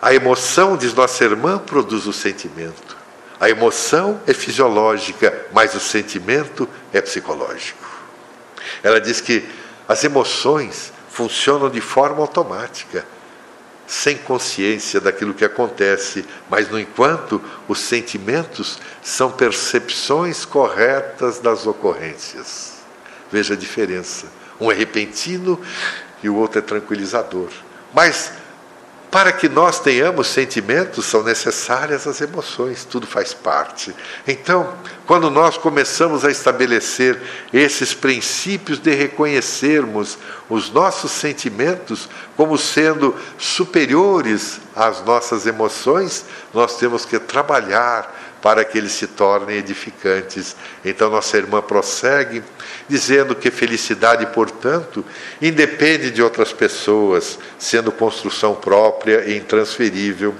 A 0.00 0.14
emoção, 0.14 0.74
diz 0.74 0.94
nossa 0.94 1.22
irmã, 1.22 1.58
produz 1.58 2.06
o 2.06 2.14
sentimento. 2.14 2.96
A 3.38 3.50
emoção 3.50 4.22
é 4.26 4.32
fisiológica, 4.32 5.46
mas 5.52 5.74
o 5.74 5.80
sentimento 5.80 6.66
é 6.90 7.02
psicológico. 7.02 7.86
Ela 8.82 9.02
diz 9.02 9.20
que 9.20 9.46
as 9.86 10.02
emoções 10.02 10.94
funcionam 11.10 11.68
de 11.68 11.82
forma 11.82 12.22
automática, 12.22 13.04
sem 13.92 14.16
consciência 14.16 15.02
daquilo 15.02 15.34
que 15.34 15.44
acontece, 15.44 16.24
mas, 16.48 16.70
no 16.70 16.80
enquanto, 16.80 17.42
os 17.68 17.78
sentimentos 17.78 18.78
são 19.02 19.30
percepções 19.30 20.46
corretas 20.46 21.38
das 21.38 21.66
ocorrências. 21.66 22.72
Veja 23.30 23.52
a 23.52 23.56
diferença. 23.56 24.28
Um 24.58 24.72
é 24.72 24.74
repentino 24.74 25.60
e 26.22 26.28
o 26.30 26.36
outro 26.36 26.60
é 26.60 26.62
tranquilizador. 26.62 27.50
Mas 27.92 28.32
para 29.12 29.30
que 29.30 29.46
nós 29.46 29.78
tenhamos 29.78 30.26
sentimentos, 30.28 31.04
são 31.04 31.22
necessárias 31.22 32.06
as 32.06 32.22
emoções, 32.22 32.86
tudo 32.86 33.06
faz 33.06 33.34
parte. 33.34 33.94
Então, 34.26 34.72
quando 35.06 35.30
nós 35.30 35.58
começamos 35.58 36.24
a 36.24 36.30
estabelecer 36.30 37.20
esses 37.52 37.92
princípios 37.92 38.78
de 38.78 38.94
reconhecermos 38.94 40.16
os 40.48 40.70
nossos 40.70 41.10
sentimentos 41.12 42.08
como 42.38 42.56
sendo 42.56 43.14
superiores 43.36 44.62
às 44.74 45.04
nossas 45.04 45.46
emoções, 45.46 46.24
nós 46.54 46.78
temos 46.78 47.04
que 47.04 47.18
trabalhar 47.18 48.21
para 48.42 48.64
que 48.64 48.76
eles 48.76 48.92
se 48.92 49.06
tornem 49.06 49.56
edificantes. 49.56 50.56
Então, 50.84 51.08
nossa 51.08 51.36
irmã 51.36 51.62
prossegue 51.62 52.42
dizendo 52.88 53.36
que 53.36 53.50
felicidade, 53.50 54.26
portanto, 54.26 55.04
independe 55.40 56.10
de 56.10 56.20
outras 56.20 56.52
pessoas, 56.52 57.38
sendo 57.56 57.92
construção 57.92 58.54
própria 58.54 59.24
e 59.24 59.38
intransferível. 59.38 60.34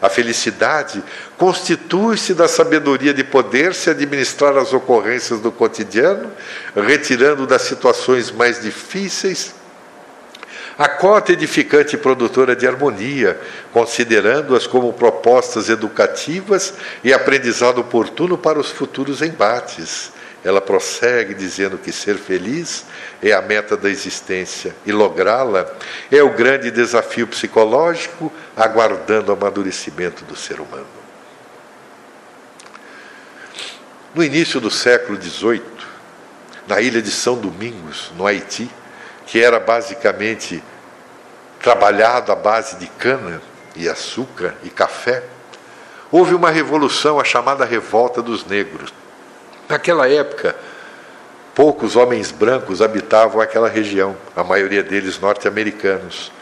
A 0.00 0.08
felicidade 0.08 1.02
constitui-se 1.36 2.32
da 2.32 2.46
sabedoria 2.46 3.12
de 3.12 3.24
poder 3.24 3.74
se 3.74 3.90
administrar 3.90 4.56
as 4.56 4.72
ocorrências 4.72 5.40
do 5.40 5.50
cotidiano, 5.50 6.30
retirando 6.76 7.46
das 7.46 7.62
situações 7.62 8.30
mais 8.30 8.62
difíceis 8.62 9.57
a 10.78 10.88
cota 10.88 11.32
edificante 11.32 11.96
e 11.96 11.98
produtora 11.98 12.54
de 12.54 12.64
harmonia, 12.64 13.38
considerando-as 13.72 14.64
como 14.64 14.92
propostas 14.92 15.68
educativas 15.68 16.72
e 17.02 17.12
aprendizado 17.12 17.80
oportuno 17.80 18.38
para 18.38 18.60
os 18.60 18.70
futuros 18.70 19.20
embates. 19.20 20.12
Ela 20.44 20.60
prossegue 20.60 21.34
dizendo 21.34 21.78
que 21.78 21.90
ser 21.90 22.16
feliz 22.16 22.86
é 23.20 23.32
a 23.32 23.42
meta 23.42 23.76
da 23.76 23.90
existência 23.90 24.72
e 24.86 24.92
lográ-la 24.92 25.68
é 26.12 26.22
o 26.22 26.30
grande 26.30 26.70
desafio 26.70 27.26
psicológico, 27.26 28.32
aguardando 28.56 29.32
o 29.32 29.34
amadurecimento 29.34 30.24
do 30.24 30.36
ser 30.36 30.60
humano. 30.60 30.86
No 34.14 34.22
início 34.22 34.60
do 34.60 34.70
século 34.70 35.20
XVIII, 35.20 35.60
na 36.68 36.80
ilha 36.80 37.02
de 37.02 37.10
São 37.10 37.36
Domingos, 37.36 38.12
no 38.16 38.24
Haiti, 38.24 38.70
que 39.28 39.44
era 39.44 39.60
basicamente 39.60 40.62
trabalhado 41.60 42.32
à 42.32 42.34
base 42.34 42.76
de 42.76 42.86
cana 42.86 43.42
e 43.76 43.86
açúcar 43.86 44.54
e 44.64 44.70
café, 44.70 45.22
houve 46.10 46.34
uma 46.34 46.50
revolução, 46.50 47.20
a 47.20 47.24
chamada 47.24 47.64
Revolta 47.66 48.22
dos 48.22 48.46
Negros. 48.46 48.92
Naquela 49.68 50.08
época, 50.08 50.56
poucos 51.54 51.94
homens 51.94 52.30
brancos 52.30 52.80
habitavam 52.80 53.42
aquela 53.42 53.68
região, 53.68 54.16
a 54.34 54.42
maioria 54.42 54.82
deles 54.82 55.20
norte-americanos. 55.20 56.32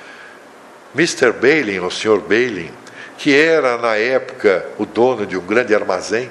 Mr. 0.95 1.33
Bailey, 1.33 1.81
o 1.81 1.91
Sr. 1.91 2.21
Bailey, 2.21 2.73
que 3.19 3.35
era 3.35 3.77
na 3.79 3.97
época 3.97 4.65
o 4.79 4.87
dono 4.87 5.27
de 5.27 5.37
um 5.37 5.45
grande 5.45 5.75
armazém, 5.75 6.31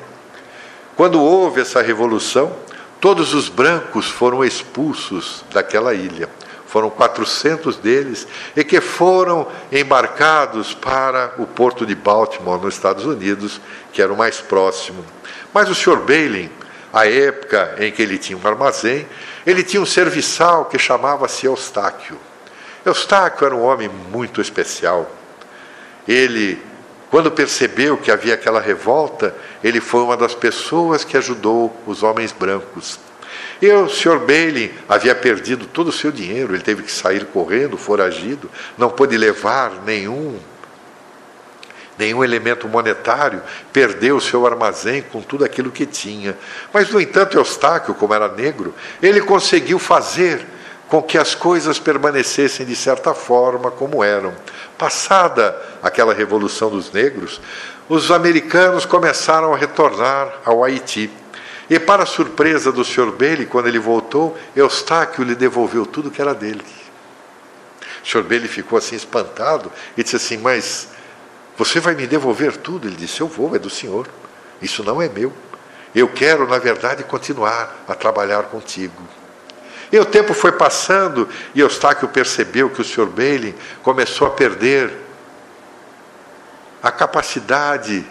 quando 0.95 1.21
houve 1.21 1.59
essa 1.59 1.81
revolução, 1.81 2.55
todos 3.01 3.33
os 3.33 3.49
brancos 3.49 4.09
foram 4.09 4.41
expulsos 4.41 5.43
daquela 5.51 5.93
ilha 5.93 6.29
foram 6.75 6.89
400 6.89 7.77
deles, 7.77 8.27
e 8.53 8.61
que 8.61 8.81
foram 8.81 9.47
embarcados 9.71 10.73
para 10.73 11.33
o 11.37 11.47
porto 11.47 11.85
de 11.85 11.95
Baltimore, 11.95 12.59
nos 12.59 12.73
Estados 12.73 13.05
Unidos, 13.05 13.61
que 13.93 14.01
era 14.01 14.11
o 14.11 14.17
mais 14.17 14.41
próximo. 14.41 15.05
Mas 15.53 15.69
o 15.69 15.73
Sr. 15.73 16.01
Bailey, 16.01 16.51
a 16.91 17.07
época 17.07 17.77
em 17.79 17.93
que 17.93 18.01
ele 18.01 18.17
tinha 18.17 18.37
um 18.37 18.45
armazém, 18.45 19.07
ele 19.47 19.63
tinha 19.63 19.81
um 19.81 19.85
serviçal 19.85 20.65
que 20.65 20.77
chamava-se 20.77 21.45
Eustáquio. 21.45 22.17
Eustáquio 22.85 23.45
era 23.45 23.55
um 23.55 23.63
homem 23.63 23.87
muito 23.87 24.41
especial. 24.41 25.09
Ele, 26.05 26.61
quando 27.09 27.31
percebeu 27.31 27.95
que 27.95 28.11
havia 28.11 28.33
aquela 28.33 28.59
revolta, 28.59 29.33
ele 29.63 29.79
foi 29.79 30.01
uma 30.01 30.17
das 30.17 30.35
pessoas 30.35 31.05
que 31.05 31.15
ajudou 31.15 31.73
os 31.87 32.03
homens 32.03 32.33
brancos 32.33 32.99
e 33.61 33.71
o 33.71 33.89
Sr. 33.89 34.19
Bailey 34.19 34.73
havia 34.87 35.15
perdido 35.15 35.65
todo 35.65 35.87
o 35.87 35.93
seu 35.93 36.11
dinheiro, 36.11 36.53
ele 36.53 36.63
teve 36.63 36.83
que 36.83 36.91
sair 36.91 37.25
correndo, 37.25 37.77
foragido, 37.77 38.49
não 38.77 38.89
pôde 38.89 39.17
levar 39.17 39.83
nenhum 39.85 40.37
nenhum 41.97 42.23
elemento 42.23 42.67
monetário, 42.67 43.41
perdeu 43.71 44.17
o 44.17 44.21
seu 44.21 44.45
armazém 44.45 45.01
com 45.01 45.21
tudo 45.21 45.45
aquilo 45.45 45.71
que 45.71 45.85
tinha. 45.85 46.37
Mas, 46.73 46.89
no 46.89 46.99
entanto, 46.99 47.37
Eustáquio, 47.37 47.93
como 47.93 48.13
era 48.13 48.27
negro, 48.27 48.73
ele 49.01 49.21
conseguiu 49.21 49.79
fazer 49.79 50.45
com 50.87 51.01
que 51.01 51.17
as 51.17 51.33
coisas 51.33 51.79
permanecessem 51.79 52.65
de 52.65 52.75
certa 52.75 53.13
forma 53.13 53.71
como 53.71 54.03
eram. 54.03 54.33
Passada 54.77 55.59
aquela 55.81 56.13
Revolução 56.13 56.69
dos 56.69 56.91
Negros, 56.91 57.41
os 57.87 58.11
americanos 58.11 58.85
começaram 58.85 59.53
a 59.53 59.57
retornar 59.57 60.41
ao 60.45 60.63
Haiti. 60.63 61.09
E, 61.69 61.79
para 61.79 62.05
surpresa 62.05 62.71
do 62.71 62.83
Sr. 62.83 63.11
Bailey, 63.11 63.45
quando 63.45 63.67
ele 63.67 63.79
voltou, 63.79 64.37
Eustáquio 64.55 65.23
lhe 65.23 65.35
devolveu 65.35 65.85
tudo 65.85 66.11
que 66.11 66.21
era 66.21 66.33
dele. 66.33 66.63
O 68.03 68.07
Sr. 68.07 68.21
Bailey 68.21 68.47
ficou 68.47 68.77
assim 68.77 68.95
espantado 68.95 69.71
e 69.97 70.03
disse 70.03 70.15
assim: 70.15 70.37
Mas 70.37 70.89
você 71.57 71.79
vai 71.79 71.95
me 71.95 72.05
devolver 72.05 72.57
tudo? 72.57 72.87
Ele 72.87 72.95
disse: 72.95 73.21
Eu 73.21 73.27
vou, 73.27 73.55
é 73.55 73.59
do 73.59 73.69
senhor. 73.69 74.07
Isso 74.61 74.83
não 74.83 75.01
é 75.01 75.09
meu. 75.09 75.33
Eu 75.93 76.07
quero, 76.09 76.47
na 76.47 76.59
verdade, 76.59 77.03
continuar 77.03 77.83
a 77.87 77.95
trabalhar 77.95 78.43
contigo. 78.43 79.01
E 79.91 79.97
o 79.97 80.05
tempo 80.05 80.33
foi 80.33 80.51
passando 80.51 81.29
e 81.53 81.61
Eustáquio 81.61 82.07
percebeu 82.09 82.69
que 82.69 82.81
o 82.81 82.83
Sr. 82.83 83.05
Bailey 83.05 83.55
começou 83.81 84.27
a 84.27 84.31
perder 84.31 84.91
a 86.83 86.91
capacidade 86.91 88.05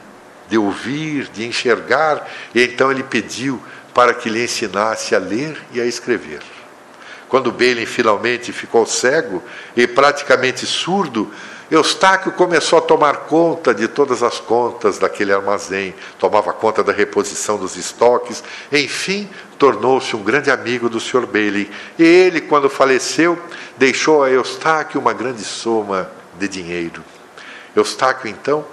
de 0.49 0.59
ouvir, 0.59 1.29
de 1.29 1.47
enxergar, 1.47 2.29
e 2.55 2.63
então 2.63 2.91
ele 2.91 3.03
pediu 3.03 3.61
para 3.95 4.13
que 4.13 4.29
lhe 4.29 4.45
ensinasse 4.45 5.15
a 5.15 5.19
ler 5.19 5.57
e 5.73 5.81
a 5.81 5.87
escrever. 5.87 6.41
Quando 7.29 7.51
Bailey 7.51 7.87
finalmente 7.87 8.53
ficou 8.53 8.87
cego 8.87 9.43
e 9.77 9.87
praticamente 9.87 10.67
surdo, 10.67 11.33
Eustáquio 11.71 12.31
começou 12.33 12.79
a 12.79 12.83
tomar 12.83 13.17
conta 13.21 13.75
de 13.75 13.89
todas 13.89 14.23
as 14.23 14.39
contas 14.39 14.99
daquele 14.99 15.33
armazém, 15.33 15.95
tomava 16.19 16.53
conta 16.53 16.85
da 16.85 16.93
reposição 16.93 17.57
dos 17.57 17.77
estoques, 17.77 18.45
enfim, 18.71 19.29
tornou-se 19.59 20.15
um 20.15 20.23
grande 20.23 20.51
amigo 20.51 20.89
do 20.89 21.01
Sr. 21.01 21.27
Bailey. 21.27 21.71
E 21.99 22.03
ele, 22.03 22.43
quando 22.43 22.69
faleceu, 22.69 23.39
deixou 23.79 24.23
a 24.23 24.31
Eustáquio 24.31 25.01
uma 25.01 25.15
grande 25.15 25.43
soma 25.43 26.11
de 26.39 26.47
dinheiro. 26.47 27.03
Eustáquio, 27.75 28.29
então, 28.29 28.65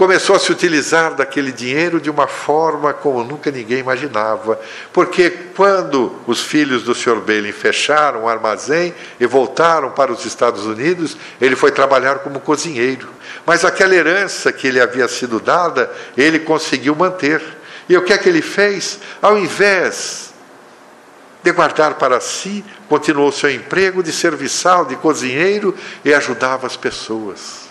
começou 0.00 0.34
a 0.34 0.38
se 0.38 0.50
utilizar 0.50 1.14
daquele 1.14 1.52
dinheiro 1.52 2.00
de 2.00 2.08
uma 2.08 2.26
forma 2.26 2.90
como 2.94 3.22
nunca 3.22 3.50
ninguém 3.50 3.80
imaginava. 3.80 4.58
Porque 4.94 5.28
quando 5.54 6.18
os 6.26 6.40
filhos 6.40 6.82
do 6.82 6.94
Sr. 6.94 7.16
Bailey 7.16 7.52
fecharam 7.52 8.22
o 8.22 8.28
armazém 8.28 8.94
e 9.20 9.26
voltaram 9.26 9.90
para 9.90 10.10
os 10.10 10.24
Estados 10.24 10.64
Unidos, 10.64 11.18
ele 11.38 11.54
foi 11.54 11.70
trabalhar 11.70 12.20
como 12.20 12.40
cozinheiro. 12.40 13.10
Mas 13.44 13.62
aquela 13.62 13.94
herança 13.94 14.50
que 14.50 14.70
lhe 14.70 14.80
havia 14.80 15.06
sido 15.06 15.38
dada, 15.38 15.92
ele 16.16 16.38
conseguiu 16.38 16.96
manter. 16.96 17.42
E 17.86 17.94
o 17.94 18.02
que 18.02 18.14
é 18.14 18.16
que 18.16 18.30
ele 18.30 18.40
fez? 18.40 19.00
Ao 19.20 19.36
invés 19.36 20.32
de 21.42 21.52
guardar 21.52 21.96
para 21.96 22.20
si, 22.20 22.64
continuou 22.88 23.30
seu 23.30 23.50
emprego 23.50 24.02
de 24.02 24.12
serviçal, 24.12 24.86
de 24.86 24.96
cozinheiro 24.96 25.76
e 26.02 26.14
ajudava 26.14 26.66
as 26.66 26.74
pessoas. 26.74 27.69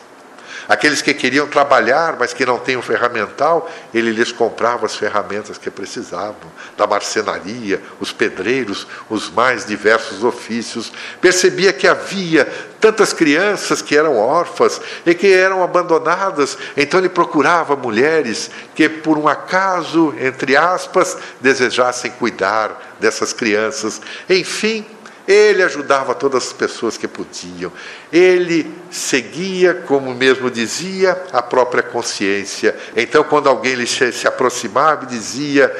Aqueles 0.70 1.02
que 1.02 1.16
queriam 1.16 1.48
trabalhar, 1.48 2.16
mas 2.20 2.32
que 2.32 2.46
não 2.46 2.60
tinham 2.60 2.80
ferramental, 2.80 3.68
ele 3.91 4.12
lhes 4.12 4.32
comprava 4.32 4.86
as 4.86 4.96
ferramentas 4.96 5.58
que 5.58 5.72
precisavam, 5.72 6.36
da 6.78 6.86
marcenaria, 6.86 7.82
os 8.00 8.14
pedreiros, 8.14 8.86
os 9.10 9.32
mais 9.32 9.66
diversos 9.66 10.24
ofícios. 10.24 10.91
Percebia 11.20 11.74
que 11.74 11.88
havia 11.88 12.46
tantas 12.80 13.12
crianças 13.14 13.82
que 13.82 13.98
eram 13.98 14.16
órfãs 14.16 14.80
e 15.08 15.16
que 15.16 15.34
eram 15.34 15.64
abandonadas, 15.64 16.56
então 16.78 17.00
ele 17.00 17.10
procurava 17.10 17.76
mulheres 17.76 18.52
que, 18.76 18.88
por 18.88 19.18
um 19.18 19.28
acaso, 19.28 20.14
entre 20.20 20.56
aspas, 20.56 21.18
desejassem 21.41 22.12
cuidar 22.12 22.96
dessas 23.00 23.34
crianças. 23.34 24.00
Enfim, 24.30 24.86
ele 25.30 25.61
ajudava 25.61 26.15
todas 26.15 26.47
as 26.47 26.53
pessoas 26.53 26.97
que 26.97 27.07
podiam. 27.07 27.72
Ele 28.11 28.76
seguia, 28.89 29.76
como 29.76 30.11
mesmo 30.15 30.49
dizia, 30.49 31.22
a 31.31 31.39
própria 31.39 31.84
consciência. 31.84 32.76
Então, 32.95 33.23
quando 33.23 33.47
alguém 33.47 33.76
lhe 33.76 33.85
se 33.85 34.27
aproximava 34.27 35.03
e 35.03 35.07
dizia: 35.07 35.72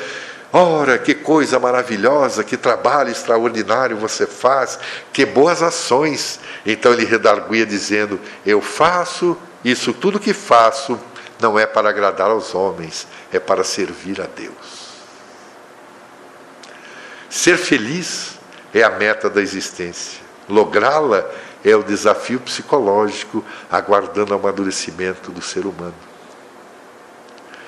Ora, 0.54 1.00
que 1.00 1.16
coisa 1.16 1.58
maravilhosa, 1.58 2.44
que 2.44 2.56
trabalho 2.56 3.10
extraordinário 3.10 3.98
você 3.98 4.28
faz, 4.28 4.78
que 5.12 5.26
boas 5.26 5.64
ações. 5.64 6.40
Então 6.64 6.94
ele 6.94 7.06
redarguia 7.06 7.66
dizendo: 7.66 8.20
Eu 8.46 8.62
faço 8.62 9.36
isso, 9.66 9.94
tudo 9.94 10.20
que 10.20 10.32
faço, 10.32 11.00
não 11.40 11.58
é 11.58 11.66
para 11.66 11.90
agradar 11.90 12.30
aos 12.30 12.54
homens, 12.54 13.08
é 13.34 13.40
para 13.40 13.64
servir 13.64 14.22
a 14.22 14.28
Deus. 14.28 14.90
Ser 17.28 17.58
feliz 17.58 18.39
é 18.74 18.84
a 18.84 18.90
meta 18.90 19.30
da 19.30 19.42
existência. 19.42 20.22
Lográ-la 20.48 21.26
é 21.64 21.76
o 21.76 21.84
desafio 21.84 22.40
psicológico 22.40 23.44
aguardando 23.70 24.32
o 24.32 24.36
amadurecimento 24.36 25.32
do 25.32 25.42
ser 25.42 25.66
humano. 25.66 25.94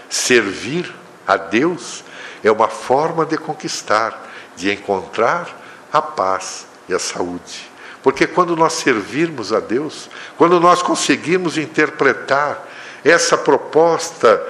Servir 0.09 0.93
a 1.27 1.37
Deus 1.37 2.03
é 2.43 2.51
uma 2.51 2.67
forma 2.67 3.25
de 3.25 3.37
conquistar, 3.37 4.29
de 4.55 4.71
encontrar 4.71 5.47
a 5.91 6.01
paz 6.01 6.65
e 6.87 6.93
a 6.93 6.99
saúde. 6.99 7.69
Porque 8.01 8.25
quando 8.25 8.55
nós 8.55 8.73
servirmos 8.73 9.53
a 9.53 9.59
Deus, 9.59 10.09
quando 10.37 10.59
nós 10.59 10.81
conseguirmos 10.81 11.57
interpretar 11.57 12.67
essa 13.03 13.37
proposta 13.37 14.41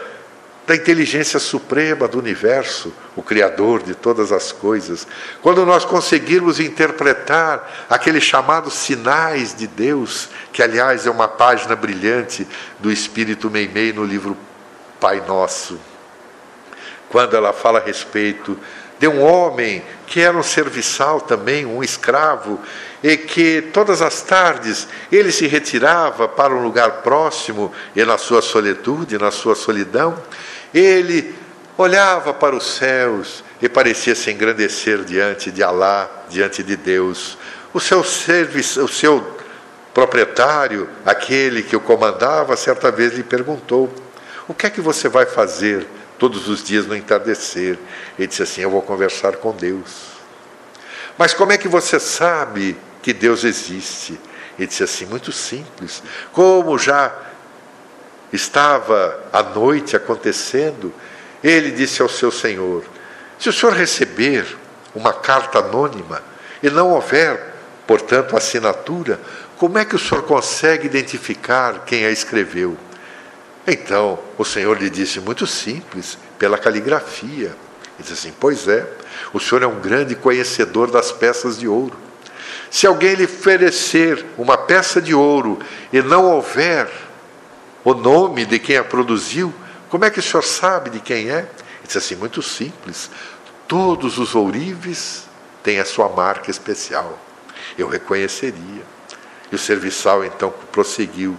da 0.65 0.75
inteligência 0.75 1.39
suprema 1.39 2.07
do 2.07 2.19
universo, 2.19 2.93
o 3.15 3.23
Criador 3.23 3.81
de 3.81 3.95
todas 3.95 4.31
as 4.31 4.51
coisas, 4.51 5.07
quando 5.41 5.65
nós 5.65 5.83
conseguirmos 5.83 6.59
interpretar 6.59 7.85
aqueles 7.89 8.23
chamados 8.23 8.73
sinais 8.73 9.55
de 9.55 9.67
Deus, 9.67 10.29
que 10.53 10.61
aliás 10.61 11.05
é 11.07 11.11
uma 11.11 11.27
página 11.27 11.75
brilhante 11.75 12.47
do 12.79 12.91
Espírito 12.91 13.49
Meimei 13.49 13.91
no 13.91 14.05
livro 14.05 14.37
Pai 14.99 15.21
Nosso, 15.27 15.79
quando 17.09 17.35
ela 17.35 17.51
fala 17.51 17.79
a 17.79 17.83
respeito 17.83 18.57
de 19.01 19.07
um 19.07 19.19
homem 19.19 19.83
que 20.05 20.21
era 20.21 20.37
um 20.37 20.43
serviçal 20.43 21.19
também, 21.19 21.65
um 21.65 21.83
escravo, 21.83 22.59
e 23.03 23.17
que 23.17 23.61
todas 23.73 23.99
as 24.01 24.21
tardes 24.21 24.87
ele 25.11 25.31
se 25.31 25.47
retirava 25.47 26.27
para 26.27 26.53
um 26.53 26.61
lugar 26.61 27.01
próximo 27.01 27.73
e 27.95 28.05
na 28.05 28.19
sua 28.19 28.43
solitude, 28.43 29.17
na 29.17 29.31
sua 29.31 29.55
solidão, 29.55 30.15
ele 30.73 31.35
olhava 31.77 32.33
para 32.33 32.55
os 32.55 32.75
céus 32.75 33.43
e 33.61 33.69
parecia 33.69 34.15
se 34.15 34.31
engrandecer 34.31 35.03
diante 35.03 35.51
de 35.51 35.63
Alá, 35.63 36.09
diante 36.29 36.63
de 36.63 36.75
Deus. 36.75 37.37
O 37.73 37.79
seu 37.79 38.03
serviço, 38.03 38.83
o 38.83 38.87
seu 38.87 39.37
proprietário, 39.93 40.89
aquele 41.05 41.63
que 41.63 41.75
o 41.75 41.79
comandava, 41.79 42.55
certa 42.55 42.91
vez 42.91 43.13
lhe 43.13 43.23
perguntou: 43.23 43.93
"O 44.47 44.53
que 44.53 44.67
é 44.67 44.69
que 44.69 44.81
você 44.81 45.09
vai 45.09 45.25
fazer 45.25 45.87
todos 46.17 46.47
os 46.47 46.63
dias 46.63 46.85
no 46.85 46.95
entardecer?" 46.95 47.77
Ele 48.17 48.27
disse 48.27 48.43
assim: 48.43 48.61
"Eu 48.61 48.69
vou 48.69 48.81
conversar 48.81 49.37
com 49.37 49.51
Deus." 49.51 50.11
Mas 51.17 51.33
como 51.33 51.51
é 51.51 51.57
que 51.57 51.67
você 51.67 51.99
sabe 51.99 52.77
que 53.01 53.13
Deus 53.13 53.43
existe? 53.43 54.19
Ele 54.57 54.67
disse 54.67 54.83
assim: 54.83 55.05
muito 55.05 55.31
simples. 55.31 56.01
Como 56.31 56.77
já 56.77 57.13
estava 58.31 59.19
a 59.31 59.43
noite 59.43 59.95
acontecendo, 59.95 60.93
ele 61.43 61.71
disse 61.71 62.01
ao 62.01 62.09
seu 62.09 62.31
senhor: 62.31 62.83
Se 63.37 63.49
o 63.49 63.53
senhor 63.53 63.73
receber 63.73 64.57
uma 64.95 65.13
carta 65.13 65.59
anônima 65.59 66.21
e 66.61 66.69
não 66.69 66.91
houver, 66.91 67.53
portanto, 67.87 68.37
assinatura, 68.37 69.19
como 69.57 69.77
é 69.77 69.85
que 69.85 69.95
o 69.95 69.99
senhor 69.99 70.23
consegue 70.23 70.85
identificar 70.85 71.83
quem 71.85 72.05
a 72.05 72.11
escreveu? 72.11 72.77
Então 73.67 74.19
o 74.37 74.45
senhor 74.45 74.81
lhe 74.81 74.89
disse: 74.89 75.19
Muito 75.19 75.45
simples, 75.45 76.17
pela 76.39 76.57
caligrafia. 76.57 77.47
Ele 77.47 77.99
disse 77.99 78.13
assim: 78.13 78.33
Pois 78.39 78.67
é, 78.67 78.87
o 79.33 79.39
senhor 79.39 79.63
é 79.63 79.67
um 79.67 79.79
grande 79.79 80.15
conhecedor 80.15 80.89
das 80.89 81.11
peças 81.11 81.59
de 81.59 81.67
ouro. 81.67 81.95
Se 82.69 82.87
alguém 82.87 83.15
lhe 83.15 83.25
oferecer 83.25 84.25
uma 84.37 84.57
peça 84.57 85.01
de 85.01 85.13
ouro 85.13 85.59
e 85.91 86.01
não 86.01 86.25
houver 86.25 86.89
o 87.83 87.93
nome 87.93 88.45
de 88.45 88.59
quem 88.59 88.77
a 88.77 88.83
produziu, 88.83 89.53
como 89.89 90.05
é 90.05 90.09
que 90.09 90.19
o 90.19 90.23
senhor 90.23 90.43
sabe 90.43 90.89
de 90.89 90.99
quem 90.99 91.29
é? 91.29 91.39
Ele 91.39 91.47
disse 91.85 91.97
assim: 91.97 92.15
muito 92.15 92.41
simples. 92.41 93.09
Todos 93.67 94.17
os 94.17 94.35
ourives 94.35 95.25
têm 95.63 95.79
a 95.79 95.85
sua 95.85 96.09
marca 96.09 96.51
especial. 96.51 97.17
Eu 97.77 97.87
reconheceria. 97.87 98.83
E 99.51 99.55
o 99.55 99.57
serviçal 99.57 100.23
então 100.23 100.53
prosseguiu. 100.71 101.35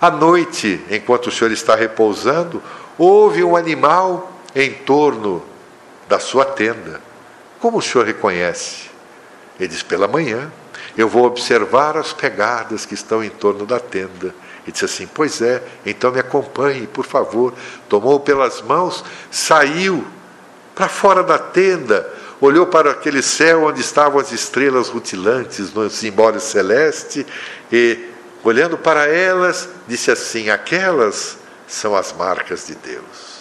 À 0.00 0.10
noite, 0.10 0.80
enquanto 0.90 1.26
o 1.26 1.30
senhor 1.30 1.50
está 1.52 1.74
repousando, 1.74 2.62
houve 2.96 3.44
um 3.44 3.54
animal 3.54 4.32
em 4.54 4.72
torno 4.72 5.44
da 6.08 6.18
sua 6.18 6.44
tenda. 6.44 7.00
Como 7.58 7.78
o 7.78 7.82
senhor 7.82 8.06
reconhece? 8.06 8.90
Ele 9.58 9.68
diz: 9.68 9.82
pela 9.82 10.08
manhã, 10.08 10.50
eu 10.96 11.08
vou 11.08 11.24
observar 11.24 11.96
as 11.96 12.12
pegadas 12.12 12.86
que 12.86 12.94
estão 12.94 13.22
em 13.22 13.28
torno 13.28 13.66
da 13.66 13.78
tenda 13.78 14.34
e 14.66 14.72
disse 14.72 14.84
assim: 14.84 15.06
Pois 15.06 15.40
é, 15.40 15.62
então 15.84 16.10
me 16.10 16.20
acompanhe, 16.20 16.86
por 16.86 17.04
favor. 17.04 17.52
Tomou 17.88 18.20
pelas 18.20 18.60
mãos, 18.60 19.04
saiu 19.30 20.06
para 20.74 20.88
fora 20.88 21.22
da 21.22 21.38
tenda. 21.38 22.10
olhou 22.40 22.66
para 22.66 22.92
aquele 22.92 23.22
céu 23.22 23.64
onde 23.64 23.80
estavam 23.80 24.20
as 24.20 24.32
estrelas 24.32 24.88
rutilantes 24.88 25.72
no 25.72 25.90
simbólico 25.90 26.40
celeste 26.40 27.26
e, 27.70 28.08
olhando 28.42 28.78
para 28.78 29.06
elas, 29.06 29.68
disse 29.86 30.10
assim: 30.10 30.50
Aquelas 30.50 31.38
são 31.66 31.94
as 31.94 32.12
marcas 32.12 32.66
de 32.66 32.74
Deus. 32.74 33.40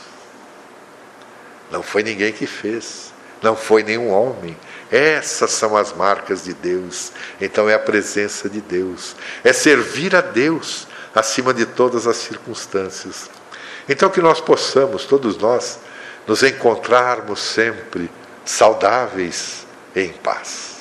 Não 1.72 1.84
foi 1.84 2.02
ninguém 2.02 2.34
que 2.34 2.48
fez, 2.48 3.14
não 3.42 3.56
foi 3.56 3.84
nenhum 3.84 4.10
homem. 4.10 4.58
Essas 4.92 5.52
são 5.52 5.78
as 5.78 5.94
marcas 5.94 6.44
de 6.44 6.54
Deus. 6.54 7.12
Então 7.40 7.70
é 7.70 7.76
a 7.76 7.80
presença 7.80 8.50
de 8.50 8.60
Deus, 8.60 9.16
é 9.44 9.54
servir 9.54 10.16
a 10.16 10.22
Deus 10.22 10.89
acima 11.14 11.54
de 11.54 11.66
todas 11.66 12.08
as 12.08 12.18
circunstâncias. 12.18 13.30
Então 13.88 14.10
que 14.10 14.22
nós 14.22 14.40
possamos, 14.40 15.06
todos 15.06 15.38
nós, 15.38 15.80
nos 16.28 16.44
encontrarmos 16.44 17.40
sempre 17.42 18.10
saudáveis 18.46 19.66
e 19.96 20.02
em 20.02 20.14
paz. 20.14 20.78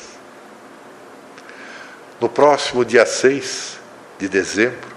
No 2.20 2.28
próximo 2.28 2.84
dia 2.84 3.06
6 3.06 3.78
de 4.18 4.28
dezembro, 4.28 4.88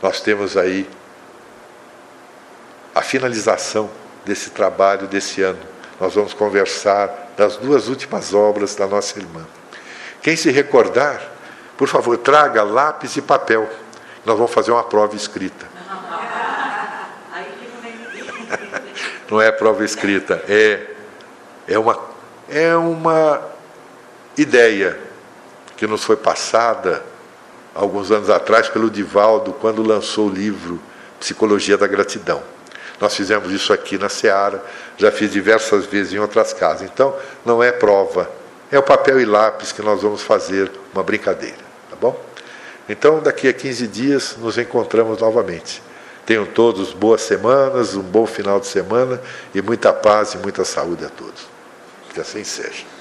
nós 0.00 0.20
temos 0.20 0.56
aí 0.56 0.88
a 2.94 3.02
finalização 3.02 3.90
desse 4.24 4.50
trabalho 4.50 5.06
desse 5.06 5.42
ano. 5.42 5.58
Nós 6.00 6.14
vamos 6.14 6.34
conversar 6.34 7.32
das 7.36 7.56
duas 7.56 7.88
últimas 7.88 8.32
obras 8.34 8.74
da 8.74 8.86
nossa 8.86 9.18
irmã. 9.18 9.46
Quem 10.20 10.36
se 10.36 10.50
recordar, 10.50 11.20
por 11.76 11.88
favor, 11.88 12.16
traga 12.18 12.62
lápis 12.62 13.16
e 13.16 13.22
papel. 13.22 13.68
Nós 14.24 14.36
vamos 14.36 14.52
fazer 14.52 14.70
uma 14.70 14.84
prova 14.84 15.16
escrita. 15.16 15.66
Não 19.30 19.40
é 19.40 19.50
prova 19.50 19.84
escrita, 19.84 20.44
é, 20.46 20.86
é, 21.66 21.78
uma, 21.78 21.98
é 22.48 22.76
uma 22.76 23.40
ideia 24.36 24.98
que 25.76 25.86
nos 25.86 26.04
foi 26.04 26.16
passada 26.16 27.02
alguns 27.74 28.10
anos 28.10 28.28
atrás 28.28 28.68
pelo 28.68 28.90
Divaldo, 28.90 29.54
quando 29.54 29.82
lançou 29.82 30.28
o 30.28 30.30
livro 30.30 30.78
Psicologia 31.18 31.78
da 31.78 31.86
Gratidão. 31.86 32.42
Nós 33.00 33.16
fizemos 33.16 33.50
isso 33.52 33.72
aqui 33.72 33.98
na 33.98 34.08
Seara, 34.08 34.62
já 34.96 35.10
fiz 35.10 35.32
diversas 35.32 35.86
vezes 35.86 36.12
em 36.12 36.18
outras 36.18 36.52
casas. 36.52 36.82
Então, 36.82 37.16
não 37.44 37.62
é 37.62 37.72
prova, 37.72 38.30
é 38.70 38.78
o 38.78 38.82
papel 38.82 39.20
e 39.20 39.24
lápis 39.24 39.72
que 39.72 39.82
nós 39.82 40.02
vamos 40.02 40.22
fazer 40.22 40.70
uma 40.94 41.02
brincadeira? 41.02 41.61
Então, 42.88 43.20
daqui 43.20 43.48
a 43.48 43.52
15 43.52 43.86
dias 43.86 44.36
nos 44.38 44.58
encontramos 44.58 45.20
novamente. 45.20 45.82
Tenham 46.26 46.46
todos 46.46 46.92
boas 46.92 47.22
semanas, 47.22 47.94
um 47.94 48.02
bom 48.02 48.26
final 48.26 48.60
de 48.60 48.66
semana 48.66 49.20
e 49.54 49.60
muita 49.60 49.92
paz 49.92 50.34
e 50.34 50.38
muita 50.38 50.64
saúde 50.64 51.04
a 51.04 51.08
todos. 51.08 51.46
Que 52.12 52.20
assim 52.20 52.44
seja. 52.44 52.91